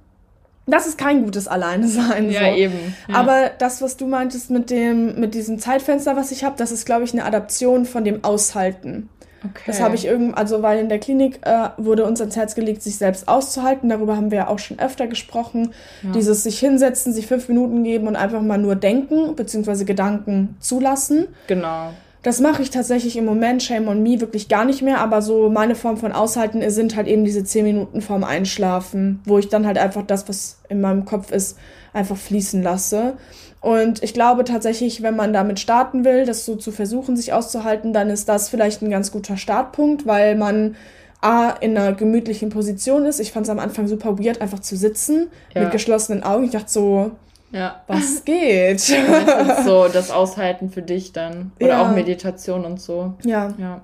Das 0.67 0.87
ist 0.87 0.99
kein 0.99 1.25
gutes 1.25 1.49
Alleine-Sein. 1.49 2.31
Ja, 2.31 2.51
so. 2.51 2.57
eben. 2.57 2.95
Ja. 3.09 3.15
Aber 3.15 3.51
das, 3.59 3.81
was 3.81 3.97
du 3.97 4.07
meintest 4.07 4.51
mit 4.51 4.69
dem, 4.71 5.19
mit 5.19 5.35
diesem 5.35 5.59
Zeitfenster, 5.59 6.15
was 6.15 6.31
ich 6.31 6.45
habe, 6.45 6.57
das 6.59 6.71
ist, 6.73 6.85
glaube 6.85 7.05
ich, 7.05 7.13
eine 7.15 7.25
Adaption 7.25 7.87
von 7.87 8.05
dem 8.05 8.23
Aushalten. 8.23 9.09
okay. 9.43 9.63
Das 9.67 9.81
habe 9.81 9.95
ich 9.95 10.05
irgend, 10.05 10.37
also 10.37 10.63
weil 10.63 10.79
in 10.79 10.91
der 10.91 10.99
Klinik 10.99 11.41
äh, 11.47 11.71
wurde 11.79 12.05
uns 12.05 12.21
ans 12.21 12.37
Herz 12.37 12.55
gelegt, 12.55 12.83
sich 12.83 12.99
selbst 12.99 13.29
auszuhalten. 13.29 13.89
Darüber 13.89 14.15
haben 14.15 14.31
wir 14.31 14.39
ja 14.39 14.49
auch 14.49 14.59
schon 14.59 14.79
öfter 14.79 15.07
gesprochen. 15.07 15.73
Ja. 16.03 16.11
Dieses 16.13 16.43
sich 16.43 16.59
hinsetzen, 16.59 17.15
sich 17.15 17.27
fünf 17.27 17.49
Minuten 17.49 17.83
geben 17.83 18.07
und 18.07 18.17
einfach 18.17 18.43
mal 18.43 18.59
nur 18.59 18.77
denken, 18.77 19.37
beziehungsweise 19.37 19.87
Gedanken 19.87 20.59
zulassen. 20.61 21.29
Genau. 21.47 21.93
Das 22.23 22.41
mache 22.41 22.63
ich 22.63 22.71
tatsächlich 22.71 23.17
im 23.17 23.25
Moment, 23.25 23.63
Shame 23.63 23.89
on 23.89 24.03
Me, 24.03 24.21
wirklich 24.21 24.49
gar 24.49 24.65
nicht 24.65 24.83
mehr. 24.83 25.01
Aber 25.01 25.23
so 25.23 25.49
meine 25.49 25.75
Form 25.75 25.97
von 25.97 26.13
Aushalten 26.13 26.69
sind 26.71 26.97
halt 26.97 27.07
eben 27.07 27.25
diese 27.25 27.45
zehn 27.45 27.65
Minuten 27.65 28.01
vorm 28.01 28.25
Einschlafen, 28.25 29.21
wo 29.25 29.39
ich 29.39 29.49
dann 29.49 29.67
halt 29.67 29.79
einfach 29.79 30.03
das, 30.07 30.29
was 30.29 30.59
in 30.69 30.81
meinem 30.81 31.05
Kopf 31.05 31.31
ist, 31.31 31.57
einfach 31.93 32.17
fließen 32.17 32.63
lasse. 32.63 33.15
Und 33.61 34.03
ich 34.03 34.15
glaube 34.15 34.45
tatsächlich, 34.45 35.03
wenn 35.03 35.17
man 35.17 35.33
damit 35.33 35.59
starten 35.61 36.05
will, 36.05 36.25
das 36.25 36.45
so 36.45 36.57
zu 36.57 36.71
versuchen, 36.71 37.17
sich 37.17 37.33
auszuhalten, 37.33 37.93
dann 37.93 38.11
ist 38.11 38.29
das 38.29 38.49
vielleicht 38.49 38.83
ein 38.83 38.91
ganz 38.91 39.11
guter 39.11 39.37
Startpunkt, 39.37 40.07
weil 40.07 40.37
man 40.37 40.77
A, 41.21 41.51
in 41.51 41.77
einer 41.77 41.93
gemütlichen 41.95 42.49
Position 42.51 43.05
ist. 43.05 43.19
Ich 43.19 43.33
fand 43.33 43.47
es 43.47 43.51
am 43.51 43.59
Anfang 43.59 43.89
super 43.89 44.19
weird, 44.21 44.41
einfach 44.41 44.61
zu 44.61 44.77
sitzen 44.77 45.29
Ja. 45.55 45.63
mit 45.63 45.73
geschlossenen 45.73 46.23
Augen. 46.23 46.45
Ich 46.45 46.53
dachte 46.53 46.71
so, 46.71 47.11
Ja. 47.51 47.83
was 47.87 48.25
geht? 48.27 48.77
Das 48.77 49.59
ist 49.59 49.65
so 49.67 49.89
das 49.89 50.11
Aushalten 50.11 50.71
für 50.71 50.83
dich 50.83 51.13
dann. 51.13 51.53
Oder 51.61 51.69
Ja. 51.71 51.83
auch 51.83 51.95
Meditation 51.95 52.65
und 52.65 52.81
so. 52.81 53.15
ja. 53.25 53.53
Ja. 53.59 53.81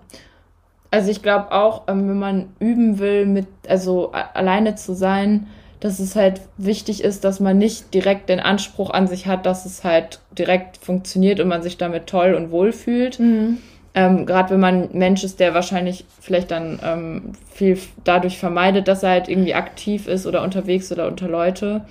Also 0.90 1.10
ich 1.10 1.22
glaube 1.22 1.50
auch, 1.50 1.82
ähm, 1.88 2.08
wenn 2.08 2.18
man 2.20 2.48
üben 2.60 3.00
will, 3.00 3.26
mit, 3.26 3.48
also 3.68 4.12
alleine 4.12 4.76
zu 4.76 4.94
sein, 4.94 5.48
dass 5.80 5.98
es 5.98 6.14
halt 6.14 6.40
wichtig 6.56 7.02
ist, 7.02 7.24
dass 7.24 7.40
man 7.40 7.58
nicht 7.58 7.92
direkt 7.92 8.28
den 8.28 8.38
Anspruch 8.38 8.90
an 8.90 9.08
sich 9.08 9.26
hat, 9.26 9.44
dass 9.44 9.66
es 9.66 9.82
halt 9.82 10.20
direkt 10.38 10.76
funktioniert 10.76 11.40
und 11.40 11.48
man 11.48 11.62
sich 11.64 11.78
damit 11.78 12.06
toll 12.06 12.34
und 12.34 12.52
wohl 12.52 12.70
fühlt. 12.72 13.18
Mhm. 13.18 13.58
Ähm, 13.96 14.24
Gerade 14.24 14.50
wenn 14.50 14.60
man 14.60 14.82
ein 14.84 14.88
Mensch 14.92 15.24
ist, 15.24 15.40
der 15.40 15.52
wahrscheinlich 15.52 16.04
vielleicht 16.20 16.52
dann 16.52 16.78
ähm, 16.84 17.32
viel 17.52 17.76
dadurch 18.04 18.38
vermeidet, 18.38 18.86
dass 18.86 19.02
er 19.02 19.10
halt 19.10 19.28
irgendwie 19.28 19.54
aktiv 19.54 20.06
ist 20.06 20.26
oder 20.28 20.42
unterwegs 20.42 20.92
oder 20.92 21.08
unter 21.08 21.26
Leute. 21.28 21.82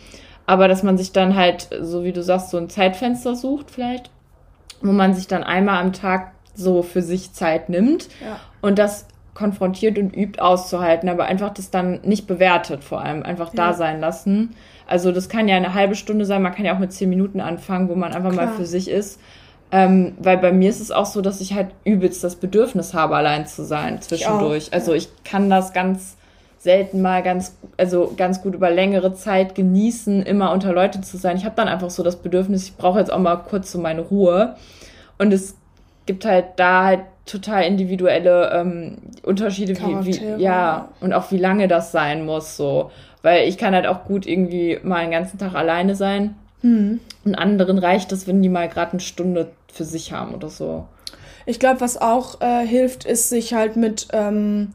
Aber 0.45 0.67
dass 0.67 0.83
man 0.83 0.97
sich 0.97 1.11
dann 1.11 1.35
halt, 1.35 1.69
so 1.81 2.03
wie 2.03 2.11
du 2.11 2.21
sagst, 2.21 2.49
so 2.49 2.57
ein 2.57 2.69
Zeitfenster 2.69 3.35
sucht 3.35 3.71
vielleicht, 3.71 4.09
wo 4.81 4.91
man 4.91 5.13
sich 5.13 5.27
dann 5.27 5.43
einmal 5.43 5.81
am 5.81 5.93
Tag 5.93 6.31
so 6.55 6.83
für 6.83 7.01
sich 7.01 7.33
Zeit 7.33 7.69
nimmt 7.69 8.09
Ja. 8.21 8.39
und 8.61 8.77
das 8.77 9.07
konfrontiert 9.33 9.97
und 9.97 10.15
übt 10.15 10.39
auszuhalten, 10.39 11.09
aber 11.09 11.25
einfach 11.25 11.51
das 11.51 11.71
dann 11.71 12.01
nicht 12.03 12.27
bewertet, 12.27 12.83
vor 12.83 13.01
allem 13.01 13.23
einfach 13.23 13.53
ja. 13.53 13.67
da 13.67 13.73
sein 13.73 13.99
lassen. 13.99 14.55
Also 14.85 15.11
das 15.11 15.29
kann 15.29 15.47
ja 15.47 15.55
eine 15.55 15.73
halbe 15.73 15.95
Stunde 15.95 16.25
sein, 16.25 16.41
man 16.41 16.53
kann 16.53 16.65
ja 16.65 16.75
auch 16.75 16.79
mit 16.79 16.93
zehn 16.93 17.09
Minuten 17.09 17.41
anfangen, 17.41 17.89
wo 17.89 17.95
man 17.95 18.13
einfach 18.13 18.31
Klar. 18.31 18.47
mal 18.47 18.51
für 18.53 18.65
sich 18.65 18.89
ist. 18.89 19.19
Ähm, 19.71 20.13
weil 20.19 20.37
bei 20.37 20.51
mir 20.51 20.69
ist 20.69 20.81
es 20.81 20.91
auch 20.91 21.07
so, 21.07 21.21
dass 21.21 21.41
ich 21.41 21.53
halt 21.55 21.69
übelst 21.83 22.23
das 22.23 22.35
Bedürfnis 22.35 22.93
habe, 22.93 23.15
allein 23.15 23.47
zu 23.47 23.63
sein 23.63 23.99
zwischendurch. 24.01 24.67
Ich 24.67 24.73
also 24.73 24.93
ich 24.93 25.09
kann 25.23 25.49
das 25.49 25.73
ganz 25.73 26.15
selten 26.63 27.01
mal 27.01 27.21
ganz, 27.21 27.57
also 27.75 28.13
ganz 28.15 28.41
gut 28.41 28.55
über 28.55 28.69
längere 28.69 29.13
Zeit 29.13 29.53
genießen, 29.53 30.23
immer 30.23 30.53
unter 30.53 30.71
Leute 30.71 31.01
zu 31.01 31.17
sein. 31.17 31.35
Ich 31.35 31.43
habe 31.43 31.55
dann 31.57 31.67
einfach 31.67 31.89
so 31.89 32.03
das 32.03 32.15
Bedürfnis, 32.15 32.63
ich 32.63 32.77
brauche 32.77 32.99
jetzt 32.99 33.11
auch 33.11 33.19
mal 33.19 33.35
kurz 33.35 33.69
so 33.69 33.79
meine 33.79 33.99
Ruhe. 33.99 34.55
Und 35.17 35.33
es 35.33 35.57
gibt 36.05 36.23
halt 36.23 36.45
da 36.55 36.85
halt 36.85 37.01
total 37.25 37.63
individuelle 37.63 38.51
ähm, 38.53 38.97
Unterschiede, 39.23 39.75
wie, 39.77 40.05
wie, 40.05 40.41
ja, 40.41 40.87
und 41.01 41.11
auch 41.11 41.31
wie 41.31 41.37
lange 41.37 41.67
das 41.67 41.91
sein 41.91 42.25
muss, 42.25 42.55
so. 42.55 42.91
Weil 43.23 43.49
ich 43.49 43.57
kann 43.57 43.75
halt 43.75 43.85
auch 43.85 44.05
gut 44.05 44.25
irgendwie 44.25 44.79
mal 44.83 44.97
einen 44.97 45.11
ganzen 45.11 45.37
Tag 45.37 45.55
alleine 45.55 45.95
sein. 45.95 46.35
Mhm. 46.61 47.01
Und 47.25 47.35
anderen 47.35 47.77
reicht 47.77 48.13
das, 48.13 48.25
wenn 48.25 48.41
die 48.41 48.47
mal 48.47 48.69
gerade 48.69 48.93
eine 48.93 49.01
Stunde 49.01 49.51
für 49.67 49.83
sich 49.83 50.13
haben 50.13 50.33
oder 50.33 50.47
so. 50.47 50.85
Ich 51.45 51.59
glaube, 51.59 51.81
was 51.81 52.01
auch 52.01 52.39
äh, 52.39 52.65
hilft, 52.65 53.03
ist, 53.03 53.27
sich 53.27 53.53
halt 53.53 53.75
mit 53.75 54.07
ähm, 54.13 54.73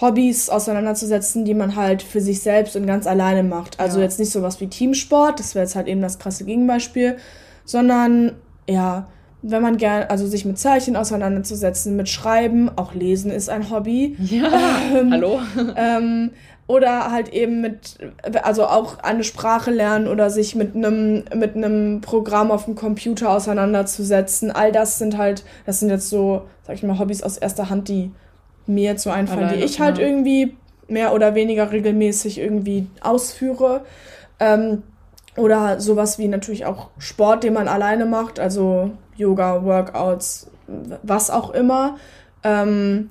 Hobbys 0.00 0.50
auseinanderzusetzen, 0.50 1.44
die 1.44 1.54
man 1.54 1.76
halt 1.76 2.02
für 2.02 2.20
sich 2.20 2.40
selbst 2.40 2.74
und 2.74 2.86
ganz 2.86 3.06
alleine 3.06 3.42
macht. 3.42 3.78
Also 3.78 3.98
ja. 3.98 4.04
jetzt 4.04 4.18
nicht 4.18 4.32
sowas 4.32 4.60
wie 4.60 4.66
Teamsport, 4.66 5.38
das 5.38 5.54
wäre 5.54 5.64
jetzt 5.64 5.76
halt 5.76 5.86
eben 5.86 6.02
das 6.02 6.18
krasse 6.18 6.44
Gegenbeispiel, 6.44 7.16
sondern 7.64 8.32
ja, 8.68 9.06
wenn 9.42 9.62
man 9.62 9.76
gerne, 9.76 10.08
also 10.10 10.26
sich 10.26 10.44
mit 10.46 10.58
Zeichen 10.58 10.96
auseinanderzusetzen, 10.96 11.96
mit 11.96 12.08
Schreiben, 12.08 12.70
auch 12.76 12.94
Lesen 12.94 13.30
ist 13.30 13.50
ein 13.50 13.70
Hobby. 13.70 14.16
Ja, 14.18 14.78
ähm, 14.98 15.12
hallo. 15.12 15.38
Ähm, 15.76 16.30
oder 16.66 17.10
halt 17.10 17.28
eben 17.28 17.60
mit, 17.60 17.98
also 18.42 18.64
auch 18.64 18.98
eine 19.00 19.22
Sprache 19.22 19.70
lernen 19.70 20.08
oder 20.08 20.30
sich 20.30 20.54
mit 20.54 20.74
einem 20.74 21.24
mit 21.34 21.56
einem 21.56 22.00
Programm 22.00 22.50
auf 22.50 22.64
dem 22.64 22.74
Computer 22.74 23.30
auseinanderzusetzen. 23.30 24.50
All 24.50 24.72
das 24.72 24.98
sind 24.98 25.18
halt, 25.18 25.44
das 25.66 25.80
sind 25.80 25.90
jetzt 25.90 26.08
so, 26.08 26.46
sag 26.66 26.76
ich 26.76 26.82
mal, 26.82 26.98
Hobbys 26.98 27.22
aus 27.22 27.36
erster 27.36 27.68
Hand, 27.68 27.88
die 27.88 28.12
mir 28.66 28.84
jetzt 28.84 29.02
so 29.02 29.10
einfallen, 29.10 29.44
Alleine, 29.44 29.58
die 29.58 29.64
ich 29.64 29.80
halt 29.80 29.98
ja. 29.98 30.06
irgendwie 30.06 30.56
mehr 30.88 31.14
oder 31.14 31.34
weniger 31.34 31.72
regelmäßig 31.72 32.38
irgendwie 32.38 32.86
ausführe. 33.00 33.84
Ähm, 34.40 34.82
oder 35.36 35.80
sowas 35.80 36.18
wie 36.18 36.28
natürlich 36.28 36.64
auch 36.64 36.90
Sport, 36.98 37.44
den 37.44 37.54
man 37.54 37.66
alleine 37.68 38.06
macht, 38.06 38.38
also 38.38 38.90
Yoga, 39.16 39.64
Workouts, 39.64 40.48
was 41.02 41.30
auch 41.30 41.50
immer. 41.50 41.96
Ähm, 42.44 43.10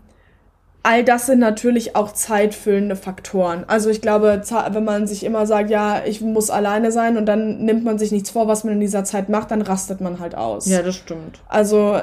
all 0.83 1.03
das 1.03 1.25
sind 1.25 1.39
natürlich 1.39 1.95
auch 1.95 2.11
zeitfüllende 2.11 2.95
Faktoren. 2.95 3.63
Also 3.67 3.89
ich 3.89 4.01
glaube, 4.01 4.41
wenn 4.71 4.83
man 4.83 5.07
sich 5.07 5.23
immer 5.23 5.45
sagt, 5.45 5.69
ja, 5.69 6.03
ich 6.05 6.21
muss 6.21 6.49
alleine 6.49 6.91
sein 6.91 7.17
und 7.17 7.25
dann 7.25 7.59
nimmt 7.59 7.83
man 7.83 7.97
sich 7.97 8.11
nichts 8.11 8.29
vor, 8.29 8.47
was 8.47 8.63
man 8.63 8.73
in 8.73 8.79
dieser 8.81 9.03
Zeit 9.03 9.29
macht, 9.29 9.51
dann 9.51 9.61
rastet 9.61 10.01
man 10.01 10.19
halt 10.19 10.35
aus. 10.35 10.67
Ja, 10.67 10.81
das 10.81 10.95
stimmt. 10.95 11.41
Also 11.47 12.01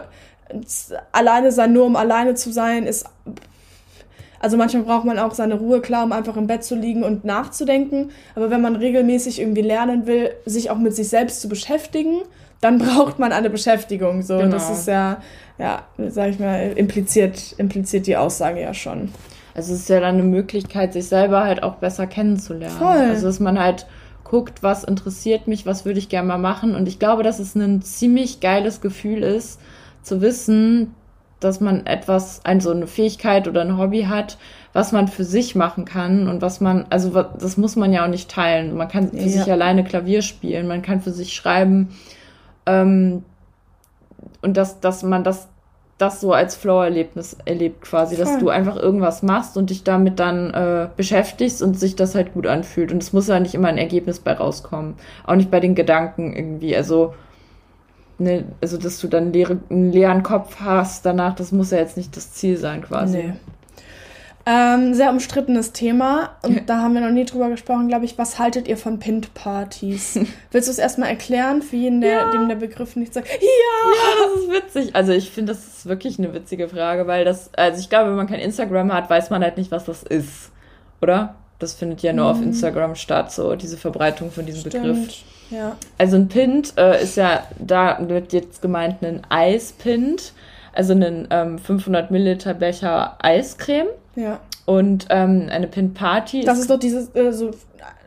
alleine 1.12 1.52
sein, 1.52 1.72
nur 1.72 1.86
um 1.86 1.96
alleine 1.96 2.34
zu 2.34 2.52
sein, 2.52 2.86
ist 2.86 3.06
also 4.42 4.56
manchmal 4.56 4.84
braucht 4.84 5.04
man 5.04 5.18
auch 5.18 5.34
seine 5.34 5.54
Ruhe, 5.54 5.82
klar, 5.82 6.02
um 6.02 6.12
einfach 6.12 6.36
im 6.38 6.46
Bett 6.46 6.64
zu 6.64 6.74
liegen 6.74 7.04
und 7.04 7.26
nachzudenken. 7.26 8.10
Aber 8.34 8.50
wenn 8.50 8.62
man 8.62 8.74
regelmäßig 8.74 9.38
irgendwie 9.38 9.60
lernen 9.60 10.06
will, 10.06 10.30
sich 10.46 10.70
auch 10.70 10.78
mit 10.78 10.96
sich 10.96 11.10
selbst 11.10 11.42
zu 11.42 11.48
beschäftigen, 11.48 12.22
dann 12.62 12.78
braucht 12.78 13.18
man 13.18 13.32
eine 13.32 13.50
Beschäftigung. 13.50 14.22
So, 14.22 14.38
genau. 14.38 14.50
das 14.50 14.70
ist 14.70 14.88
ja, 14.88 15.18
ja, 15.58 15.82
sag 16.08 16.30
ich 16.30 16.38
mal, 16.38 16.72
impliziert, 16.74 17.54
impliziert 17.58 18.06
die 18.06 18.16
Aussage 18.16 18.62
ja 18.62 18.72
schon. 18.72 19.10
Also 19.54 19.74
es 19.74 19.80
ist 19.80 19.88
ja 19.90 20.00
dann 20.00 20.14
eine 20.14 20.22
Möglichkeit, 20.22 20.94
sich 20.94 21.06
selber 21.06 21.44
halt 21.44 21.62
auch 21.62 21.74
besser 21.74 22.06
kennenzulernen. 22.06 22.78
Voll. 22.78 22.96
Also 22.96 23.26
dass 23.26 23.40
man 23.40 23.58
halt 23.58 23.86
guckt, 24.24 24.62
was 24.62 24.84
interessiert 24.84 25.48
mich, 25.48 25.66
was 25.66 25.84
würde 25.84 25.98
ich 25.98 26.08
gerne 26.08 26.28
mal 26.28 26.38
machen. 26.38 26.74
Und 26.74 26.88
ich 26.88 26.98
glaube, 26.98 27.22
dass 27.22 27.40
es 27.40 27.54
ein 27.56 27.82
ziemlich 27.82 28.40
geiles 28.40 28.80
Gefühl 28.80 29.22
ist, 29.22 29.60
zu 30.02 30.20
wissen, 30.20 30.94
dass 31.40 31.60
man 31.60 31.86
etwas, 31.86 32.40
also 32.44 32.70
eine 32.70 32.86
Fähigkeit 32.86 33.48
oder 33.48 33.62
ein 33.62 33.78
Hobby 33.78 34.02
hat, 34.02 34.36
was 34.72 34.92
man 34.92 35.08
für 35.08 35.24
sich 35.24 35.54
machen 35.54 35.84
kann 35.84 36.28
und 36.28 36.42
was 36.42 36.60
man, 36.60 36.86
also 36.90 37.10
das 37.10 37.56
muss 37.56 37.76
man 37.76 37.92
ja 37.92 38.04
auch 38.04 38.10
nicht 38.10 38.30
teilen. 38.30 38.76
Man 38.76 38.88
kann 38.88 39.10
für 39.10 39.16
ja. 39.16 39.28
sich 39.28 39.50
alleine 39.50 39.82
Klavier 39.82 40.22
spielen, 40.22 40.68
man 40.68 40.82
kann 40.82 41.00
für 41.00 41.12
sich 41.12 41.32
schreiben 41.32 41.88
ähm, 42.66 43.24
und 44.42 44.56
dass, 44.56 44.80
dass 44.80 45.02
man 45.02 45.24
das, 45.24 45.48
das 45.96 46.20
so 46.20 46.32
als 46.32 46.56
Flow-Erlebnis 46.56 47.36
erlebt 47.44 47.82
quasi, 47.82 48.16
dass 48.16 48.38
du 48.38 48.48
einfach 48.48 48.76
irgendwas 48.76 49.22
machst 49.22 49.56
und 49.56 49.70
dich 49.70 49.82
damit 49.84 50.18
dann 50.18 50.52
äh, 50.54 50.88
beschäftigst 50.96 51.62
und 51.62 51.78
sich 51.78 51.94
das 51.94 52.14
halt 52.14 52.32
gut 52.32 52.46
anfühlt. 52.46 52.90
Und 52.90 53.02
es 53.02 53.12
muss 53.12 53.28
ja 53.28 53.38
nicht 53.38 53.54
immer 53.54 53.68
ein 53.68 53.76
Ergebnis 53.76 54.18
bei 54.18 54.32
rauskommen. 54.32 54.94
Auch 55.26 55.34
nicht 55.34 55.50
bei 55.50 55.60
den 55.60 55.74
Gedanken 55.74 56.34
irgendwie. 56.34 56.74
Also 56.74 57.12
ne, 58.20 58.44
also 58.60 58.76
dass 58.76 59.00
du 59.00 59.08
dann 59.08 59.32
leere, 59.32 59.58
einen 59.70 59.92
leeren 59.92 60.22
Kopf 60.22 60.60
hast 60.60 61.04
danach, 61.06 61.34
das 61.34 61.52
muss 61.52 61.70
ja 61.70 61.78
jetzt 61.78 61.96
nicht 61.96 62.16
das 62.16 62.32
Ziel 62.32 62.56
sein 62.56 62.82
quasi. 62.82 63.18
Nee. 63.18 63.32
Ähm, 64.46 64.94
sehr 64.94 65.10
umstrittenes 65.10 65.72
Thema 65.72 66.36
und 66.42 66.62
da 66.68 66.78
haben 66.78 66.94
wir 66.94 67.02
noch 67.02 67.10
nie 67.10 67.24
drüber 67.24 67.50
gesprochen, 67.50 67.88
glaube 67.88 68.04
ich. 68.04 68.16
Was 68.16 68.38
haltet 68.38 68.68
ihr 68.68 68.76
von 68.76 68.98
Pint-Partys? 68.98 70.18
Willst 70.50 70.68
du 70.68 70.72
es 70.72 70.78
erstmal 70.78 71.10
erklären, 71.10 71.62
für 71.62 71.76
jeden, 71.76 72.00
der, 72.00 72.12
ja. 72.12 72.30
dem 72.30 72.48
der 72.48 72.56
Begriff 72.56 72.96
nicht 72.96 73.12
sagt? 73.12 73.28
Ja! 73.28 73.36
Ja, 73.40 74.26
das 74.26 74.42
ist 74.42 74.50
witzig. 74.50 74.96
Also 74.96 75.12
ich 75.12 75.30
finde, 75.30 75.52
das 75.52 75.66
ist 75.66 75.86
wirklich 75.86 76.18
eine 76.18 76.32
witzige 76.32 76.68
Frage, 76.68 77.06
weil 77.06 77.24
das, 77.24 77.52
also 77.54 77.80
ich 77.80 77.90
glaube, 77.90 78.10
wenn 78.10 78.16
man 78.16 78.26
kein 78.26 78.40
Instagram 78.40 78.92
hat, 78.92 79.10
weiß 79.10 79.30
man 79.30 79.42
halt 79.42 79.56
nicht, 79.56 79.70
was 79.70 79.84
das 79.84 80.02
ist. 80.02 80.50
Oder? 81.02 81.34
Das 81.58 81.74
findet 81.74 82.02
ja 82.02 82.14
nur 82.14 82.24
mhm. 82.24 82.30
auf 82.30 82.42
Instagram 82.42 82.94
statt, 82.94 83.32
so 83.32 83.54
diese 83.54 83.76
Verbreitung 83.76 84.30
von 84.30 84.46
diesem 84.46 84.60
Stimmt. 84.60 84.84
Begriff. 84.84 85.24
Ja. 85.50 85.76
Also 85.98 86.16
ein 86.16 86.28
Pint 86.28 86.74
äh, 86.76 87.02
ist 87.02 87.16
ja, 87.16 87.44
da 87.58 87.98
wird 88.08 88.32
jetzt 88.32 88.62
gemeint 88.62 89.02
ein 89.02 89.22
Eispint, 89.28 90.32
also 90.72 90.94
ein 90.94 91.28
ähm, 91.30 91.58
500 91.58 92.10
Milliliter 92.10 92.54
Becher 92.54 93.16
Eiscreme. 93.20 93.88
Ja. 94.16 94.40
Und 94.66 95.06
ähm, 95.10 95.48
eine 95.50 95.66
Pint 95.66 95.94
Party. 95.94 96.42
Das 96.44 96.58
ist 96.58 96.70
doch 96.70 96.78
dieses, 96.78 97.14
äh, 97.14 97.32
so 97.32 97.50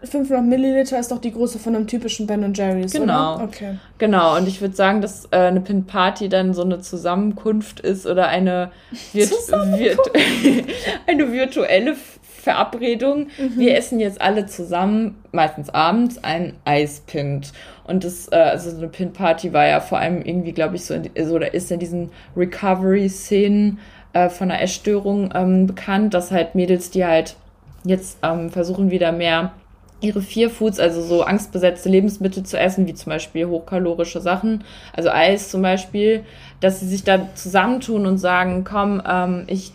500 0.03 0.45
Milliliter 0.45 0.99
ist 0.99 1.11
doch 1.11 1.19
die 1.19 1.31
Größe 1.31 1.59
von 1.59 1.75
einem 1.75 1.87
typischen 1.87 2.27
Ben 2.27 2.53
Jerry's, 2.53 2.91
Genau. 2.91 3.35
Oder? 3.35 3.43
Okay. 3.45 3.79
Genau, 3.97 4.37
und 4.37 4.47
ich 4.47 4.59
würde 4.59 4.75
sagen, 4.75 5.01
dass 5.01 5.25
äh, 5.31 5.37
eine 5.37 5.61
Pint 5.61 5.87
Party 5.87 6.29
dann 6.29 6.53
so 6.53 6.63
eine 6.63 6.81
Zusammenkunft 6.81 7.79
ist 7.79 8.05
oder 8.05 8.27
eine, 8.27 8.71
virt 8.91 9.31
virt 9.31 9.99
eine 11.07 11.31
virtuelle 11.31 11.95
Verabredung. 12.43 13.27
Mhm. 13.37 13.57
Wir 13.57 13.77
essen 13.77 14.01
jetzt 14.01 14.21
alle 14.21 14.45
zusammen, 14.45 15.15
meistens 15.31 15.69
abends, 15.69 16.21
ein 16.23 16.53
Eispint. 16.65 17.53
Und 17.85 18.03
das, 18.03 18.29
äh, 18.31 18.35
also 18.35 18.69
so 18.69 18.77
eine 18.77 18.89
Pint-Party 18.89 19.53
war 19.53 19.65
ja 19.65 19.79
vor 19.79 19.97
allem 19.99 20.21
irgendwie, 20.21 20.51
glaube 20.51 20.75
ich, 20.75 20.83
so, 20.83 20.93
in, 20.93 21.09
so 21.25 21.35
oder 21.35 21.53
ist 21.53 21.71
in 21.71 21.79
diesen 21.79 22.11
Recovery-Szenen 22.35 23.79
äh, 24.11 24.29
von 24.29 24.51
einer 24.51 24.61
Essstörung 24.61 25.31
ähm, 25.33 25.67
bekannt, 25.67 26.13
dass 26.13 26.31
halt 26.31 26.53
Mädels, 26.53 26.91
die 26.91 27.05
halt 27.05 27.37
jetzt 27.85 28.17
ähm, 28.23 28.49
versuchen 28.49 28.91
wieder 28.91 29.13
mehr 29.13 29.53
ihre 30.01 30.21
vier 30.21 30.49
Foods, 30.49 30.81
also 30.81 31.01
so 31.01 31.23
angstbesetzte 31.23 31.87
Lebensmittel 31.87 32.43
zu 32.43 32.59
essen, 32.59 32.87
wie 32.87 32.93
zum 32.93 33.09
Beispiel 33.09 33.47
hochkalorische 33.47 34.19
Sachen, 34.19 34.65
also 34.91 35.09
Eis 35.09 35.49
zum 35.49 35.61
Beispiel, 35.61 36.25
dass 36.59 36.81
sie 36.81 36.87
sich 36.87 37.05
da 37.05 37.33
zusammentun 37.35 38.05
und 38.05 38.17
sagen, 38.17 38.65
komm, 38.65 39.01
ähm, 39.07 39.43
ich 39.47 39.71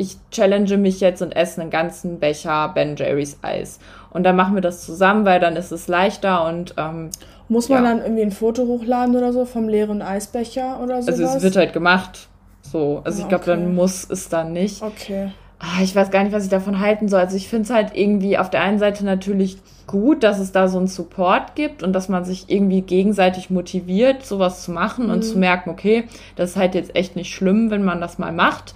ich 0.00 0.16
challenge 0.30 0.78
mich 0.78 1.00
jetzt 1.00 1.20
und 1.20 1.36
esse 1.36 1.60
einen 1.60 1.70
ganzen 1.70 2.18
Becher 2.18 2.70
Ben 2.74 2.96
Jerry's 2.96 3.38
Eis. 3.42 3.78
Und 4.10 4.24
dann 4.24 4.34
machen 4.34 4.54
wir 4.54 4.62
das 4.62 4.84
zusammen, 4.84 5.26
weil 5.26 5.40
dann 5.40 5.56
ist 5.56 5.70
es 5.70 5.88
leichter 5.88 6.46
und 6.48 6.74
ähm, 6.78 7.10
muss 7.48 7.68
man 7.68 7.84
ja. 7.84 7.90
dann 7.90 8.02
irgendwie 8.02 8.22
ein 8.22 8.32
Foto 8.32 8.66
hochladen 8.66 9.14
oder 9.14 9.32
so 9.32 9.44
vom 9.44 9.68
leeren 9.68 10.02
Eisbecher 10.02 10.80
oder 10.82 11.02
so? 11.02 11.10
Also 11.10 11.24
es 11.24 11.42
wird 11.42 11.56
halt 11.56 11.72
gemacht. 11.72 12.28
So, 12.62 13.02
also 13.04 13.20
ah, 13.20 13.22
ich 13.22 13.28
glaube, 13.28 13.42
okay. 13.42 13.50
dann 13.50 13.74
muss 13.74 14.08
es 14.08 14.28
dann 14.28 14.52
nicht. 14.52 14.82
Okay. 14.82 15.32
Ah, 15.58 15.82
ich 15.82 15.94
weiß 15.94 16.10
gar 16.10 16.24
nicht, 16.24 16.32
was 16.32 16.44
ich 16.44 16.50
davon 16.50 16.80
halten 16.80 17.08
soll. 17.08 17.20
Also 17.20 17.36
ich 17.36 17.48
finde 17.48 17.64
es 17.64 17.70
halt 17.70 17.90
irgendwie 17.94 18.38
auf 18.38 18.48
der 18.48 18.62
einen 18.62 18.78
Seite 18.78 19.04
natürlich 19.04 19.58
gut, 19.86 20.22
dass 20.22 20.38
es 20.38 20.52
da 20.52 20.68
so 20.68 20.78
einen 20.78 20.86
Support 20.86 21.54
gibt 21.54 21.82
und 21.82 21.92
dass 21.92 22.08
man 22.08 22.24
sich 22.24 22.48
irgendwie 22.48 22.80
gegenseitig 22.80 23.50
motiviert, 23.50 24.24
sowas 24.24 24.62
zu 24.62 24.70
machen 24.70 25.06
mhm. 25.06 25.12
und 25.12 25.22
zu 25.22 25.36
merken, 25.36 25.68
okay, 25.68 26.04
das 26.36 26.50
ist 26.50 26.56
halt 26.56 26.74
jetzt 26.74 26.96
echt 26.96 27.16
nicht 27.16 27.34
schlimm, 27.34 27.70
wenn 27.70 27.84
man 27.84 28.00
das 28.00 28.18
mal 28.18 28.32
macht. 28.32 28.74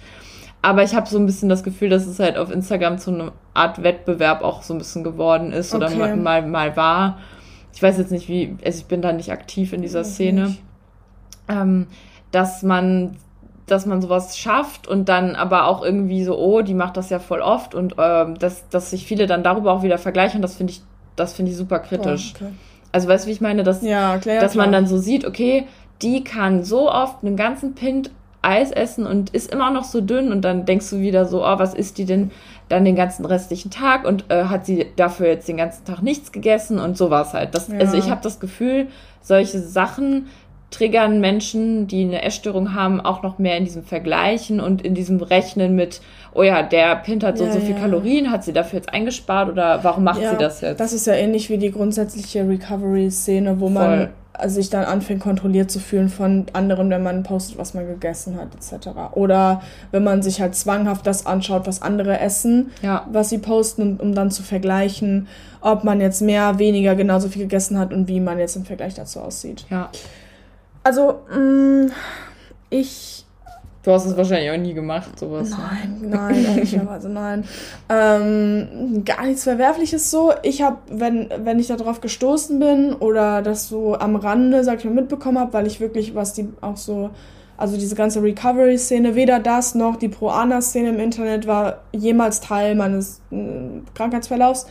Aber 0.65 0.81
ich 0.81 0.95
habe 0.95 1.07
so 1.07 1.19
ein 1.19 1.27
bisschen 1.27 1.47
das 1.47 1.63
Gefühl, 1.63 1.89
dass 1.89 2.07
es 2.07 2.17
halt 2.17 2.37
auf 2.37 2.49
Instagram 2.49 2.97
zu 2.97 3.11
einer 3.11 3.33
Art 3.53 3.83
Wettbewerb 3.83 4.41
auch 4.41 4.63
so 4.63 4.73
ein 4.73 4.79
bisschen 4.79 5.03
geworden 5.03 5.53
ist 5.53 5.75
okay. 5.75 5.85
oder 5.85 5.95
mal, 5.95 6.17
mal, 6.17 6.41
mal 6.41 6.75
war. 6.75 7.19
Ich 7.71 7.83
weiß 7.83 7.99
jetzt 7.99 8.11
nicht, 8.11 8.27
wie, 8.29 8.57
also 8.65 8.79
ich 8.79 8.85
bin 8.85 9.03
da 9.03 9.13
nicht 9.13 9.31
aktiv 9.31 9.73
in 9.73 9.83
dieser 9.83 10.03
Szene. 10.03 10.57
Ähm, 11.47 11.85
dass 12.31 12.63
man 12.63 13.17
dass 13.67 13.85
man 13.85 14.01
sowas 14.01 14.39
schafft 14.39 14.87
und 14.87 15.07
dann 15.07 15.35
aber 15.35 15.67
auch 15.67 15.83
irgendwie 15.83 16.23
so, 16.23 16.35
oh, 16.35 16.63
die 16.63 16.73
macht 16.73 16.97
das 16.97 17.11
ja 17.11 17.19
voll 17.19 17.41
oft 17.41 17.75
und 17.75 17.95
ähm, 17.99 18.39
dass, 18.39 18.67
dass 18.69 18.89
sich 18.89 19.05
viele 19.05 19.27
dann 19.27 19.43
darüber 19.43 19.71
auch 19.71 19.83
wieder 19.83 19.99
vergleichen, 19.99 20.41
das 20.41 20.55
finde 20.55 20.73
ich, 20.73 20.81
das 21.15 21.33
finde 21.33 21.51
ich 21.51 21.57
super 21.57 21.77
kritisch. 21.77 22.33
Oh, 22.35 22.45
okay. 22.45 22.53
Also 22.91 23.07
weißt 23.07 23.25
du, 23.25 23.27
wie 23.29 23.33
ich 23.33 23.41
meine, 23.41 23.63
dass, 23.63 23.83
ja, 23.83 24.17
klar, 24.17 24.39
dass 24.39 24.53
klar. 24.53 24.65
man 24.65 24.71
dann 24.71 24.87
so 24.87 24.97
sieht, 24.97 25.25
okay, 25.25 25.67
die 26.01 26.23
kann 26.23 26.63
so 26.63 26.91
oft 26.91 27.23
einen 27.23 27.35
ganzen 27.35 27.75
Pint 27.75 28.09
Eis 28.45 28.71
essen 28.71 29.05
und 29.05 29.31
ist 29.31 29.51
immer 29.51 29.71
noch 29.71 29.83
so 29.83 30.01
dünn 30.01 30.31
und 30.31 30.41
dann 30.41 30.65
denkst 30.65 30.89
du 30.89 30.99
wieder 30.99 31.25
so, 31.25 31.43
oh, 31.43 31.59
was 31.59 31.73
isst 31.73 31.97
die 31.97 32.05
denn 32.05 32.31
dann 32.69 32.85
den 32.85 32.95
ganzen 32.95 33.25
restlichen 33.25 33.71
Tag 33.71 34.05
und 34.05 34.25
äh, 34.29 34.45
hat 34.45 34.65
sie 34.65 34.87
dafür 34.95 35.27
jetzt 35.27 35.47
den 35.47 35.57
ganzen 35.57 35.85
Tag 35.85 36.01
nichts 36.01 36.31
gegessen 36.31 36.79
und 36.79 36.97
so 36.97 37.09
war 37.09 37.23
es 37.23 37.33
halt. 37.33 37.53
Das, 37.53 37.67
ja. 37.67 37.77
Also 37.77 37.97
ich 37.97 38.09
habe 38.09 38.21
das 38.23 38.39
Gefühl, 38.39 38.87
solche 39.21 39.59
Sachen 39.59 40.27
triggern 40.71 41.21
Menschen, 41.21 41.87
die 41.87 42.03
eine 42.03 42.23
Essstörung 42.23 42.73
haben, 42.73 42.99
auch 42.99 43.23
noch 43.23 43.37
mehr 43.37 43.57
in 43.57 43.65
diesem 43.65 43.83
Vergleichen 43.83 44.59
und 44.59 44.81
in 44.81 44.93
diesem 44.93 45.21
Rechnen 45.21 45.75
mit, 45.75 46.01
oh 46.33 46.43
ja, 46.43 46.63
der 46.63 46.95
Pint 46.97 47.23
hat 47.23 47.37
so 47.37 47.45
ja, 47.45 47.51
so 47.51 47.59
viel 47.59 47.75
ja. 47.75 47.81
Kalorien, 47.81 48.31
hat 48.31 48.43
sie 48.43 48.51
dafür 48.51 48.79
jetzt 48.79 48.89
eingespart 48.89 49.49
oder 49.49 49.83
warum 49.83 50.03
macht 50.03 50.21
ja, 50.21 50.31
sie 50.31 50.37
das 50.37 50.61
jetzt? 50.61 50.79
Das 50.79 50.91
ist 50.91 51.07
ja 51.07 51.13
ähnlich 51.13 51.49
wie 51.49 51.57
die 51.57 51.71
grundsätzliche 51.71 52.47
Recovery-Szene, 52.47 53.59
wo 53.59 53.69
man 53.69 53.85
Voll 53.85 53.93
also 53.93 54.24
sich 54.45 54.69
dann 54.69 54.85
anfängt, 54.85 55.21
kontrolliert 55.21 55.71
zu 55.71 55.79
fühlen 55.79 56.09
von 56.09 56.45
anderen, 56.53 56.89
wenn 56.89 57.03
man 57.03 57.23
postet, 57.23 57.57
was 57.57 57.73
man 57.73 57.87
gegessen 57.87 58.37
hat, 58.37 58.49
etc. 58.55 58.89
Oder 59.13 59.61
wenn 59.91 60.03
man 60.03 60.21
sich 60.21 60.41
halt 60.41 60.55
zwanghaft 60.55 61.05
das 61.07 61.25
anschaut, 61.25 61.67
was 61.67 61.81
andere 61.81 62.19
essen, 62.19 62.71
ja. 62.81 63.05
was 63.11 63.29
sie 63.29 63.37
posten, 63.37 63.97
um 63.97 64.15
dann 64.15 64.31
zu 64.31 64.43
vergleichen, 64.43 65.27
ob 65.61 65.83
man 65.83 66.01
jetzt 66.01 66.21
mehr, 66.21 66.59
weniger, 66.59 66.95
genauso 66.95 67.27
viel 67.27 67.43
gegessen 67.43 67.79
hat 67.79 67.93
und 67.93 68.07
wie 68.07 68.19
man 68.19 68.39
jetzt 68.39 68.55
im 68.55 68.65
Vergleich 68.65 68.93
dazu 68.93 69.19
aussieht. 69.19 69.65
Ja. 69.69 69.89
Also, 70.83 71.21
mh, 71.29 71.37
mm, 71.39 71.91
ich 72.69 73.24
Du 73.85 73.91
hast 73.91 74.05
es 74.05 74.17
wahrscheinlich 74.17 74.49
auch 74.49 74.57
nie 74.57 74.73
gemacht, 74.73 75.19
sowas. 75.19 75.51
Nein, 75.51 76.09
nein, 76.09 76.43
ehrlicherweise 76.43 77.07
nein. 77.07 77.43
Ähm, 77.87 79.03
gar 79.05 79.23
nichts 79.27 79.43
Verwerfliches 79.43 80.09
so. 80.09 80.33
Ich 80.41 80.63
habe, 80.63 80.77
wenn, 80.89 81.29
wenn 81.43 81.59
ich 81.59 81.67
darauf 81.67 82.01
gestoßen 82.01 82.57
bin 82.59 82.93
oder 82.93 83.43
das 83.43 83.67
so 83.67 83.93
am 83.93 84.15
Rande, 84.15 84.63
sag 84.63 84.79
ich 84.79 84.85
mal, 84.85 84.93
mitbekommen 84.95 85.37
habe, 85.37 85.53
weil 85.53 85.67
ich 85.67 85.79
wirklich, 85.79 86.15
was 86.15 86.33
die 86.33 86.49
auch 86.61 86.77
so, 86.77 87.11
also 87.57 87.77
diese 87.77 87.93
ganze 87.93 88.23
Recovery-Szene, 88.23 89.13
weder 89.13 89.39
das 89.39 89.75
noch 89.75 89.97
die 89.97 90.09
Pro-Ana-Szene 90.09 90.89
im 90.89 90.99
Internet 90.99 91.45
war 91.45 91.81
jemals 91.91 92.41
Teil 92.41 92.73
meines 92.73 93.21
äh, 93.31 93.37
Krankheitsverlaufs. 93.93 94.65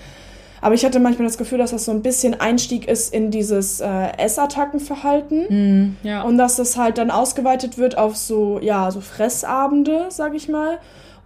Aber 0.64 0.74
ich 0.74 0.82
hatte 0.82 0.98
manchmal 0.98 1.28
das 1.28 1.36
Gefühl, 1.36 1.58
dass 1.58 1.72
das 1.72 1.84
so 1.84 1.92
ein 1.92 2.00
bisschen 2.00 2.40
Einstieg 2.40 2.88
ist 2.88 3.12
in 3.12 3.30
dieses 3.30 3.82
äh, 3.82 4.16
Essattackenverhalten. 4.16 5.42
Mm, 5.50 5.96
ja. 6.02 6.22
Und 6.22 6.38
dass 6.38 6.56
das 6.56 6.78
halt 6.78 6.96
dann 6.96 7.10
ausgeweitet 7.10 7.76
wird 7.76 7.98
auf 7.98 8.16
so, 8.16 8.58
ja, 8.62 8.90
so 8.90 9.02
Fressabende, 9.02 10.06
sag 10.08 10.32
ich 10.32 10.48
mal. 10.48 10.78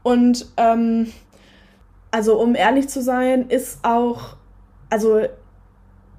Und 0.03 0.47
ähm, 0.57 1.13
also 2.11 2.37
um 2.37 2.57
ehrlich 2.57 2.89
zu 2.89 3.01
sein, 3.01 3.49
ist 3.49 3.79
auch, 3.85 4.35
also 4.91 5.21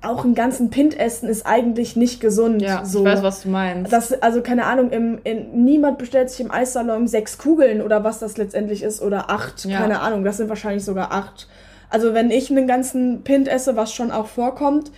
auch 0.01 0.23
einen 0.23 0.33
ganzen 0.33 0.69
Pint 0.69 0.97
essen 0.97 1.27
ist 1.27 1.45
eigentlich 1.45 1.97
nicht 1.97 2.21
gesund. 2.21 2.61
Ja, 2.61 2.85
so. 2.85 2.99
ich 2.99 3.05
weiß, 3.05 3.21
was 3.21 3.41
du 3.41 3.49
meinst. 3.49 3.91
Das, 3.91 4.13
also 4.21 4.41
keine 4.41 4.63
Ahnung, 4.63 4.91
im, 4.91 5.19
in, 5.25 5.65
niemand 5.65 5.97
bestellt 5.97 6.29
sich 6.29 6.39
im 6.39 6.51
Eissalon 6.51 7.05
sechs 7.05 7.37
Kugeln 7.37 7.81
oder 7.81 8.01
was 8.05 8.19
das 8.19 8.37
letztendlich 8.37 8.81
ist 8.81 9.01
oder 9.01 9.29
acht, 9.29 9.65
ja. 9.65 9.77
keine 9.77 9.99
Ahnung, 9.99 10.23
das 10.23 10.37
sind 10.37 10.47
wahrscheinlich 10.47 10.85
sogar 10.85 11.11
acht. 11.11 11.49
Also 11.89 12.13
wenn 12.13 12.31
ich 12.31 12.49
einen 12.49 12.67
ganzen 12.67 13.23
Pint 13.23 13.47
esse, 13.47 13.75
was 13.75 13.93
schon 13.93 14.11
auch 14.11 14.27
vorkommt, 14.27 14.91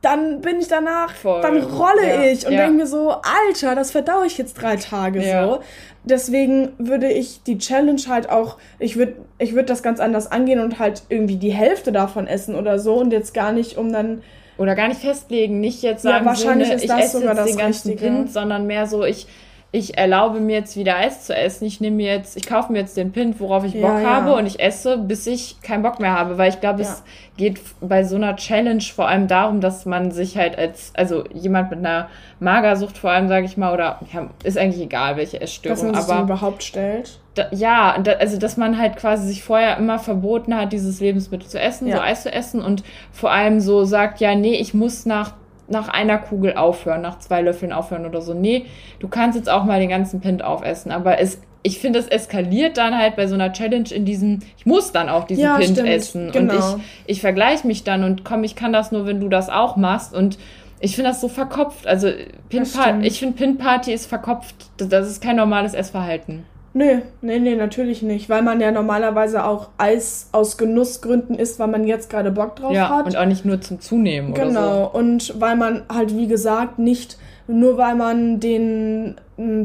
dann 0.00 0.40
bin 0.40 0.60
ich 0.60 0.68
danach, 0.68 1.12
Voll. 1.14 1.42
dann 1.42 1.60
rolle 1.60 2.06
ja. 2.06 2.22
ich 2.22 2.46
und 2.46 2.52
ja. 2.52 2.60
denke 2.60 2.76
mir 2.76 2.86
so, 2.86 3.10
Alter, 3.10 3.74
das 3.74 3.90
verdaue 3.90 4.26
ich 4.26 4.38
jetzt 4.38 4.54
drei 4.54 4.76
Tage 4.76 5.26
ja. 5.26 5.44
so. 5.44 5.60
Deswegen 6.04 6.70
würde 6.78 7.10
ich 7.10 7.42
die 7.42 7.58
Challenge 7.58 8.00
halt 8.08 8.30
auch, 8.30 8.58
ich 8.78 8.96
würde 8.96 9.16
ich 9.38 9.54
würd 9.54 9.68
das 9.68 9.82
ganz 9.82 9.98
anders 9.98 10.30
angehen 10.30 10.60
und 10.60 10.78
halt 10.78 11.02
irgendwie 11.08 11.36
die 11.36 11.50
Hälfte 11.50 11.90
davon 11.90 12.28
essen 12.28 12.54
oder 12.54 12.78
so 12.78 12.94
und 12.94 13.12
jetzt 13.12 13.34
gar 13.34 13.52
nicht, 13.52 13.76
um 13.76 13.92
dann 13.92 14.22
oder 14.56 14.74
gar 14.74 14.88
nicht 14.88 15.00
festlegen, 15.00 15.60
nicht 15.60 15.82
jetzt 15.82 16.02
sagen, 16.02 16.24
ja, 16.24 16.30
wahrscheinlich 16.30 16.68
so, 16.68 16.74
ne, 16.74 16.80
ist 16.80 16.88
das 16.88 16.98
ich 16.98 17.04
esse 17.04 17.18
sogar 17.18 17.36
jetzt 17.36 17.48
den 17.48 17.58
ganzen 17.58 17.90
Richtige. 17.90 18.10
Pint, 18.10 18.32
sondern 18.32 18.66
mehr 18.66 18.86
so, 18.86 19.04
ich 19.04 19.26
ich 19.70 19.98
erlaube 19.98 20.40
mir 20.40 20.56
jetzt 20.56 20.76
wieder 20.78 20.96
Eis 20.96 21.26
zu 21.26 21.36
essen. 21.36 21.66
Ich 21.66 21.78
nehme 21.78 21.96
mir 21.96 22.14
jetzt, 22.14 22.38
ich 22.38 22.46
kaufe 22.46 22.72
mir 22.72 22.78
jetzt 22.78 22.96
den 22.96 23.12
Pint, 23.12 23.38
worauf 23.38 23.64
ich 23.64 23.74
Bock 23.74 24.00
ja, 24.00 24.04
habe 24.04 24.34
und 24.34 24.46
ich 24.46 24.60
esse, 24.60 24.96
bis 24.96 25.26
ich 25.26 25.60
keinen 25.60 25.82
Bock 25.82 26.00
mehr 26.00 26.18
habe, 26.18 26.38
weil 26.38 26.48
ich 26.48 26.60
glaube, 26.60 26.82
ja. 26.82 26.88
es 26.88 27.02
geht 27.36 27.60
bei 27.80 28.02
so 28.02 28.16
einer 28.16 28.34
Challenge 28.36 28.80
vor 28.80 29.08
allem 29.08 29.28
darum, 29.28 29.60
dass 29.60 29.84
man 29.84 30.10
sich 30.10 30.38
halt 30.38 30.56
als, 30.56 30.92
also 30.94 31.24
jemand 31.34 31.68
mit 31.68 31.80
einer 31.80 32.08
Magersucht 32.40 32.96
vor 32.96 33.10
allem, 33.10 33.28
sage 33.28 33.44
ich 33.44 33.58
mal, 33.58 33.74
oder 33.74 34.00
ja, 34.10 34.30
ist 34.42 34.56
eigentlich 34.56 34.82
egal, 34.82 35.18
welche 35.18 35.38
Essstörung, 35.38 35.76
dass 35.76 35.84
man 35.84 36.02
sich 36.02 36.14
aber 36.14 36.22
überhaupt 36.22 36.62
stellt. 36.62 37.20
Da, 37.34 37.48
ja, 37.50 37.98
da, 37.98 38.12
also 38.12 38.38
dass 38.38 38.56
man 38.56 38.78
halt 38.78 38.96
quasi 38.96 39.28
sich 39.28 39.44
vorher 39.44 39.76
immer 39.76 39.98
verboten 39.98 40.56
hat, 40.56 40.72
dieses 40.72 40.98
Lebensmittel 41.00 41.46
zu 41.46 41.60
essen, 41.60 41.92
so 41.92 41.98
Eis 41.98 42.22
zu 42.22 42.32
essen 42.32 42.62
und 42.62 42.84
vor 43.12 43.32
allem 43.32 43.60
so 43.60 43.84
sagt, 43.84 44.20
ja, 44.20 44.34
nee, 44.34 44.54
ich 44.54 44.72
muss 44.72 45.04
nach 45.04 45.34
nach 45.68 45.88
einer 45.88 46.18
Kugel 46.18 46.54
aufhören, 46.54 47.02
nach 47.02 47.18
zwei 47.18 47.42
Löffeln 47.42 47.72
aufhören 47.72 48.06
oder 48.06 48.20
so. 48.20 48.34
Nee, 48.34 48.66
du 49.00 49.08
kannst 49.08 49.36
jetzt 49.36 49.50
auch 49.50 49.64
mal 49.64 49.80
den 49.80 49.90
ganzen 49.90 50.20
Pint 50.20 50.42
aufessen. 50.42 50.90
Aber 50.90 51.18
es, 51.18 51.40
ich 51.62 51.78
finde, 51.78 51.98
es 51.98 52.08
eskaliert 52.08 52.78
dann 52.78 52.96
halt 52.96 53.16
bei 53.16 53.26
so 53.26 53.34
einer 53.34 53.52
Challenge 53.52 53.88
in 53.90 54.04
diesem, 54.04 54.40
ich 54.56 54.66
muss 54.66 54.92
dann 54.92 55.08
auch 55.08 55.24
diesen 55.24 55.44
ja, 55.44 55.56
Pint 55.56 55.72
stimmt, 55.72 55.88
essen. 55.88 56.32
Genau. 56.32 56.54
Und 56.54 56.80
ich, 57.06 57.16
ich 57.16 57.20
vergleiche 57.20 57.66
mich 57.66 57.84
dann 57.84 58.04
und 58.04 58.24
komm, 58.24 58.44
ich 58.44 58.56
kann 58.56 58.72
das 58.72 58.92
nur, 58.92 59.06
wenn 59.06 59.20
du 59.20 59.28
das 59.28 59.50
auch 59.50 59.76
machst. 59.76 60.14
Und 60.14 60.38
ich 60.80 60.94
finde 60.94 61.10
das 61.10 61.20
so 61.20 61.28
verkopft. 61.28 61.86
Also 61.86 62.10
Pin 62.48 62.66
ich 63.02 63.18
finde 63.18 63.36
Pin 63.36 63.58
Party 63.58 63.92
ist 63.92 64.06
verkopft. 64.06 64.54
Das 64.78 65.08
ist 65.08 65.22
kein 65.22 65.36
normales 65.36 65.74
Essverhalten. 65.74 66.44
Nee, 66.78 67.02
nee, 67.22 67.40
nee, 67.40 67.56
natürlich 67.56 68.02
nicht, 68.02 68.28
weil 68.28 68.42
man 68.42 68.60
ja 68.60 68.70
normalerweise 68.70 69.44
auch 69.44 69.70
Eis 69.78 70.28
aus 70.30 70.56
Genussgründen 70.56 71.36
isst, 71.36 71.58
weil 71.58 71.66
man 71.66 71.84
jetzt 71.84 72.08
gerade 72.08 72.30
Bock 72.30 72.54
drauf 72.54 72.72
ja, 72.72 72.88
hat. 72.88 73.06
Und 73.06 73.16
auch 73.16 73.26
nicht 73.26 73.44
nur 73.44 73.60
zum 73.60 73.80
Zunehmen 73.80 74.32
genau. 74.32 74.44
oder 74.44 74.52
so. 74.52 74.60
Genau, 74.60 74.90
und 74.92 75.40
weil 75.40 75.56
man 75.56 75.82
halt, 75.92 76.16
wie 76.16 76.28
gesagt, 76.28 76.78
nicht 76.78 77.18
nur 77.48 77.78
weil 77.78 77.96
man 77.96 78.38
den 78.38 79.16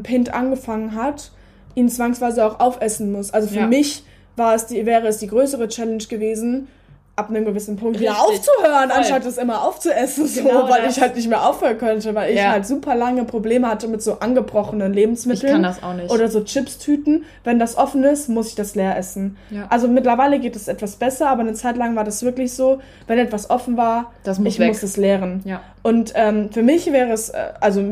Pint 0.01 0.33
angefangen 0.33 0.95
hat, 0.95 1.31
ihn 1.75 1.87
zwangsweise 1.87 2.43
auch 2.47 2.59
aufessen 2.59 3.11
muss. 3.11 3.29
Also 3.31 3.47
für 3.47 3.59
ja. 3.59 3.67
mich 3.67 4.03
war 4.35 4.55
es 4.55 4.65
die, 4.65 4.83
wäre 4.87 5.05
es 5.05 5.19
die 5.19 5.27
größere 5.27 5.67
Challenge 5.67 6.03
gewesen, 6.03 6.67
ab 7.15 7.29
einem 7.29 7.45
gewissen 7.45 7.75
Punkt 7.75 7.99
Richtig. 7.99 8.11
wieder 8.11 8.23
aufzuhören, 8.23 8.89
Voll. 8.89 8.97
anstatt 8.97 9.25
es 9.25 9.37
immer 9.37 9.61
aufzuessen, 9.63 10.27
so, 10.27 10.43
genau 10.43 10.67
weil 10.67 10.81
das. 10.81 10.97
ich 10.97 11.01
halt 11.01 11.15
nicht 11.15 11.29
mehr 11.29 11.47
aufhören 11.47 11.77
könnte, 11.77 12.15
weil 12.15 12.31
ich 12.31 12.39
ja. 12.39 12.51
halt 12.51 12.65
super 12.65 12.95
lange 12.95 13.23
Probleme 13.23 13.67
hatte 13.67 13.87
mit 13.87 14.01
so 14.01 14.19
angebrochenen 14.19 14.93
Lebensmitteln. 14.93 15.47
Ich 15.47 15.53
kann 15.53 15.63
das 15.63 15.83
auch 15.83 15.93
nicht. 15.93 16.11
Oder 16.11 16.27
so 16.27 16.43
Chips-Tüten. 16.43 17.25
Wenn 17.43 17.59
das 17.59 17.77
offen 17.77 18.03
ist, 18.03 18.29
muss 18.29 18.47
ich 18.49 18.55
das 18.55 18.73
leer 18.73 18.97
essen. 18.97 19.37
Ja. 19.51 19.67
Also 19.69 19.87
mittlerweile 19.87 20.39
geht 20.39 20.55
es 20.55 20.67
etwas 20.67 20.95
besser, 20.95 21.29
aber 21.29 21.41
eine 21.41 21.53
Zeit 21.53 21.77
lang 21.77 21.95
war 21.95 22.03
das 22.03 22.23
wirklich 22.23 22.53
so, 22.53 22.81
wenn 23.05 23.19
etwas 23.19 23.51
offen 23.51 23.77
war, 23.77 24.11
muss 24.25 24.39
ich 24.39 24.59
weg. 24.59 24.69
muss 24.69 24.81
es 24.81 24.97
leeren. 24.97 25.41
Ja. 25.45 25.61
Und 25.83 26.13
ähm, 26.15 26.49
für 26.51 26.63
mich 26.63 26.91
wäre 26.91 27.11
es, 27.11 27.29
äh, 27.29 27.49
also 27.59 27.83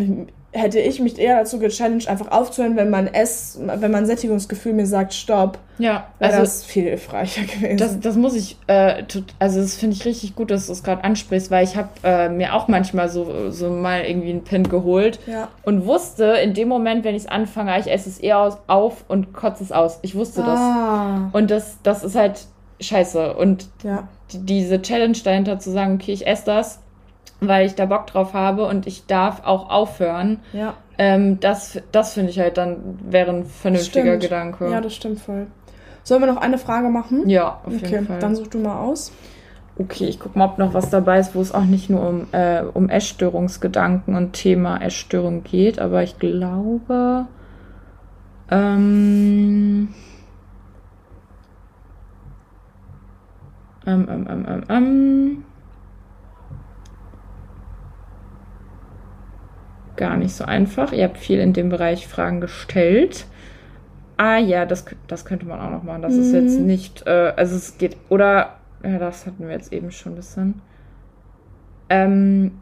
hätte 0.54 0.80
ich 0.80 0.99
mich 0.99 1.18
eher 1.18 1.39
dazu 1.39 1.60
gechallenged, 1.60 2.10
einfach 2.10 2.30
aufzuhören, 2.30 2.76
wenn 2.76 2.89
mein 2.89 3.14
Ess, 3.14 3.58
wenn 3.62 3.91
mein 3.91 4.06
Sättigungsgefühl 4.06 4.74
mir 4.74 4.86
sagt, 4.86 5.14
stopp. 5.14 5.58
Ja, 5.78 6.08
also 6.20 6.39
das 6.39 6.66
viel 6.66 6.84
hilfreicher 6.84 7.43
gewesen. 7.43 7.78
Das, 7.78 7.99
das 7.99 8.18
muss 8.18 8.36
ich, 8.36 8.58
äh, 8.68 9.04
also 9.39 9.62
das 9.62 9.76
finde 9.76 9.95
ich 9.95 10.06
richtig 10.06 10.36
gut, 10.36 10.52
dass 10.52 10.68
du 10.68 10.74
es 10.74 10.84
gerade 10.84 11.04
ansprichst, 11.04 11.52
weil 11.52 11.64
ich 11.64 11.78
habe 11.78 11.89
äh, 12.04 12.28
mir 12.28 12.54
auch 12.54 12.68
manchmal 12.68 13.08
so, 13.08 13.49
so 13.49 13.70
mal 13.70 14.04
irgendwie 14.04 14.32
einen 14.32 14.43
Pin 14.43 14.68
geholt 14.68 15.20
ja. 15.26 15.47
und 15.64 15.86
wusste 15.86 16.26
in 16.26 16.54
dem 16.54 16.68
Moment, 16.68 17.06
wenn 17.06 17.16
ich 17.16 17.24
es 17.24 17.30
anfange, 17.30 17.80
ich 17.80 17.89
esse 17.89 18.10
es 18.10 18.20
eher 18.20 18.39
aus, 18.39 18.58
auf 18.68 19.06
und 19.08 19.34
kotze 19.34 19.64
es 19.64 19.72
aus. 19.72 19.99
Ich 20.02 20.16
wusste 20.16 20.43
ah. 20.43 21.30
das. 21.32 21.41
Und 21.41 21.49
das, 21.49 21.78
das 21.84 22.04
ist 22.04 22.16
halt 22.16 22.45
scheiße. 22.82 23.36
Und 23.36 23.68
ja. 23.84 24.08
die, 24.34 24.39
diese 24.39 24.82
Challenge 24.82 25.18
dahinter 25.24 25.60
zu 25.60 25.72
sagen, 25.72 25.95
okay, 25.95 26.12
ich 26.12 26.28
esse 26.28 26.45
das 26.45 26.80
weil 27.42 27.66
ich 27.66 27.76
da 27.76 27.86
Bock 27.88 28.08
drauf 28.08 28.34
habe 28.34 28.66
und 28.66 28.88
ich 28.88 29.08
darf 29.08 29.44
auch 29.44 29.70
aufhören. 29.70 30.39
Ja. 30.54 30.76
Ähm, 30.98 31.39
das 31.39 31.82
das 31.92 32.14
finde 32.14 32.30
ich 32.30 32.39
halt 32.39 32.58
dann 32.58 33.00
wäre 33.04 33.32
ein 33.32 33.46
vernünftiger 33.46 34.06
stimmt. 34.06 34.24
Gedanke. 34.24 34.72
Ja, 34.72 34.80
das 34.80 34.94
stimmt 34.94 35.20
voll. 35.20 35.48
Sollen 36.04 36.22
wir 36.22 36.32
noch 36.32 36.42
eine 36.42 36.58
Frage 36.58 36.89
machen? 36.89 37.28
Ja, 37.28 37.60
auf 37.66 37.74
okay, 37.74 37.88
jeden 37.88 38.08
Fall. 38.08 38.20
Dann 38.20 38.36
such 38.36 38.48
du 38.48 38.60
mal 38.60 38.80
aus. 38.80 39.12
Okay, 39.78 40.06
ich 40.06 40.20
gucke 40.20 40.38
mal, 40.38 40.46
ob 40.46 40.58
noch 40.58 40.74
was 40.74 40.89
dabei 40.89 41.20
ist, 41.20 41.34
wo 41.34 41.42
es 41.42 41.54
auch 41.54 41.64
nicht 41.64 41.89
nur 41.89 42.08
um, 42.08 42.28
äh, 42.34 42.62
um 42.62 42.89
Essstörungsgedanken 42.89 44.16
und 44.16 44.34
Thema 44.34 44.82
Essstörung 44.82 45.44
geht, 45.44 45.80
aber 45.80 46.04
ich 46.04 46.20
glaube. 46.20 47.26
Ähm, 48.50 49.89
ähm, 53.88 54.08
ähm, 54.10 54.28
ähm, 54.30 54.46
ähm, 54.48 54.64
ähm 54.70 55.44
gar 60.02 60.18
nicht 60.18 60.34
so 60.34 60.43
einfach. 60.43 60.91
Ihr 60.93 61.04
habt 61.04 61.20
viel 61.20 61.39
in 61.39 61.54
dem 61.54 61.70
Bereich 61.70 62.08
Fragen 62.08 62.41
gestellt. 62.41 63.26
Ah 64.18 64.39
ja, 64.39 64.66
das, 64.66 64.84
das 65.08 65.26
könnte 65.26 65.45
man 65.45 65.60
auch 65.60 65.70
noch 65.70 65.84
machen. 65.84 66.02
Das 66.02 66.14
mhm. 66.14 66.22
ist 66.22 66.34
jetzt 66.34 66.60
mhm. 66.60 66.66
nicht, 66.66 67.06
äh, 67.06 67.34
also 67.38 67.56
es 67.56 67.78
geht, 67.78 67.95
oder, 68.10 68.56
ja, 68.84 68.97
das 68.97 69.28
hatten 69.28 69.45
wir 69.47 69.54
jetzt 69.54 69.72
eben 69.72 69.91
schon 69.91 70.14
ein 70.14 70.16
bisschen. 70.16 70.62
Ähm, 71.89 72.54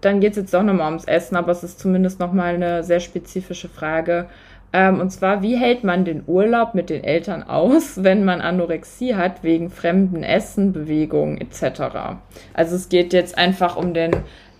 dann 0.00 0.18
geht 0.18 0.32
es 0.32 0.36
jetzt 0.36 0.52
doch 0.52 0.64
nochmal 0.64 0.88
ums 0.88 1.04
Essen, 1.04 1.36
aber 1.36 1.52
es 1.52 1.62
ist 1.62 1.78
zumindest 1.78 2.18
nochmal 2.18 2.54
eine 2.54 2.82
sehr 2.82 2.98
spezifische 2.98 3.68
Frage. 3.68 4.26
Ähm, 4.72 4.98
und 4.98 5.10
zwar, 5.10 5.42
wie 5.42 5.56
hält 5.56 5.84
man 5.84 6.04
den 6.04 6.24
Urlaub 6.26 6.74
mit 6.74 6.90
den 6.90 7.04
Eltern 7.04 7.44
aus, 7.44 8.02
wenn 8.02 8.24
man 8.24 8.40
Anorexie 8.40 9.14
hat, 9.14 9.44
wegen 9.44 9.70
fremden 9.70 10.24
Essen, 10.24 10.72
Bewegungen 10.72 11.40
etc.? 11.40 12.16
Also 12.52 12.74
es 12.74 12.88
geht 12.88 13.12
jetzt 13.12 13.38
einfach 13.38 13.76
um 13.76 13.94
den 13.94 14.10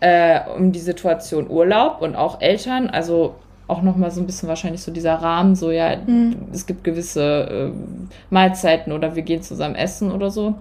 äh, 0.05 0.41
um 0.55 0.71
die 0.71 0.81
Situation 0.81 1.49
Urlaub 1.49 2.03
und 2.03 2.15
auch 2.15 2.43
Eltern. 2.43 2.91
Also 2.91 3.37
auch 3.67 3.81
nochmal 3.81 4.11
so 4.11 4.21
ein 4.21 4.27
bisschen 4.27 4.51
wahrscheinlich 4.51 4.83
so 4.83 4.93
dieser 4.93 5.15
Rahmen, 5.15 5.57
so 5.57 5.71
ja, 5.71 5.97
mhm. 5.97 6.37
es 6.53 6.67
gibt 6.67 6.85
gewisse 6.85 7.73
äh, 7.73 8.05
Mahlzeiten 8.29 8.93
oder 8.93 9.17
wir 9.17 9.23
gehen 9.23 9.41
zusammen 9.41 9.75
essen 9.75 10.13
oder 10.13 10.31
so. 10.31 10.57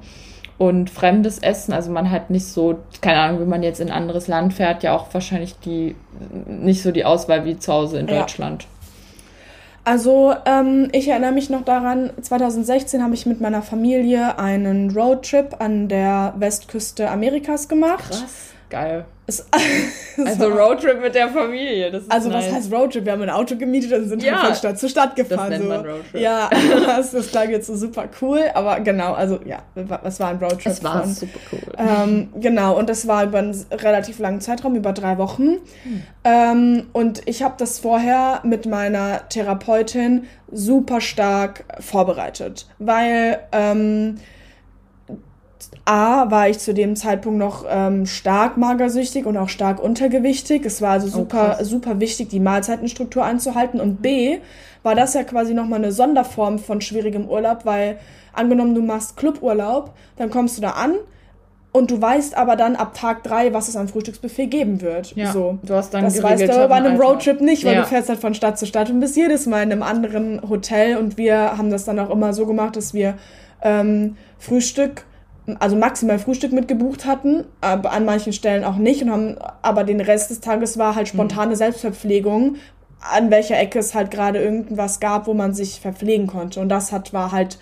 Und 0.58 0.90
fremdes 0.90 1.40
Essen, 1.40 1.74
also 1.74 1.92
man 1.92 2.10
hat 2.10 2.30
nicht 2.30 2.46
so, 2.46 2.80
keine 3.02 3.20
Ahnung, 3.20 3.42
wenn 3.42 3.50
man 3.50 3.64
jetzt 3.64 3.82
in 3.82 3.90
ein 3.90 3.94
anderes 4.04 4.28
Land 4.28 4.54
fährt, 4.54 4.84
ja 4.84 4.96
auch 4.96 5.08
wahrscheinlich 5.14 5.60
die 5.60 5.96
nicht 6.48 6.82
so 6.82 6.92
die 6.92 7.04
Auswahl 7.04 7.44
wie 7.44 7.58
zu 7.58 7.74
Hause 7.74 8.00
in 8.00 8.08
ja. 8.08 8.20
Deutschland. 8.20 8.66
Also 9.84 10.34
ähm, 10.46 10.88
ich 10.94 11.10
erinnere 11.10 11.34
mich 11.34 11.50
noch 11.50 11.66
daran, 11.66 12.12
2016 12.22 13.04
habe 13.04 13.14
ich 13.16 13.26
mit 13.26 13.42
meiner 13.42 13.62
Familie 13.62 14.40
einen 14.40 14.92
Roadtrip 14.92 15.60
an 15.60 15.90
der 15.90 16.34
Westküste 16.38 17.10
Amerikas 17.10 17.68
gemacht. 17.68 18.12
Krass, 18.12 18.54
geil. 18.70 19.06
Es, 19.26 19.46
also 20.26 20.50
Roadtrip 20.50 21.02
mit 21.02 21.16
der 21.16 21.30
Familie. 21.30 21.90
Das 21.92 22.04
ist 22.04 22.12
also 22.12 22.30
nice. 22.30 22.48
was 22.48 22.54
heißt 22.54 22.74
Roadtrip? 22.74 23.06
Wir 23.06 23.14
haben 23.14 23.22
ein 23.22 23.30
Auto 23.30 23.56
gemietet 23.56 23.94
und 23.94 24.10
sind 24.10 24.22
ja, 24.22 24.34
halt 24.34 24.48
von 24.48 24.56
Stadt 24.56 24.80
zu 24.80 24.90
Stadt 24.90 25.16
gefahren. 25.16 25.50
Das 25.50 25.60
nennt 25.60 25.70
man 25.70 25.86
Roadtrip. 25.86 26.22
Ja, 26.22 26.50
das, 26.86 27.12
das 27.12 27.32
klang 27.32 27.50
jetzt 27.50 27.68
so 27.68 27.76
super 27.76 28.10
cool, 28.22 28.42
aber 28.54 28.82
genau, 28.82 29.14
also 29.14 29.40
ja, 29.46 29.60
es 30.04 30.20
war 30.20 30.30
ein 30.30 30.38
Roadtrip. 30.38 30.74
Es 30.74 30.84
war 30.84 31.04
von, 31.04 31.14
super 31.14 31.40
cool. 31.54 31.60
Ähm, 31.78 32.30
genau, 32.36 32.78
und 32.78 32.90
das 32.90 33.08
war 33.08 33.24
über 33.24 33.40
einen 33.40 33.66
relativ 33.72 34.20
langen 34.20 34.42
Zeitraum, 34.42 34.76
über 34.76 34.92
drei 34.92 35.18
Wochen. 35.18 35.60
Hm. 35.84 36.04
Ähm, 36.26 36.88
und 36.92 37.22
ich 37.26 37.44
habe 37.44 37.56
das 37.58 37.80
vorher 37.80 38.42
mit 38.44 38.66
meiner 38.66 39.30
Therapeutin 39.30 40.26
super 40.52 41.00
stark 41.00 41.64
vorbereitet, 41.80 42.68
weil 42.78 43.40
ähm, 43.54 44.18
A, 45.86 46.32
war 46.32 46.48
ich 46.48 46.60
zu 46.60 46.74
dem 46.74 46.96
Zeitpunkt 46.96 47.40
noch 47.40 47.66
ähm, 47.70 48.06
stark 48.06 48.58
magersüchtig 48.58 49.26
und 49.26 49.36
auch 49.36 49.50
stark 49.50 49.84
untergewichtig. 49.84 50.66
Es 50.66 50.82
war 50.82 50.92
also 50.92 51.08
oh, 51.08 51.22
super, 51.22 51.58
oh, 51.60 51.64
super 51.64 52.00
wichtig, 52.00 52.30
die 52.30 52.40
Mahlzeitenstruktur 52.40 53.26
einzuhalten. 53.26 53.82
Und 53.82 54.02
B, 54.02 54.40
war 54.82 54.96
das 54.96 55.14
ja 55.14 55.24
quasi 55.24 55.54
nochmal 55.54 55.80
eine 55.80 55.92
Sonderform 55.92 56.60
von 56.60 56.80
schwierigem 56.82 57.28
Urlaub, 57.28 57.66
weil 57.66 57.98
angenommen, 58.32 58.76
du 58.76 58.82
machst 58.82 59.18
Cluburlaub, 59.18 59.94
dann 60.16 60.30
kommst 60.30 60.58
du 60.58 60.62
da 60.62 60.72
an, 60.72 60.94
und 61.74 61.90
du 61.90 62.00
weißt 62.00 62.38
aber 62.38 62.56
dann 62.56 62.76
ab 62.76 62.94
Tag 62.94 63.24
drei, 63.24 63.52
was 63.52 63.68
es 63.68 63.76
am 63.76 63.88
Frühstücksbuffet 63.88 64.46
geben 64.46 64.82
wird. 64.82 65.16
Ja, 65.16 65.32
so. 65.32 65.58
Du 65.64 65.74
hast 65.74 65.92
dann 65.92 66.04
das 66.04 66.22
weißt 66.22 66.44
du 66.44 66.68
bei 66.68 66.76
einem 66.76 67.02
Roadtrip 67.02 67.42
nicht, 67.42 67.66
weil 67.66 67.74
ja. 67.74 67.82
du 67.82 67.88
fährst 67.88 68.10
halt 68.10 68.20
von 68.20 68.36
Stadt 68.36 68.60
zu 68.60 68.68
Stadt 68.68 68.92
und 68.92 69.00
bist 69.00 69.18
jedes 69.18 69.48
Mal 69.48 69.64
in 69.64 69.72
einem 69.72 69.82
anderen 69.82 70.48
Hotel. 70.48 70.98
Und 70.98 71.18
wir 71.18 71.58
haben 71.58 71.72
das 71.72 71.84
dann 71.84 71.98
auch 71.98 72.12
immer 72.12 72.32
so 72.34 72.46
gemacht, 72.46 72.76
dass 72.76 72.94
wir 72.94 73.16
ähm, 73.64 74.18
Frühstück 74.38 75.06
also 75.60 75.76
maximal 75.76 76.20
Frühstück 76.20 76.54
mitgebucht 76.54 77.06
hatten, 77.06 77.46
aber 77.62 77.92
an 77.92 78.06
manchen 78.06 78.34
Stellen 78.34 78.64
auch 78.64 78.78
nicht 78.78 79.02
und 79.04 79.12
haben, 79.12 79.36
aber 79.62 79.84
den 79.84 80.00
Rest 80.00 80.30
des 80.30 80.40
Tages 80.40 80.78
war 80.78 80.96
halt 80.96 81.10
spontane 81.10 81.52
mhm. 81.52 81.56
Selbstverpflegung, 81.56 82.56
an 83.00 83.30
welcher 83.32 83.60
Ecke 83.60 83.80
es 83.80 83.94
halt 83.94 84.12
gerade 84.12 84.42
irgendwas 84.42 85.00
gab, 85.00 85.28
wo 85.28 85.34
man 85.34 85.54
sich 85.54 85.82
verpflegen 85.82 86.28
konnte. 86.28 86.62
Und 86.62 86.70
das 86.70 86.92
hat 86.94 87.12
war 87.12 87.34
halt, 87.34 87.58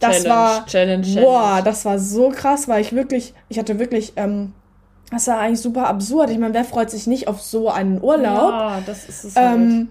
das 0.00 0.22
Challenge, 0.22 0.28
war, 0.30 0.66
Challenge, 0.66 1.20
boah, 1.20 1.62
das 1.62 1.84
war 1.84 1.98
so 1.98 2.30
krass, 2.30 2.68
weil 2.68 2.80
ich 2.80 2.94
wirklich, 2.94 3.34
ich 3.48 3.58
hatte 3.58 3.78
wirklich, 3.78 4.14
ähm, 4.16 4.52
das 5.10 5.26
war 5.28 5.38
eigentlich 5.38 5.60
super 5.60 5.88
absurd. 5.88 6.30
Ich 6.30 6.38
meine, 6.38 6.54
wer 6.54 6.64
freut 6.64 6.90
sich 6.90 7.06
nicht 7.06 7.28
auf 7.28 7.40
so 7.40 7.68
einen 7.68 8.02
Urlaub? 8.02 8.50
Ja, 8.50 8.82
das 8.84 9.08
ist 9.08 9.24
es 9.24 9.36
halt. 9.36 9.56
Ähm, 9.56 9.88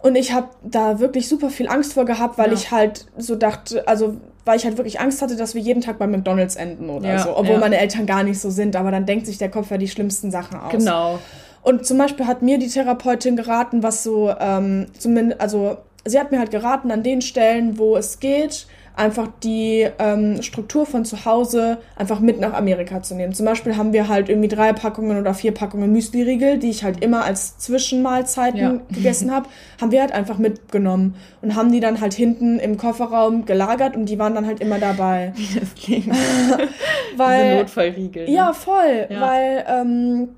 und 0.00 0.16
ich 0.16 0.32
habe 0.32 0.48
da 0.62 1.00
wirklich 1.00 1.28
super 1.28 1.50
viel 1.50 1.68
Angst 1.68 1.94
vor 1.94 2.04
gehabt, 2.04 2.38
weil 2.38 2.48
ja. 2.48 2.54
ich 2.54 2.70
halt 2.70 3.06
so 3.16 3.36
dachte, 3.36 3.86
also 3.86 4.16
weil 4.48 4.56
ich 4.56 4.64
halt 4.64 4.78
wirklich 4.78 4.98
Angst 4.98 5.20
hatte, 5.20 5.36
dass 5.36 5.54
wir 5.54 5.60
jeden 5.60 5.82
Tag 5.82 5.98
bei 5.98 6.06
McDonalds 6.06 6.56
enden 6.56 6.88
oder 6.88 7.06
ja, 7.06 7.18
so. 7.18 7.36
Obwohl 7.36 7.56
ja. 7.56 7.60
meine 7.60 7.78
Eltern 7.78 8.06
gar 8.06 8.22
nicht 8.22 8.40
so 8.40 8.48
sind, 8.48 8.76
aber 8.76 8.90
dann 8.90 9.04
denkt 9.04 9.26
sich 9.26 9.36
der 9.36 9.50
Kopf 9.50 9.70
ja 9.70 9.76
die 9.76 9.88
schlimmsten 9.88 10.30
Sachen 10.30 10.58
aus. 10.58 10.72
Genau. 10.72 11.18
Und 11.60 11.84
zum 11.84 11.98
Beispiel 11.98 12.26
hat 12.26 12.40
mir 12.40 12.58
die 12.58 12.68
Therapeutin 12.68 13.36
geraten, 13.36 13.82
was 13.82 14.02
so, 14.02 14.34
ähm, 14.40 14.86
zumindest, 14.98 15.38
also 15.42 15.76
sie 16.06 16.18
hat 16.18 16.32
mir 16.32 16.38
halt 16.38 16.50
geraten 16.50 16.90
an 16.90 17.02
den 17.02 17.20
Stellen, 17.20 17.76
wo 17.76 17.94
es 17.94 18.20
geht, 18.20 18.66
einfach 18.98 19.28
die 19.42 19.86
ähm, 19.98 20.42
Struktur 20.42 20.86
von 20.86 21.04
zu 21.04 21.24
Hause 21.24 21.78
einfach 21.96 22.20
mit 22.20 22.40
nach 22.40 22.52
Amerika 22.52 23.02
zu 23.02 23.14
nehmen. 23.14 23.32
Zum 23.32 23.46
Beispiel 23.46 23.76
haben 23.76 23.92
wir 23.92 24.08
halt 24.08 24.28
irgendwie 24.28 24.48
drei 24.48 24.72
Packungen 24.72 25.18
oder 25.18 25.34
vier 25.34 25.52
Packungen 25.52 25.92
Müsli-Riegel, 25.92 26.58
die 26.58 26.70
ich 26.70 26.84
halt 26.84 27.02
immer 27.02 27.24
als 27.24 27.58
Zwischenmahlzeiten 27.58 28.60
ja. 28.60 28.80
gegessen 28.90 29.30
habe, 29.30 29.48
haben 29.80 29.92
wir 29.92 30.00
halt 30.00 30.12
einfach 30.12 30.38
mitgenommen 30.38 31.14
und 31.42 31.54
haben 31.54 31.70
die 31.72 31.80
dann 31.80 32.00
halt 32.00 32.14
hinten 32.14 32.58
im 32.58 32.76
Kofferraum 32.76 33.44
gelagert 33.44 33.96
und 33.96 34.06
die 34.06 34.18
waren 34.18 34.34
dann 34.34 34.46
halt 34.46 34.60
immer 34.60 34.78
dabei. 34.78 35.32
Wie 35.36 35.58
das 35.60 35.74
klingt. 35.74 36.08
weil, 37.16 37.44
Diese 37.44 37.56
Notfallriegel. 37.58 38.24
Ne? 38.24 38.30
Ja, 38.32 38.52
voll, 38.52 39.06
ja. 39.08 39.20
weil 39.20 39.64
ähm, 39.68 40.28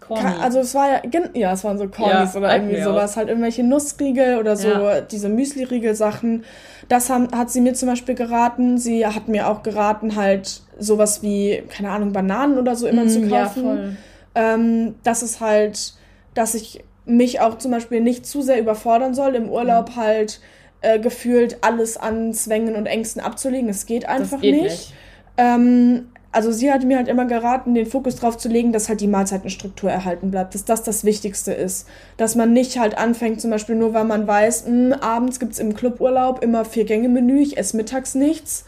Corny. 0.00 0.34
Also 0.40 0.60
es 0.60 0.74
war 0.74 0.88
ja, 0.88 1.00
ja, 1.34 1.52
es 1.52 1.64
waren 1.64 1.78
so 1.78 1.88
Cornys 1.88 2.34
ja, 2.34 2.40
oder 2.40 2.54
irgendwie 2.54 2.82
sowas, 2.82 3.16
halt 3.16 3.28
irgendwelche 3.28 3.62
Nussriegel 3.62 4.38
oder 4.38 4.56
so, 4.56 4.68
ja. 4.68 5.00
diese 5.00 5.28
Müsli-Riegel-Sachen. 5.28 6.44
Das 6.92 7.08
haben, 7.08 7.28
hat 7.34 7.50
sie 7.50 7.62
mir 7.62 7.72
zum 7.72 7.88
Beispiel 7.88 8.14
geraten. 8.14 8.76
Sie 8.76 9.06
hat 9.06 9.26
mir 9.26 9.48
auch 9.48 9.62
geraten, 9.62 10.14
halt 10.14 10.60
sowas 10.78 11.22
wie, 11.22 11.62
keine 11.70 11.88
Ahnung, 11.88 12.12
Bananen 12.12 12.58
oder 12.58 12.76
so 12.76 12.86
immer 12.86 13.06
mm, 13.06 13.08
zu 13.08 13.28
kaufen. 13.30 13.96
Ja. 14.36 14.54
Ähm, 14.54 14.94
das 15.02 15.22
ist 15.22 15.40
halt, 15.40 15.94
dass 16.34 16.54
ich 16.54 16.84
mich 17.06 17.40
auch 17.40 17.56
zum 17.56 17.70
Beispiel 17.70 18.02
nicht 18.02 18.26
zu 18.26 18.42
sehr 18.42 18.60
überfordern 18.60 19.14
soll, 19.14 19.36
im 19.36 19.48
Urlaub 19.48 19.88
mhm. 19.88 19.96
halt 19.96 20.40
äh, 20.82 20.98
gefühlt 20.98 21.56
alles 21.62 21.96
an 21.96 22.34
Zwängen 22.34 22.76
und 22.76 22.84
Ängsten 22.84 23.22
abzulegen. 23.22 23.70
Es 23.70 23.86
geht 23.86 24.06
einfach 24.06 24.42
geht 24.42 24.56
nicht. 24.56 24.64
nicht. 24.64 24.94
Ähm, 25.38 26.08
also 26.32 26.50
sie 26.50 26.72
hat 26.72 26.82
mir 26.84 26.96
halt 26.96 27.08
immer 27.08 27.26
geraten, 27.26 27.74
den 27.74 27.86
Fokus 27.86 28.16
drauf 28.16 28.38
zu 28.38 28.48
legen, 28.48 28.72
dass 28.72 28.88
halt 28.88 29.02
die 29.02 29.06
Mahlzeitenstruktur 29.06 29.90
erhalten 29.90 30.30
bleibt, 30.30 30.54
dass 30.54 30.64
das 30.64 30.82
das 30.82 31.04
Wichtigste 31.04 31.52
ist. 31.52 31.86
Dass 32.16 32.34
man 32.34 32.54
nicht 32.54 32.78
halt 32.78 32.96
anfängt, 32.96 33.42
zum 33.42 33.50
Beispiel 33.50 33.76
nur 33.76 33.92
weil 33.92 34.04
man 34.04 34.26
weiß, 34.26 34.66
mh, 34.66 34.70
hm, 34.70 34.92
abends 34.94 35.38
gibt's 35.38 35.58
im 35.58 35.74
Cluburlaub 35.74 36.42
immer 36.42 36.64
vier 36.64 36.84
Gänge 36.84 37.10
Menü, 37.10 37.40
ich 37.40 37.58
esse 37.58 37.76
mittags 37.76 38.14
nichts. 38.14 38.64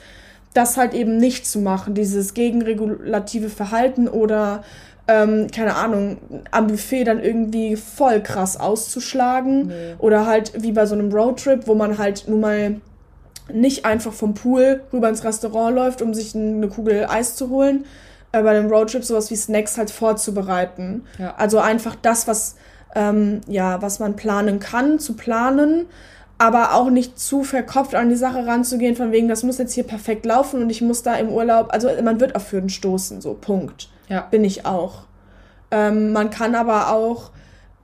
Das 0.53 0.77
halt 0.77 0.95
eben 0.95 1.17
nicht 1.17 1.47
zu 1.47 1.59
machen, 1.59 1.95
dieses 1.95 2.35
gegenregulative 2.35 3.49
Verhalten 3.49 4.09
oder 4.09 4.63
ähm, 5.09 5.49
keine 5.55 5.75
Ahnung, 5.75 6.19
am 6.51 6.67
Buffet 6.67 7.05
dann 7.05 7.23
irgendwie 7.23 7.77
voll 7.77 8.23
krass 8.23 8.59
auszuschlagen. 8.59 9.69
Nee. 9.69 9.95
Oder 9.99 10.27
halt 10.27 10.53
wie 10.63 10.73
bei 10.73 10.87
so 10.87 10.95
einem 10.95 11.11
Roadtrip, 11.13 11.67
wo 11.67 11.75
man 11.75 11.99
halt 11.99 12.27
nun 12.29 12.41
mal 12.41 12.77
nicht 13.53 13.85
einfach 13.85 14.13
vom 14.13 14.35
Pool 14.35 14.83
rüber 14.93 15.09
ins 15.09 15.25
Restaurant 15.25 15.75
läuft, 15.75 16.03
um 16.03 16.15
sich 16.15 16.35
eine 16.35 16.69
Kugel 16.69 17.07
Eis 17.09 17.37
zu 17.37 17.51
holen, 17.51 17.85
äh, 18.33 18.43
bei 18.43 18.51
einem 18.51 18.71
Roadtrip 18.71 19.05
sowas 19.05 19.31
wie 19.31 19.37
Snacks 19.37 19.77
halt 19.77 19.91
vorzubereiten. 19.91 21.05
Ja. 21.19 21.35
Also 21.37 21.59
einfach 21.59 21.95
das, 22.01 22.27
was, 22.27 22.57
ähm, 22.95 23.41
ja, 23.47 23.83
was 23.83 23.99
man 23.99 24.17
planen 24.17 24.61
kann, 24.61 24.99
zu 24.99 25.15
planen, 25.15 25.87
aber 26.39 26.75
auch 26.75 26.91
nicht 26.91 27.19
zu 27.19 27.45
verkopft 27.45 27.95
an 27.95 28.09
die 28.09 28.17
Sache 28.17 28.47
ranzugehen, 28.47 28.97
von 28.97 29.13
wegen, 29.13 29.29
das 29.29 29.43
muss 29.43 29.59
jetzt 29.59 29.73
hier 29.73 29.85
perfekt 29.85 30.27
laufen 30.27 30.63
und 30.63 30.71
ich 30.71 30.83
muss 30.83 31.03
da 31.03 31.15
im 31.15 31.29
Urlaub, 31.29 31.69
also 31.71 31.89
man 32.03 32.21
wird 32.21 32.35
auf 32.35 32.51
Hürden 32.51 32.71
stoßen, 32.71 33.21
so, 33.21 33.35
Punkt. 33.35 33.89
Ja. 34.09 34.23
Bin 34.31 34.45
ich 34.45 34.67
auch. 34.67 35.05
Ähm, 35.71 36.13
man 36.13 36.31
kann 36.31 36.55
aber 36.55 36.93
auch 36.93 37.31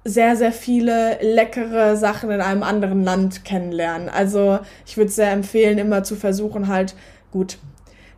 sehr, 0.04 0.36
sehr 0.36 0.52
viele 0.52 1.18
leckere 1.20 1.96
Sachen 1.96 2.30
in 2.30 2.40
einem 2.40 2.62
anderen 2.62 3.04
Land 3.04 3.44
kennenlernen. 3.44 4.08
Also 4.08 4.60
ich 4.86 4.96
würde 4.96 5.10
sehr 5.10 5.30
empfehlen, 5.30 5.78
immer 5.78 6.02
zu 6.04 6.16
versuchen, 6.16 6.68
halt, 6.68 6.94
gut, 7.32 7.58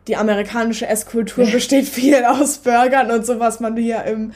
die 0.08 0.16
amerikanische 0.16 0.86
Esskultur 0.86 1.46
besteht 1.52 1.88
viel 1.88 2.24
aus 2.24 2.58
Burgern 2.58 3.10
und 3.10 3.26
so, 3.26 3.38
was 3.40 3.60
man 3.60 3.76
hier 3.76 4.04
im, 4.04 4.32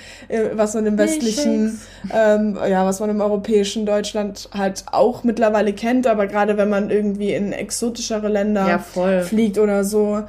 was 0.54 0.74
man 0.74 0.86
im 0.86 0.98
westlichen, 0.98 1.80
ähm, 2.12 2.58
ja, 2.68 2.84
was 2.84 3.00
man 3.00 3.10
im 3.10 3.20
europäischen 3.20 3.86
Deutschland 3.86 4.48
halt 4.52 4.84
auch 4.90 5.24
mittlerweile 5.24 5.72
kennt, 5.72 6.06
aber 6.06 6.26
gerade 6.26 6.56
wenn 6.56 6.68
man 6.68 6.90
irgendwie 6.90 7.32
in 7.32 7.52
exotischere 7.52 8.28
Länder 8.28 8.68
ja, 8.68 9.22
fliegt 9.22 9.58
oder 9.58 9.84
so, 9.84 10.24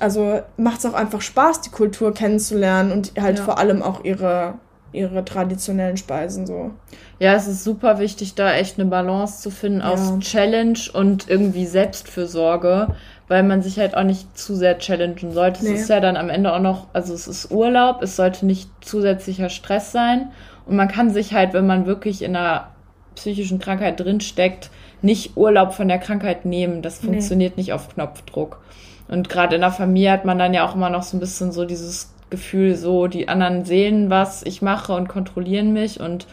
also 0.00 0.40
macht 0.56 0.80
es 0.80 0.86
auch 0.86 0.94
einfach 0.94 1.20
Spaß, 1.20 1.60
die 1.62 1.70
Kultur 1.70 2.12
kennenzulernen 2.14 2.90
und 2.90 3.12
halt 3.20 3.38
ja. 3.38 3.44
vor 3.44 3.58
allem 3.58 3.82
auch 3.82 4.04
ihre 4.04 4.54
ihre 4.92 5.24
traditionellen 5.24 5.96
Speisen 5.96 6.46
so. 6.46 6.70
Ja, 7.18 7.34
es 7.34 7.46
ist 7.46 7.64
super 7.64 7.98
wichtig, 7.98 8.34
da 8.34 8.52
echt 8.52 8.78
eine 8.78 8.88
Balance 8.88 9.40
zu 9.42 9.50
finden 9.50 9.80
ja. 9.80 9.90
aus 9.90 10.18
Challenge 10.20 10.78
und 10.92 11.28
irgendwie 11.28 11.66
Selbstfürsorge, 11.66 12.88
weil 13.28 13.42
man 13.42 13.62
sich 13.62 13.78
halt 13.78 13.96
auch 13.96 14.04
nicht 14.04 14.36
zu 14.36 14.54
sehr 14.54 14.78
challengen 14.78 15.32
sollte. 15.32 15.64
Nee. 15.64 15.72
Es 15.72 15.82
ist 15.82 15.88
ja 15.88 16.00
dann 16.00 16.16
am 16.16 16.28
Ende 16.28 16.52
auch 16.52 16.60
noch, 16.60 16.88
also 16.92 17.14
es 17.14 17.26
ist 17.26 17.50
Urlaub, 17.50 18.02
es 18.02 18.16
sollte 18.16 18.44
nicht 18.46 18.68
zusätzlicher 18.80 19.48
Stress 19.48 19.92
sein 19.92 20.30
und 20.66 20.76
man 20.76 20.88
kann 20.88 21.10
sich 21.10 21.32
halt, 21.32 21.54
wenn 21.54 21.66
man 21.66 21.86
wirklich 21.86 22.22
in 22.22 22.36
einer 22.36 22.68
psychischen 23.14 23.58
Krankheit 23.58 24.00
drinsteckt, 24.00 24.70
nicht 25.02 25.36
Urlaub 25.36 25.74
von 25.74 25.88
der 25.88 25.98
Krankheit 25.98 26.44
nehmen. 26.44 26.82
Das 26.82 26.98
funktioniert 26.98 27.56
nee. 27.56 27.62
nicht 27.62 27.72
auf 27.72 27.92
Knopfdruck. 27.94 28.60
Und 29.08 29.28
gerade 29.28 29.56
in 29.56 29.60
der 29.60 29.72
Familie 29.72 30.12
hat 30.12 30.24
man 30.24 30.38
dann 30.38 30.54
ja 30.54 30.66
auch 30.66 30.74
immer 30.74 30.88
noch 30.88 31.02
so 31.02 31.16
ein 31.16 31.20
bisschen 31.20 31.52
so 31.52 31.64
dieses 31.64 32.11
Gefühl, 32.32 32.74
so 32.74 33.06
die 33.06 33.28
anderen 33.28 33.64
sehen, 33.64 34.10
was 34.10 34.42
ich 34.42 34.62
mache 34.62 34.94
und 34.94 35.06
kontrollieren 35.06 35.72
mich. 35.72 36.00
Und 36.00 36.26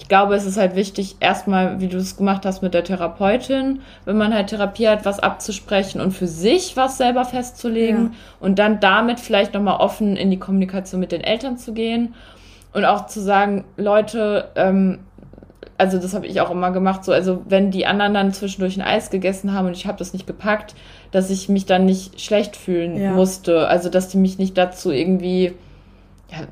ich 0.00 0.08
glaube, 0.08 0.34
es 0.34 0.44
ist 0.44 0.56
halt 0.56 0.74
wichtig, 0.74 1.16
erstmal, 1.20 1.80
wie 1.80 1.86
du 1.86 1.98
es 1.98 2.16
gemacht 2.16 2.44
hast 2.44 2.62
mit 2.62 2.74
der 2.74 2.82
Therapeutin, 2.82 3.82
wenn 4.04 4.16
man 4.16 4.34
halt 4.34 4.48
Therapie 4.48 4.88
hat, 4.88 5.04
was 5.04 5.20
abzusprechen 5.20 6.00
und 6.00 6.10
für 6.10 6.26
sich 6.26 6.76
was 6.76 6.98
selber 6.98 7.24
festzulegen 7.24 8.06
ja. 8.06 8.10
und 8.40 8.58
dann 8.58 8.80
damit 8.80 9.20
vielleicht 9.20 9.54
nochmal 9.54 9.78
offen 9.78 10.16
in 10.16 10.30
die 10.30 10.40
Kommunikation 10.40 10.98
mit 10.98 11.12
den 11.12 11.22
Eltern 11.22 11.56
zu 11.58 11.72
gehen 11.72 12.14
und 12.72 12.84
auch 12.84 13.06
zu 13.06 13.20
sagen, 13.20 13.64
Leute, 13.76 14.48
ähm, 14.56 15.00
also 15.82 15.98
das 15.98 16.14
habe 16.14 16.28
ich 16.28 16.40
auch 16.40 16.52
immer 16.52 16.70
gemacht, 16.70 17.04
so, 17.04 17.10
also 17.10 17.42
wenn 17.48 17.72
die 17.72 17.86
anderen 17.86 18.14
dann 18.14 18.32
zwischendurch 18.32 18.76
ein 18.76 18.82
Eis 18.82 19.10
gegessen 19.10 19.52
haben 19.52 19.66
und 19.66 19.76
ich 19.76 19.84
habe 19.88 19.98
das 19.98 20.12
nicht 20.12 20.28
gepackt, 20.28 20.76
dass 21.10 21.28
ich 21.28 21.48
mich 21.48 21.66
dann 21.66 21.86
nicht 21.86 22.20
schlecht 22.20 22.54
fühlen 22.54 22.96
ja. 22.96 23.10
musste. 23.10 23.66
Also 23.66 23.88
dass 23.88 24.06
die 24.06 24.18
mich 24.18 24.38
nicht 24.38 24.56
dazu 24.56 24.92
irgendwie, 24.92 25.54
ja, 26.30 26.46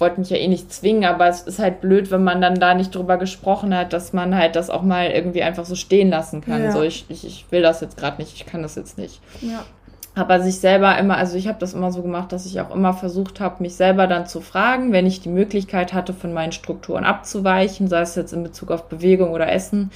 wollten 0.00 0.22
mich 0.22 0.30
ja 0.30 0.36
eh 0.36 0.48
nicht 0.48 0.72
zwingen, 0.72 1.04
aber 1.04 1.28
es 1.28 1.42
ist 1.42 1.60
halt 1.60 1.80
blöd, 1.80 2.10
wenn 2.10 2.24
man 2.24 2.40
dann 2.40 2.56
da 2.56 2.74
nicht 2.74 2.92
drüber 2.92 3.18
gesprochen 3.18 3.72
hat, 3.72 3.92
dass 3.92 4.12
man 4.12 4.34
halt 4.34 4.56
das 4.56 4.68
auch 4.68 4.82
mal 4.82 5.12
irgendwie 5.12 5.44
einfach 5.44 5.64
so 5.64 5.76
stehen 5.76 6.10
lassen 6.10 6.40
kann. 6.40 6.64
Ja. 6.64 6.72
So, 6.72 6.82
ich, 6.82 7.06
ich, 7.08 7.24
ich 7.24 7.46
will 7.50 7.62
das 7.62 7.82
jetzt 7.82 7.96
gerade 7.96 8.20
nicht, 8.20 8.34
ich 8.34 8.46
kann 8.46 8.62
das 8.62 8.74
jetzt 8.74 8.98
nicht. 8.98 9.20
Ja. 9.42 9.64
Aber 10.16 10.40
sich 10.40 10.60
selber 10.60 10.96
immer, 10.98 11.16
also 11.16 11.36
ich 11.36 11.48
habe 11.48 11.58
das 11.58 11.74
immer 11.74 11.90
so 11.90 12.02
gemacht, 12.02 12.30
dass 12.30 12.46
ich 12.46 12.60
auch 12.60 12.72
immer 12.72 12.92
versucht 12.92 13.40
habe, 13.40 13.62
mich 13.62 13.74
selber 13.74 14.06
dann 14.06 14.26
zu 14.26 14.40
fragen, 14.40 14.92
wenn 14.92 15.06
ich 15.06 15.20
die 15.20 15.28
Möglichkeit 15.28 15.92
hatte, 15.92 16.14
von 16.14 16.32
meinen 16.32 16.52
Strukturen 16.52 17.04
abzuweichen, 17.04 17.88
sei 17.88 18.00
es 18.02 18.14
jetzt 18.14 18.32
in 18.32 18.44
Bezug 18.44 18.70
auf 18.70 18.88
Bewegung 18.88 19.30
oder 19.32 19.50
Essen, 19.50 19.90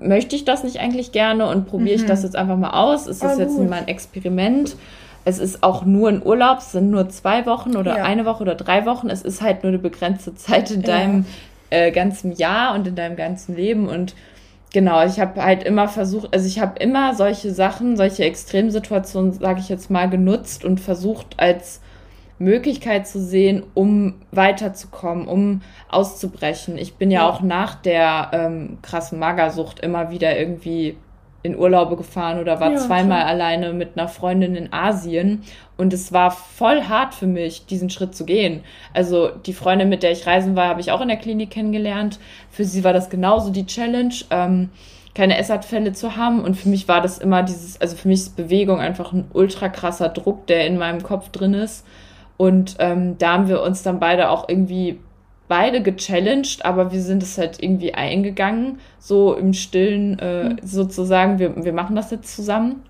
möchte 0.00 0.36
ich 0.36 0.44
das 0.44 0.62
nicht 0.62 0.78
eigentlich 0.78 1.10
gerne 1.10 1.48
und 1.48 1.66
probiere 1.66 1.96
mhm. 1.96 2.02
ich 2.02 2.06
das 2.06 2.22
jetzt 2.22 2.36
einfach 2.36 2.56
mal 2.56 2.70
aus? 2.70 3.08
Ist 3.08 3.24
das 3.24 3.38
oh, 3.38 3.40
jetzt 3.40 3.58
mein 3.58 3.88
Experiment? 3.88 4.76
Es 5.24 5.38
ist 5.38 5.62
auch 5.62 5.84
nur 5.84 6.08
ein 6.08 6.24
Urlaub, 6.24 6.58
es 6.58 6.72
sind 6.72 6.90
nur 6.90 7.08
zwei 7.08 7.46
Wochen 7.46 7.76
oder 7.76 7.98
ja. 7.98 8.04
eine 8.04 8.24
Woche 8.24 8.42
oder 8.42 8.54
drei 8.54 8.86
Wochen. 8.86 9.10
Es 9.10 9.22
ist 9.22 9.42
halt 9.42 9.62
nur 9.62 9.70
eine 9.70 9.78
begrenzte 9.78 10.34
Zeit 10.34 10.70
in 10.70 10.82
deinem 10.82 11.26
ja. 11.70 11.78
äh, 11.78 11.90
ganzen 11.90 12.32
Jahr 12.32 12.74
und 12.74 12.86
in 12.86 12.94
deinem 12.94 13.16
ganzen 13.16 13.56
Leben. 13.56 13.88
Und 13.88 14.14
genau, 14.72 15.04
ich 15.04 15.20
habe 15.20 15.42
halt 15.42 15.62
immer 15.62 15.88
versucht, 15.88 16.32
also 16.32 16.46
ich 16.46 16.60
habe 16.60 16.78
immer 16.78 17.14
solche 17.14 17.52
Sachen, 17.52 17.96
solche 17.96 18.24
Extremsituationen, 18.24 19.32
sage 19.32 19.60
ich 19.60 19.68
jetzt 19.68 19.90
mal, 19.90 20.08
genutzt 20.08 20.64
und 20.64 20.80
versucht 20.80 21.38
als 21.38 21.80
Möglichkeit 22.38 23.06
zu 23.06 23.20
sehen, 23.20 23.64
um 23.74 24.14
weiterzukommen, 24.32 25.28
um 25.28 25.60
auszubrechen. 25.90 26.78
Ich 26.78 26.94
bin 26.94 27.10
ja, 27.10 27.20
ja. 27.20 27.28
auch 27.28 27.42
nach 27.42 27.74
der 27.74 28.30
ähm, 28.32 28.78
krassen 28.80 29.18
Magersucht 29.18 29.80
immer 29.80 30.10
wieder 30.10 30.38
irgendwie 30.38 30.96
in 31.42 31.56
Urlaube 31.56 31.96
gefahren 31.96 32.38
oder 32.38 32.60
war 32.60 32.72
ja, 32.72 32.78
zweimal 32.78 33.20
klar. 33.20 33.26
alleine 33.30 33.72
mit 33.72 33.96
einer 33.96 34.08
Freundin 34.08 34.54
in 34.54 34.72
Asien. 34.72 35.42
Und 35.80 35.94
es 35.94 36.12
war 36.12 36.30
voll 36.30 36.82
hart 36.82 37.14
für 37.14 37.26
mich, 37.26 37.64
diesen 37.64 37.88
Schritt 37.88 38.14
zu 38.14 38.26
gehen. 38.26 38.60
Also 38.92 39.30
die 39.46 39.54
Freundin, 39.54 39.88
mit 39.88 40.02
der 40.02 40.12
ich 40.12 40.26
reisen 40.26 40.54
war, 40.54 40.68
habe 40.68 40.82
ich 40.82 40.92
auch 40.92 41.00
in 41.00 41.08
der 41.08 41.16
Klinik 41.16 41.50
kennengelernt. 41.50 42.18
Für 42.50 42.64
sie 42.64 42.84
war 42.84 42.92
das 42.92 43.08
genauso 43.08 43.50
die 43.50 43.64
Challenge, 43.64 44.12
ähm, 44.28 44.68
keine 45.14 45.38
Essanfälle 45.38 45.94
zu 45.94 46.16
haben. 46.16 46.42
Und 46.44 46.58
für 46.58 46.68
mich 46.68 46.86
war 46.86 47.00
das 47.00 47.16
immer 47.16 47.42
dieses, 47.42 47.80
also 47.80 47.96
für 47.96 48.08
mich 48.08 48.20
ist 48.20 48.36
Bewegung 48.36 48.78
einfach 48.78 49.14
ein 49.14 49.30
ultra 49.32 49.70
krasser 49.70 50.10
Druck, 50.10 50.46
der 50.48 50.66
in 50.66 50.76
meinem 50.76 51.02
Kopf 51.02 51.30
drin 51.30 51.54
ist. 51.54 51.86
Und 52.36 52.76
ähm, 52.78 53.16
da 53.16 53.32
haben 53.32 53.48
wir 53.48 53.62
uns 53.62 53.82
dann 53.82 54.00
beide 54.00 54.28
auch 54.28 54.50
irgendwie 54.50 54.98
beide 55.48 55.80
gechallenged, 55.82 56.62
aber 56.62 56.92
wir 56.92 57.00
sind 57.00 57.22
es 57.22 57.38
halt 57.38 57.62
irgendwie 57.62 57.94
eingegangen, 57.94 58.80
so 58.98 59.32
im 59.32 59.54
Stillen 59.54 60.18
äh, 60.18 60.50
mhm. 60.50 60.56
sozusagen, 60.62 61.38
wir, 61.38 61.64
wir 61.64 61.72
machen 61.72 61.96
das 61.96 62.10
jetzt 62.10 62.36
zusammen 62.36 62.82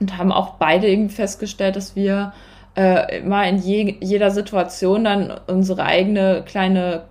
und 0.00 0.18
haben 0.18 0.32
auch 0.32 0.54
beide 0.54 0.88
irgendwie 0.88 1.14
festgestellt, 1.14 1.76
dass 1.76 1.96
wir 1.96 2.32
äh, 2.76 3.18
immer 3.18 3.46
in 3.48 3.58
je, 3.58 3.96
jeder 4.00 4.30
Situation 4.30 5.04
dann 5.04 5.32
unsere 5.46 5.84
eigene 5.84 6.42
kleine 6.44 7.04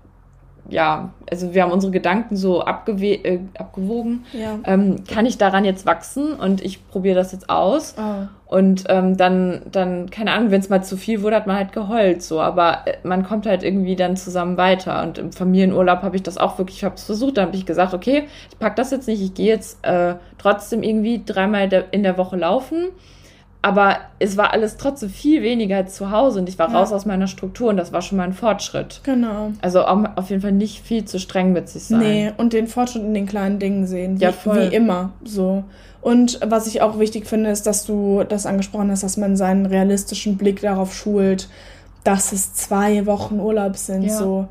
ja, 0.70 1.12
also 1.30 1.54
wir 1.54 1.64
haben 1.64 1.72
unsere 1.72 1.92
Gedanken 1.92 2.36
so 2.38 2.62
äh, 2.62 3.40
abgewogen. 3.58 4.26
Ja. 4.32 4.60
Ähm, 4.66 5.04
kann 5.06 5.26
ich 5.26 5.38
daran 5.38 5.66
jetzt 5.66 5.86
wachsen 5.86 6.34
und 6.34 6.64
ich 6.64 6.88
probiere 6.88 7.16
das 7.16 7.32
jetzt 7.32 7.50
aus? 7.50 7.96
Oh. 7.98 8.28
Und 8.46 8.86
ähm, 8.88 9.18
dann, 9.18 9.64
dann, 9.72 10.10
keine 10.10 10.32
Ahnung, 10.32 10.52
wenn 10.52 10.62
es 10.62 10.70
mal 10.70 10.84
zu 10.84 10.96
viel 10.96 11.22
wurde, 11.22 11.36
hat 11.36 11.48
man 11.48 11.56
halt 11.56 11.74
geheult 11.74 12.22
so. 12.22 12.40
Aber 12.40 12.88
äh, 12.88 12.96
man 13.04 13.24
kommt 13.24 13.46
halt 13.46 13.64
irgendwie 13.64 13.96
dann 13.96 14.16
zusammen 14.16 14.58
weiter. 14.58 15.04
Und 15.04 15.18
im 15.18 15.32
Familienurlaub 15.32 16.02
habe 16.02 16.16
ich 16.16 16.24
das 16.24 16.38
auch 16.38 16.58
wirklich, 16.58 16.78
ich 16.78 16.84
habe 16.84 16.96
es 16.96 17.04
versucht, 17.04 17.38
da 17.38 17.44
habe 17.44 17.56
ich 17.56 17.66
gesagt, 17.66 17.94
okay, 17.94 18.24
ich 18.50 18.60
pack 18.60 18.76
das 18.76 18.92
jetzt 18.92 19.08
nicht, 19.08 19.22
ich 19.22 19.34
gehe 19.34 19.48
jetzt 19.48 19.84
äh, 19.86 20.16
trotzdem 20.38 20.84
irgendwie 20.84 21.24
dreimal 21.26 21.86
in 21.92 22.04
der 22.04 22.18
Woche 22.18 22.38
laufen 22.38 22.90
aber 23.64 23.96
es 24.20 24.36
war 24.36 24.52
alles 24.52 24.76
trotzdem 24.76 25.10
viel 25.10 25.42
weniger 25.42 25.78
als 25.78 25.96
zu 25.96 26.12
Hause 26.12 26.40
und 26.40 26.50
ich 26.50 26.60
war 26.60 26.70
ja. 26.70 26.78
raus 26.78 26.92
aus 26.92 27.06
meiner 27.06 27.28
Struktur 27.28 27.70
und 27.70 27.78
das 27.78 27.94
war 27.94 28.02
schon 28.02 28.18
mal 28.18 28.26
ein 28.26 28.34
Fortschritt. 28.34 29.00
Genau. 29.04 29.54
Also 29.62 29.84
auf 29.86 30.30
jeden 30.30 30.42
Fall 30.42 30.52
nicht 30.52 30.86
viel 30.86 31.06
zu 31.06 31.18
streng 31.18 31.54
mit 31.54 31.70
sich 31.70 31.86
sein. 31.86 32.00
Nee, 32.00 32.34
und 32.36 32.52
den 32.52 32.68
Fortschritt 32.68 33.04
in 33.04 33.14
den 33.14 33.26
kleinen 33.26 33.60
Dingen 33.60 33.88
sehen. 33.88 34.20
Wie, 34.20 34.24
ja, 34.24 34.34
voll. 34.34 34.70
wie 34.70 34.76
immer. 34.76 35.14
So. 35.24 35.64
Und 36.02 36.42
was 36.46 36.68
ich 36.68 36.82
auch 36.82 37.00
wichtig 37.00 37.26
finde, 37.26 37.52
ist, 37.52 37.66
dass 37.66 37.86
du 37.86 38.26
das 38.28 38.46
angesprochen 38.46 38.92
hast, 38.92 39.04
dass 39.04 39.16
man 39.16 39.38
seinen 39.38 39.66
realistischen 39.66 40.36
Blick 40.36 40.60
darauf 40.60 40.94
schult, 40.94 41.48
dass 42.04 42.34
es 42.34 42.54
zwei 42.54 43.06
Wochen 43.06 43.40
Urlaub 43.40 43.78
sind. 43.78 44.04
Ja. 44.04 44.18
So. 44.18 44.50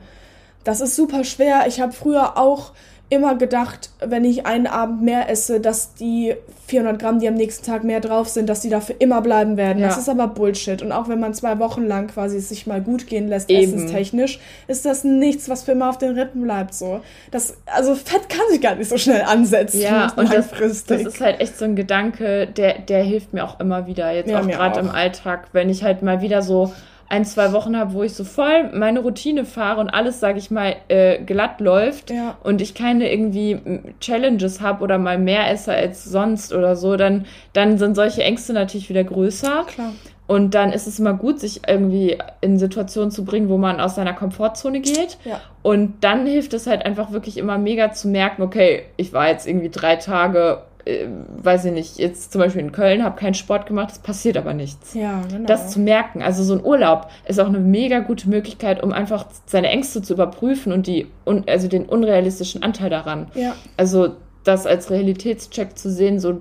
Das 0.64 0.80
ist 0.80 0.96
super 0.96 1.24
schwer. 1.24 1.64
Ich 1.68 1.82
habe 1.82 1.92
früher 1.92 2.38
auch 2.38 2.72
immer 3.12 3.34
gedacht, 3.34 3.90
wenn 4.00 4.24
ich 4.24 4.46
einen 4.46 4.66
Abend 4.66 5.02
mehr 5.02 5.28
esse, 5.28 5.60
dass 5.60 5.92
die 5.92 6.34
400 6.68 6.98
Gramm, 6.98 7.18
die 7.18 7.28
am 7.28 7.34
nächsten 7.34 7.66
Tag 7.66 7.84
mehr 7.84 8.00
drauf 8.00 8.28
sind, 8.28 8.48
dass 8.48 8.60
die 8.60 8.70
dafür 8.70 8.96
immer 9.00 9.20
bleiben 9.20 9.58
werden. 9.58 9.80
Ja. 9.80 9.88
Das 9.88 9.98
ist 9.98 10.08
aber 10.08 10.28
Bullshit. 10.28 10.80
Und 10.80 10.92
auch 10.92 11.10
wenn 11.10 11.20
man 11.20 11.34
zwei 11.34 11.58
Wochen 11.58 11.82
lang 11.82 12.06
quasi 12.06 12.40
sich 12.40 12.66
mal 12.66 12.80
gut 12.80 13.06
gehen 13.06 13.28
lässt, 13.28 13.50
Eben. 13.50 13.74
essenstechnisch, 13.74 14.40
ist 14.66 14.86
das 14.86 15.04
nichts, 15.04 15.50
was 15.50 15.64
für 15.64 15.72
immer 15.72 15.90
auf 15.90 15.98
den 15.98 16.18
Rippen 16.18 16.40
bleibt. 16.42 16.72
So. 16.72 17.02
Das, 17.30 17.58
also 17.66 17.94
Fett 17.94 18.30
kann 18.30 18.46
sich 18.50 18.62
gar 18.62 18.76
nicht 18.76 18.88
so 18.88 18.96
schnell 18.96 19.20
ansetzen. 19.22 19.82
Ja, 19.82 20.10
und 20.16 20.32
das, 20.32 20.48
das, 20.86 21.02
ist 21.02 21.20
halt 21.20 21.38
echt 21.40 21.58
so 21.58 21.66
ein 21.66 21.76
Gedanke, 21.76 22.46
der, 22.46 22.78
der 22.78 23.02
hilft 23.02 23.34
mir 23.34 23.44
auch 23.44 23.60
immer 23.60 23.86
wieder. 23.86 24.10
Jetzt 24.10 24.30
ja, 24.30 24.40
auch 24.40 24.46
gerade 24.46 24.80
im 24.80 24.88
Alltag, 24.88 25.48
wenn 25.52 25.68
ich 25.68 25.84
halt 25.84 26.00
mal 26.00 26.22
wieder 26.22 26.40
so 26.40 26.72
ein, 27.12 27.26
zwei 27.26 27.52
Wochen 27.52 27.78
habe, 27.78 27.92
wo 27.92 28.02
ich 28.02 28.14
so 28.14 28.24
voll 28.24 28.70
meine 28.72 29.00
Routine 29.00 29.44
fahre 29.44 29.82
und 29.82 29.90
alles, 29.90 30.18
sage 30.18 30.38
ich 30.38 30.50
mal, 30.50 30.76
äh, 30.88 31.18
glatt 31.22 31.60
läuft 31.60 32.10
ja. 32.10 32.38
und 32.42 32.62
ich 32.62 32.74
keine 32.74 33.12
irgendwie 33.12 33.60
Challenges 34.00 34.62
habe 34.62 34.82
oder 34.82 34.96
mal 34.96 35.18
mehr 35.18 35.50
esse 35.50 35.74
als 35.74 36.04
sonst 36.04 36.54
oder 36.54 36.74
so, 36.74 36.96
dann, 36.96 37.26
dann 37.52 37.76
sind 37.76 37.96
solche 37.96 38.22
Ängste 38.22 38.54
natürlich 38.54 38.88
wieder 38.88 39.04
größer. 39.04 39.64
Klar. 39.66 39.92
Und 40.26 40.54
dann 40.54 40.72
ist 40.72 40.86
es 40.86 40.98
immer 40.98 41.12
gut, 41.12 41.38
sich 41.38 41.68
irgendwie 41.68 42.16
in 42.40 42.58
Situationen 42.58 43.10
zu 43.10 43.26
bringen, 43.26 43.50
wo 43.50 43.58
man 43.58 43.78
aus 43.78 43.96
seiner 43.96 44.14
Komfortzone 44.14 44.80
geht. 44.80 45.18
Ja. 45.26 45.38
Und 45.60 46.02
dann 46.04 46.24
hilft 46.24 46.54
es 46.54 46.66
halt 46.66 46.86
einfach 46.86 47.12
wirklich 47.12 47.36
immer 47.36 47.58
mega 47.58 47.92
zu 47.92 48.08
merken, 48.08 48.40
okay, 48.40 48.84
ich 48.96 49.12
war 49.12 49.28
jetzt 49.28 49.46
irgendwie 49.46 49.68
drei 49.68 49.96
Tage 49.96 50.62
äh, 50.84 51.06
weiß 51.42 51.66
ich 51.66 51.72
nicht, 51.72 51.98
jetzt 51.98 52.32
zum 52.32 52.40
Beispiel 52.40 52.60
in 52.60 52.72
Köln, 52.72 53.04
habe 53.04 53.18
keinen 53.18 53.34
Sport 53.34 53.66
gemacht, 53.66 53.90
es 53.92 53.98
passiert 53.98 54.36
aber 54.36 54.54
nichts. 54.54 54.94
Ja, 54.94 55.22
genau. 55.30 55.46
Das 55.46 55.70
zu 55.70 55.80
merken, 55.80 56.22
also 56.22 56.42
so 56.42 56.54
ein 56.54 56.64
Urlaub 56.64 57.08
ist 57.26 57.40
auch 57.40 57.46
eine 57.46 57.60
mega 57.60 58.00
gute 58.00 58.28
Möglichkeit, 58.28 58.82
um 58.82 58.92
einfach 58.92 59.26
seine 59.46 59.68
Ängste 59.68 60.02
zu 60.02 60.14
überprüfen 60.14 60.72
und 60.72 60.86
die, 60.86 61.06
also 61.46 61.68
den 61.68 61.86
unrealistischen 61.86 62.62
Anteil 62.62 62.90
daran. 62.90 63.28
Ja. 63.34 63.54
Also 63.76 64.16
das 64.44 64.66
als 64.66 64.90
Realitätscheck 64.90 65.78
zu 65.78 65.90
sehen, 65.90 66.18
so 66.18 66.40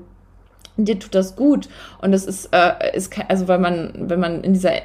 dir 0.77 0.97
tut 0.97 1.13
das 1.13 1.35
gut 1.35 1.69
und 2.01 2.11
das 2.11 2.25
ist, 2.25 2.49
äh, 2.51 2.95
ist 2.95 3.13
also 3.27 3.47
weil 3.47 3.59
man, 3.59 3.93
wenn 3.95 4.19
man 4.19 4.43
in 4.43 4.53
dieser 4.53 4.73
äh, 4.73 4.81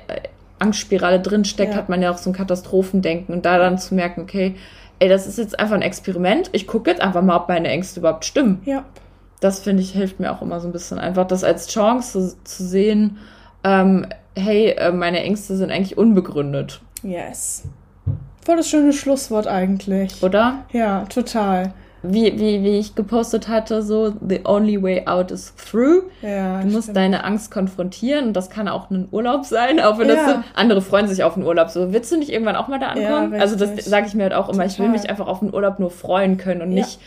Angstspirale 0.59 1.21
drinsteckt, 1.21 1.73
ja. 1.73 1.79
hat 1.79 1.89
man 1.89 2.03
ja 2.03 2.11
auch 2.11 2.19
so 2.19 2.29
ein 2.31 2.35
Katastrophendenken 2.35 3.35
und 3.35 3.47
da 3.47 3.59
dann 3.59 3.79
zu 3.79 3.95
merken, 3.95 4.23
okay, 4.23 4.57
ey, 4.99 5.09
das 5.09 5.27
ist 5.27 5.39
jetzt 5.39 5.59
einfach 5.59 5.77
ein 5.77 5.83
Experiment. 5.83 6.51
Ich 6.53 6.67
gucke 6.67 6.91
jetzt 6.91 7.01
einfach 7.01 7.23
mal, 7.23 7.37
ob 7.37 7.49
meine 7.49 7.69
Ängste 7.69 8.01
überhaupt 8.01 8.25
stimmen. 8.25 8.61
Ja 8.65 8.85
das 9.47 9.61
finde 9.61 9.83
ich, 9.83 9.93
hilft 9.93 10.19
mir 10.19 10.33
auch 10.33 10.43
immer 10.43 10.61
so 10.61 10.69
ein 10.69 10.73
bisschen. 10.73 10.99
Einfach 10.99 11.27
das 11.27 11.45
als 11.45 11.69
Chance 11.69 12.35
zu, 12.35 12.45
zu 12.45 12.65
sehen, 12.65 13.19
ähm, 13.63 14.07
hey, 14.35 14.71
äh, 14.71 14.91
meine 14.91 15.21
Ängste 15.23 15.57
sind 15.57 15.71
eigentlich 15.71 15.97
unbegründet. 15.97 16.81
Yes. 17.03 17.65
Voll 18.45 18.57
das 18.57 18.69
schöne 18.69 18.93
Schlusswort 18.93 19.47
eigentlich. 19.47 20.23
Oder? 20.23 20.65
Ja, 20.73 21.05
total. 21.05 21.73
Wie, 22.03 22.39
wie, 22.39 22.63
wie 22.63 22.79
ich 22.79 22.95
gepostet 22.95 23.49
hatte, 23.49 23.83
so, 23.83 24.13
the 24.29 24.41
only 24.45 24.81
way 24.81 25.07
out 25.07 25.31
is 25.31 25.55
through. 25.57 26.03
Ja, 26.23 26.61
du 26.61 26.69
musst 26.69 26.85
stimmt. 26.85 26.97
deine 26.97 27.25
Angst 27.25 27.51
konfrontieren 27.51 28.29
und 28.29 28.33
das 28.35 28.51
kann 28.51 28.69
auch 28.69 28.91
ein 28.91 29.09
Urlaub 29.11 29.45
sein, 29.45 29.81
auch 29.81 29.99
wenn 29.99 30.09
ja. 30.09 30.15
das 30.15 30.27
so, 30.27 30.43
andere 30.55 30.83
freuen 30.83 31.09
sich 31.09 31.25
auf 31.25 31.37
einen 31.37 31.47
Urlaub. 31.47 31.71
So, 31.71 31.93
willst 31.93 32.13
du 32.13 32.17
nicht 32.17 32.31
irgendwann 32.31 32.55
auch 32.55 32.69
mal 32.69 32.79
da 32.79 32.89
ankommen? 32.89 33.33
Ja, 33.33 33.41
also 33.41 33.57
das 33.57 33.85
sage 33.85 34.07
ich 34.07 34.15
mir 34.15 34.25
halt 34.25 34.35
auch 34.35 34.49
immer, 34.49 34.65
Total. 34.65 34.67
ich 34.69 34.79
will 34.79 34.89
mich 34.89 35.09
einfach 35.09 35.27
auf 35.27 35.43
einen 35.43 35.55
Urlaub 35.55 35.79
nur 35.79 35.91
freuen 35.91 36.37
können 36.37 36.63
und 36.63 36.69
nicht 36.69 37.01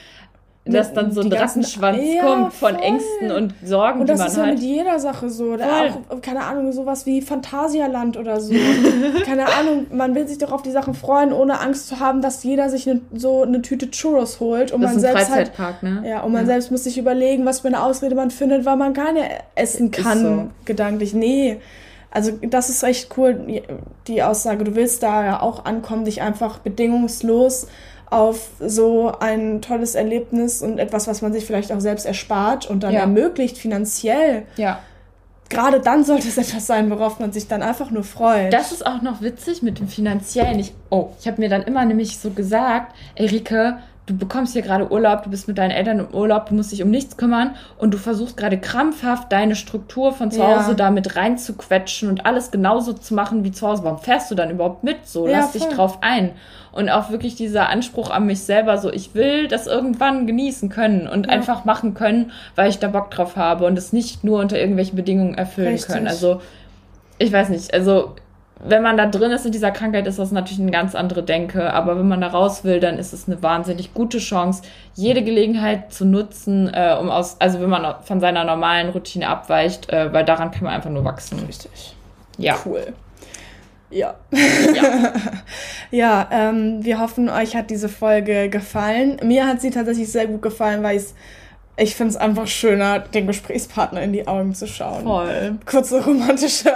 dass 0.66 0.94
dann 0.94 1.12
so 1.12 1.22
ein 1.22 1.32
Rattenschwanz 1.32 2.00
ja, 2.04 2.22
kommt 2.22 2.54
von 2.54 2.76
voll. 2.76 2.84
Ängsten 2.84 3.32
und 3.32 3.54
Sorgen, 3.64 4.02
und 4.02 4.10
das 4.10 4.28
ist 4.28 4.38
ja 4.38 4.46
mit 4.46 4.60
jeder 4.60 5.00
Sache 5.00 5.30
so. 5.30 5.56
Auch, 5.56 6.22
keine 6.22 6.44
Ahnung, 6.44 6.72
sowas 6.72 7.06
wie 7.06 7.22
Phantasialand 7.22 8.18
oder 8.18 8.40
so. 8.40 8.54
keine 9.26 9.48
Ahnung, 9.48 9.88
man 9.92 10.16
will 10.16 10.28
sich 10.28 10.38
doch 10.38 10.52
auf 10.52 10.62
die 10.62 10.72
Sachen 10.72 10.94
freuen, 10.94 11.34
ohne 11.34 11.60
Angst 11.60 11.88
zu 11.88 12.00
haben, 12.00 12.22
dass 12.22 12.44
jeder 12.44 12.70
sich 12.70 12.86
ne, 12.86 13.02
so 13.14 13.44
eine 13.44 13.62
Tüte 13.62 13.90
Churros 13.90 14.40
holt. 14.40 14.72
Und 14.72 14.82
das 14.82 14.92
man 14.92 14.98
ist 15.00 15.06
ein 15.06 15.14
selbst 15.14 15.30
halt 15.30 15.48
Freizeitpark, 15.50 15.82
halt, 15.82 16.04
ne? 16.04 16.10
Ja, 16.10 16.22
und 16.22 16.32
man 16.32 16.42
ja. 16.42 16.48
selbst 16.48 16.72
muss 16.72 16.84
sich 16.84 16.98
überlegen, 16.98 17.46
was 17.46 17.62
für 17.62 17.68
eine 17.68 17.82
Ausrede 17.82 18.16
man 18.16 18.32
findet, 18.32 18.66
weil 18.66 18.78
man 18.78 18.94
keine 18.94 19.22
essen 19.56 19.92
kann, 19.92 20.24
so. 20.24 20.50
gedanklich. 20.66 21.14
Nee. 21.14 21.60
Also 22.12 22.32
das 22.42 22.70
ist 22.70 22.82
echt 22.84 23.16
cool, 23.18 23.62
die 24.08 24.24
Aussage. 24.24 24.64
Du 24.64 24.76
willst 24.76 25.04
da 25.04 25.24
ja 25.24 25.42
auch 25.42 25.66
ankommen, 25.66 26.06
dich 26.06 26.22
einfach 26.22 26.58
bedingungslos 26.58 27.68
auf 28.10 28.50
so 28.60 29.12
ein 29.20 29.62
tolles 29.62 29.96
Erlebnis 29.96 30.62
und 30.62 30.80
etwas, 30.80 31.08
was 31.08 31.22
man 31.22 31.34
sich 31.34 31.46
vielleicht 31.46 31.72
auch 31.72 31.80
selbst 31.80 32.06
erspart 32.06 32.70
und 32.70 32.84
dann 32.84 32.94
ja. 32.94 33.02
ermöglicht 33.02 33.58
finanziell. 33.58 34.44
Ja. 34.58 34.80
gerade 35.50 35.80
dann 35.80 36.04
sollte 36.04 36.28
es 36.28 36.38
etwas 36.38 36.68
sein, 36.68 36.90
worauf 36.90 37.20
man 37.20 37.32
sich 37.32 37.48
dann 37.48 37.62
einfach 37.62 37.92
nur 37.92 38.04
freut. 38.04 38.54
Das 38.54 38.72
ist 38.72 38.86
auch 38.86 39.02
noch 39.02 39.22
witzig 39.22 39.62
mit 39.62 39.80
dem 39.80 39.88
Finanziellen. 39.88 40.60
Ich, 40.60 40.74
oh, 40.90 41.10
ich 41.20 41.28
habe 41.28 41.40
mir 41.42 41.50
dann 41.50 41.64
immer 41.64 41.86
nämlich 41.86 42.20
so 42.20 42.32
gesagt, 42.32 42.96
Erike, 43.16 43.80
du 44.10 44.18
bekommst 44.18 44.54
hier 44.54 44.64
gerade 44.64 44.92
Urlaub, 44.92 45.24
du 45.24 45.30
bist 45.30 45.48
mit 45.48 45.60
deinen 45.60 45.70
Eltern 45.70 46.00
im 46.00 46.08
Urlaub, 46.14 46.48
du 46.48 46.56
musst 46.56 46.72
dich 46.72 46.82
um 46.82 46.90
nichts 46.90 47.16
kümmern 47.16 47.56
und 47.78 47.94
du 47.94 47.98
versuchst 48.00 48.38
gerade 48.38 48.58
krampfhaft 48.58 49.32
deine 49.32 49.56
Struktur 49.56 50.14
von 50.14 50.32
zu 50.32 50.44
Hause 50.44 50.72
ja. 50.72 50.76
da 50.76 50.92
mit 50.92 51.16
reinzuquetschen 51.16 52.10
und 52.10 52.26
alles 52.26 52.50
genauso 52.50 52.94
zu 52.94 53.14
machen 53.14 53.44
wie 53.44 53.52
zu 53.52 53.68
Hause. 53.68 53.84
Warum 53.84 54.00
fährst 54.00 54.32
du 54.32 54.36
dann 54.36 54.50
überhaupt 54.50 54.84
mit? 54.84 55.06
So, 55.06 55.28
ja, 55.28 55.40
lass 55.40 55.52
voll. 55.52 55.62
dich 55.62 55.70
drauf 55.70 56.00
ein. 56.02 56.32
Und 56.72 56.90
auch 56.90 57.12
wirklich 57.12 57.36
dieser 57.36 57.70
Anspruch 57.70 58.10
an 58.10 58.26
mich 58.26 58.42
selber, 58.42 58.78
so 58.80 58.92
ich 58.92 59.14
will 59.14 59.48
das 59.48 59.68
irgendwann 59.68 60.26
genießen 60.26 60.70
können 60.70 61.08
und 61.08 61.28
ja. 61.28 61.32
einfach 61.32 61.66
machen 61.66 61.94
können, 61.94 62.32
weil 62.56 62.70
ich 62.70 62.80
da 62.80 62.88
Bock 62.88 63.12
drauf 63.12 63.36
habe 63.36 63.66
und 63.66 63.78
es 63.78 63.94
nicht 63.94 64.24
nur 64.24 64.40
unter 64.40 64.58
irgendwelchen 64.58 64.96
Bedingungen 64.96 65.36
erfüllen 65.36 65.74
Richtig. 65.74 65.94
können. 65.94 66.08
Also 66.08 66.42
ich 67.20 67.32
weiß 67.32 67.50
nicht, 67.50 67.74
also 67.74 68.16
wenn 68.62 68.84
man 68.84 68.98
da 68.98 69.06
drin 69.06 69.32
ist 69.32 69.46
in 69.46 69.52
dieser 69.52 69.72
Krankheit, 69.72 70.06
ist 70.06 70.20
das 70.20 70.32
natürlich 70.32 70.60
eine 70.60 70.72
ganz 70.72 70.94
andere 70.94 71.24
Denke. 71.24 71.72
Aber 71.74 71.98
wenn 71.98 72.08
man 72.08 72.22
da 72.22 72.28
raus 72.28 72.64
will, 72.64 72.80
dann 72.80 72.98
ist 72.98 73.14
es 73.14 73.28
eine 73.28 73.42
wahnsinnig 73.42 73.94
gute 73.94 74.18
Chance, 74.20 74.64
jede 74.96 75.24
Gelegenheit 75.24 75.94
zu 75.94 76.06
nutzen, 76.06 76.70
äh, 76.74 76.96
um 77.00 77.10
aus, 77.10 77.38
also 77.40 77.62
wenn 77.62 77.70
man 77.70 77.96
von 78.04 78.20
seiner 78.20 78.44
normalen 78.44 78.90
Routine 78.90 79.30
abweicht, 79.30 79.90
äh, 79.90 80.12
weil 80.14 80.26
daran 80.26 80.52
kann 80.52 80.64
man 80.64 80.74
einfach 80.74 80.90
nur 80.90 81.06
wachsen. 81.06 81.40
Richtig. 81.46 81.96
Ja. 82.38 82.58
Cool. 82.66 82.94
Ja. 83.90 84.16
Ja, 84.32 85.14
ja 85.92 86.28
ähm, 86.32 86.84
wir 86.84 87.00
hoffen, 87.00 87.30
euch 87.30 87.56
hat 87.56 87.70
diese 87.70 87.90
Folge 87.90 88.50
gefallen. 88.50 89.18
Mir 89.24 89.48
hat 89.48 89.62
sie 89.62 89.72
tatsächlich 89.72 90.12
sehr 90.12 90.28
gut 90.28 90.42
gefallen, 90.42 90.84
weil 90.84 90.98
ich 90.98 91.04
es 91.04 91.16
ich 91.80 91.96
finde 91.96 92.12
es 92.12 92.18
einfach 92.18 92.48
schöner, 92.48 93.00
den 93.00 93.28
Gesprächspartner 93.28 94.02
in 94.02 94.14
die 94.14 94.28
Augen 94.28 94.54
zu 94.54 94.68
schauen. 94.68 95.04
Voll. 95.04 95.58
Kurze 95.66 96.04
romantische 96.04 96.74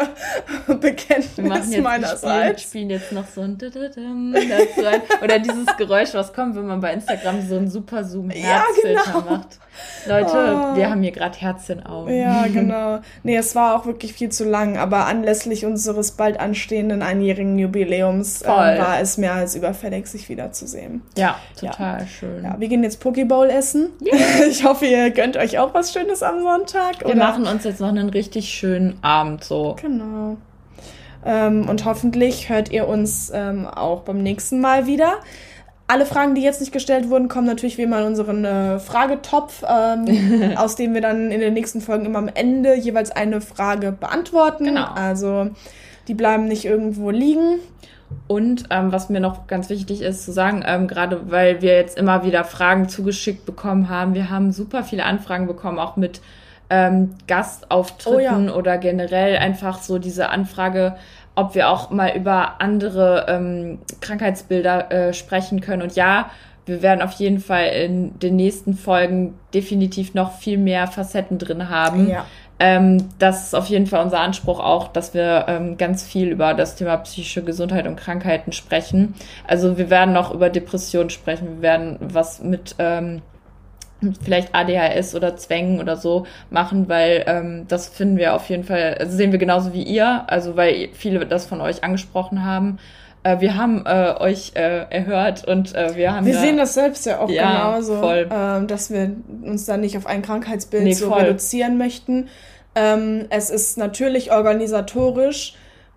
Bekenntnis 0.68 1.78
meinerseits. 1.78 2.62
Wir 2.62 2.68
spielen 2.68 2.90
jetzt 2.90 3.12
noch 3.12 3.28
so 3.28 3.42
ein 3.42 3.58
dazu 3.58 3.80
ein. 3.80 5.02
Oder 5.24 5.40
dieses 5.40 5.66
Geräusch, 5.78 6.14
was 6.14 6.34
kommt, 6.34 6.56
wenn 6.56 6.68
man 6.68 6.80
bei 6.80 6.94
Instagram 6.94 7.48
so 7.48 7.58
einen 7.58 7.70
super 7.70 8.04
Zoom 8.04 8.30
Herzfilter 8.30 9.04
ja, 9.06 9.20
genau. 9.20 9.38
macht. 9.38 9.60
Leute, 10.06 10.28
oh. 10.28 10.76
wir 10.76 10.90
haben 10.90 11.02
hier 11.02 11.12
gerade 11.12 11.38
Herz 11.38 11.70
in 11.70 11.86
Augen. 11.86 12.16
Ja, 12.16 12.46
genau. 12.54 13.00
Nee, 13.24 13.38
es 13.38 13.56
war 13.56 13.76
auch 13.76 13.86
wirklich 13.86 14.14
viel 14.14 14.30
zu 14.30 14.44
lang, 14.44 14.78
aber 14.78 15.06
anlässlich 15.06 15.66
unseres 15.66 16.12
bald 16.12 16.40
anstehenden 16.40 17.02
einjährigen 17.02 17.58
Jubiläums 17.58 18.42
äh, 18.42 18.48
war 18.48 19.00
es 19.00 19.18
mehr 19.18 19.34
als 19.34 19.56
überfällig, 19.56 20.08
sich 20.08 20.30
wiederzusehen. 20.30 21.02
Ja, 21.18 21.38
total 21.60 22.02
ja. 22.02 22.08
schön. 22.08 22.44
Ja, 22.44 22.56
wir 22.60 22.68
gehen 22.68 22.84
jetzt 22.84 23.02
Pokéball 23.02 23.48
essen. 23.48 23.90
Yeah. 24.02 24.14
Ich 24.54 24.64
hoffe, 24.64 24.86
ihr 24.94 25.10
gönnt 25.10 25.38
euch 25.38 25.60
auch 25.60 25.74
was 25.74 25.92
Schönes 25.92 26.24
am 26.24 26.42
Sonntag. 26.42 27.00
Wir 27.00 27.08
oder? 27.08 27.16
machen 27.16 27.48
uns 27.48 27.64
jetzt 27.64 27.82
noch 27.82 27.90
einen 27.90 28.10
richtig 28.10 28.50
schönen 28.50 28.98
Abend 29.02 29.44
so. 29.44 29.76
Genau. 29.82 30.38
Ähm, 31.26 31.68
und 31.68 31.86
hoffentlich 31.86 32.50
hört 32.50 32.72
ihr 32.72 32.88
uns 32.88 33.32
ähm, 33.34 33.66
auch 33.66 34.02
beim 34.02 34.22
nächsten 34.22 34.62
Mal 34.62 34.86
wieder. 34.86 35.16
Alle 35.88 36.06
Fragen, 36.06 36.36
die 36.36 36.42
jetzt 36.42 36.62
nicht 36.62 36.72
gestellt 36.72 37.10
wurden, 37.10 37.28
kommen 37.28 37.48
natürlich 37.48 37.78
wie 37.78 37.84
immer 37.84 38.00
in 38.00 38.08
unseren 38.08 38.46
äh, 38.46 38.80
Fragetopf, 38.80 39.64
ähm, 39.68 40.54
aus 40.58 40.76
dem 40.76 40.94
wir 40.94 41.02
dann 41.02 41.32
in 41.32 41.40
den 41.40 41.54
nächsten 41.54 41.82
Folgen 41.82 42.06
immer 42.06 42.20
am 42.20 42.30
Ende 42.34 42.76
jeweils 42.76 43.12
eine 43.12 43.42
Frage 43.42 43.92
beantworten. 43.92 44.66
Genau. 44.66 44.88
Also 44.94 45.50
die 46.08 46.14
bleiben 46.14 46.46
nicht 46.46 46.66
irgendwo 46.66 47.10
liegen. 47.10 47.60
Und 48.28 48.66
ähm, 48.70 48.92
was 48.92 49.10
mir 49.10 49.20
noch 49.20 49.48
ganz 49.48 49.70
wichtig 49.70 50.02
ist 50.02 50.26
zu 50.26 50.32
sagen, 50.32 50.64
ähm, 50.66 50.88
gerade 50.88 51.32
weil 51.32 51.62
wir 51.62 51.76
jetzt 51.76 51.98
immer 51.98 52.24
wieder 52.26 52.44
Fragen 52.44 52.90
zugeschickt 52.90 53.46
bekommen 53.46 53.90
haben, 53.90 54.14
wir 54.14 54.30
haben 54.30 54.52
super 54.52 54.84
viele 54.84 55.06
Anfragen 55.06 55.48
bekommen, 55.48 55.80
auch 55.80 55.96
mit 55.96 56.22
ähm, 56.70 57.16
Gastauftritten 57.28 58.50
oh 58.50 58.52
ja. 58.52 58.56
oder 58.56 58.78
generell 58.78 59.38
einfach 59.38 59.80
so 59.80 60.00
diese 60.00 60.30
Anfrage, 60.30 60.96
ob 61.36 61.56
wir 61.56 61.70
auch 61.70 61.90
mal 61.90 62.16
über 62.16 62.62
andere 62.62 63.26
ähm, 63.28 63.80
Krankheitsbilder 64.02 64.92
äh, 64.92 65.14
sprechen 65.14 65.62
können. 65.62 65.82
Und 65.82 65.96
ja, 65.96 66.30
wir 66.66 66.82
werden 66.82 67.02
auf 67.02 67.12
jeden 67.14 67.40
Fall 67.40 67.68
in 67.68 68.18
den 68.20 68.36
nächsten 68.36 68.76
Folgen 68.76 69.34
definitiv 69.54 70.14
noch 70.14 70.38
viel 70.38 70.58
mehr 70.58 70.88
Facetten 70.88 71.38
drin 71.38 71.70
haben. 71.70 72.10
Ja. 72.10 72.26
Ähm, 72.60 73.10
das 73.20 73.48
ist 73.48 73.56
auf 73.56 73.68
jeden 73.68 73.88
Fall 73.88 74.04
unser 74.04 74.20
Anspruch 74.20 74.60
auch, 74.60 74.88
dass 74.88 75.14
wir 75.14 75.46
ähm, 75.48 75.78
ganz 75.78 76.04
viel 76.04 76.30
über 76.30 76.54
das 76.54 76.76
Thema 76.76 76.98
psychische 76.98 77.44
Gesundheit 77.44 77.88
und 77.88 77.96
Krankheiten 77.96 78.52
sprechen. 78.52 79.16
Also 79.48 79.78
wir 79.78 79.90
werden 79.90 80.14
noch 80.14 80.34
über 80.34 80.50
Depressionen 80.50 81.10
sprechen, 81.10 81.56
wir 81.56 81.62
werden 81.62 81.98
was 82.00 82.42
mit 82.42 82.76
ähm, 82.80 83.22
vielleicht 84.24 84.54
ADHS 84.54 85.16
oder 85.16 85.36
Zwängen 85.38 85.80
oder 85.80 85.96
so 85.96 86.26
machen, 86.50 86.90
weil 86.90 87.24
ähm, 87.28 87.66
das 87.68 87.88
finden 87.88 88.18
wir 88.18 88.36
auf 88.36 88.50
jeden 88.50 88.64
Fall, 88.64 88.96
also 89.00 89.16
sehen 89.16 89.32
wir 89.32 89.40
genauso 89.40 89.74
wie 89.74 89.84
ihr, 89.84 90.24
also 90.28 90.56
weil 90.56 90.90
viele 90.94 91.26
das 91.26 91.46
von 91.46 91.62
euch 91.62 91.84
angesprochen 91.84 92.44
haben. 92.46 92.80
Äh, 93.24 93.40
wir 93.40 93.56
haben 93.56 93.86
äh, 93.86 94.14
euch 94.20 94.52
äh, 94.56 94.86
erhört 94.90 95.48
und 95.48 95.74
äh, 95.74 95.96
wir 95.96 96.14
haben. 96.14 96.26
Wir 96.26 96.36
ja, 96.36 96.42
sehen 96.42 96.58
das 96.58 96.74
selbst 96.74 97.06
ja 97.06 97.20
auch 97.20 97.30
ja, 97.30 97.52
genauso, 97.52 98.00
voll. 98.00 98.30
Ähm, 98.32 98.68
dass 98.68 98.92
wir 98.92 99.12
uns 99.44 99.66
dann 99.66 99.82
nicht 99.82 99.98
auf 99.98 100.06
ein 100.06 100.22
Krankheitsbild 100.22 100.84
nee, 100.84 100.94
so 100.94 101.10
voll. 101.10 101.22
reduzieren 101.22 101.78
möchten. 101.78 102.28
Ähm, 102.76 103.26
es 103.30 103.50
ist 103.50 103.78
natürlich 103.78 104.32
organisatorisch 104.32 105.56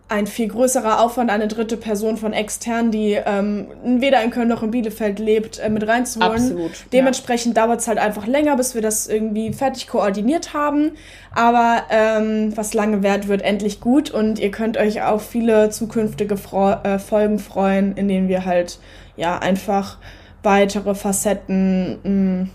ein 0.09 0.29
viel 0.29 0.47
größerer 0.47 1.01
Aufwand, 1.01 1.31
eine 1.31 1.49
dritte 1.49 1.77
Person 1.77 2.17
von 2.17 2.33
extern, 2.33 2.93
die 2.93 3.15
ähm, 3.15 3.67
weder 3.85 4.23
in 4.23 4.31
Köln 4.31 4.47
noch 4.47 4.63
in 4.63 4.71
Bielefeld 4.71 5.19
lebt, 5.19 5.59
äh, 5.59 5.69
mit 5.69 5.87
reinzuholen. 5.87 6.33
Absolut. 6.33 6.71
Dementsprechend 6.93 7.57
ja. 7.57 7.67
dauert 7.67 7.81
es 7.81 7.89
halt 7.89 7.99
einfach 7.99 8.27
länger, 8.27 8.57
bis 8.57 8.77
wir 8.77 8.83
das 8.83 9.09
irgendwie 9.09 9.53
fertig 9.53 9.89
koordiniert 9.89 10.55
haben. 10.55 10.93
Aber 11.35 11.83
ähm, 11.91 12.57
was 12.57 12.73
lange 12.73 13.03
währt, 13.03 13.27
wird 13.27 13.43
endlich 13.43 13.81
gut 13.81 14.13
und 14.13 14.39
ihr 14.39 14.53
könnt 14.53 14.77
euch 14.77 15.03
auf 15.03 15.27
viele 15.27 15.71
zukünftige 15.71 16.37
Fro 16.37 16.71
äh, 16.85 17.01
Folgen 17.01 17.41
freuen, 17.41 17.97
in 17.97 18.07
denen 18.07 18.29
wir 18.29 18.45
halt 18.45 18.79
ja 19.17 19.39
einfach 19.39 19.99
weitere 20.45 20.95
Facetten 20.95 21.99
mh, 22.05 22.11
mm, 22.11 22.51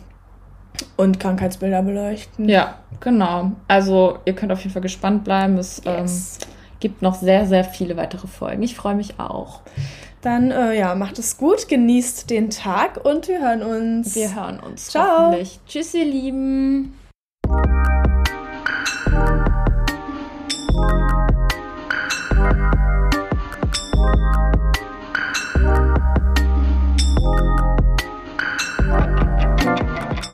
und 0.95 1.19
Krankheitsbilder 1.19 1.83
beleuchten. 1.83 2.47
Ja, 2.47 2.75
genau. 3.01 3.51
Also 3.67 4.19
ihr 4.23 4.33
könnt 4.33 4.53
auf 4.53 4.59
jeden 4.61 4.71
Fall 4.71 4.81
gespannt 4.81 5.25
bleiben. 5.25 5.57
Es, 5.57 5.81
yes. 5.85 6.39
ähm, 6.41 6.50
gibt 6.81 7.01
noch 7.01 7.15
sehr, 7.15 7.47
sehr 7.47 7.63
viele 7.63 7.95
weitere 7.95 8.27
Folgen. 8.27 8.61
Ich 8.63 8.75
freue 8.75 8.95
mich 8.95 9.19
auch. 9.19 9.61
Dann 10.21 10.51
äh, 10.51 10.77
ja, 10.77 10.93
macht 10.93 11.17
es 11.17 11.37
gut, 11.37 11.67
genießt 11.67 12.29
den 12.29 12.49
Tag 12.49 13.03
und 13.03 13.27
wir 13.27 13.41
hören 13.41 13.63
uns. 13.63 14.15
Wir 14.15 14.35
hören 14.35 14.59
uns. 14.59 14.87
Ciao. 14.89 15.33
Tschüss, 15.65 15.93
ihr 15.93 16.05
Lieben. 16.05 16.93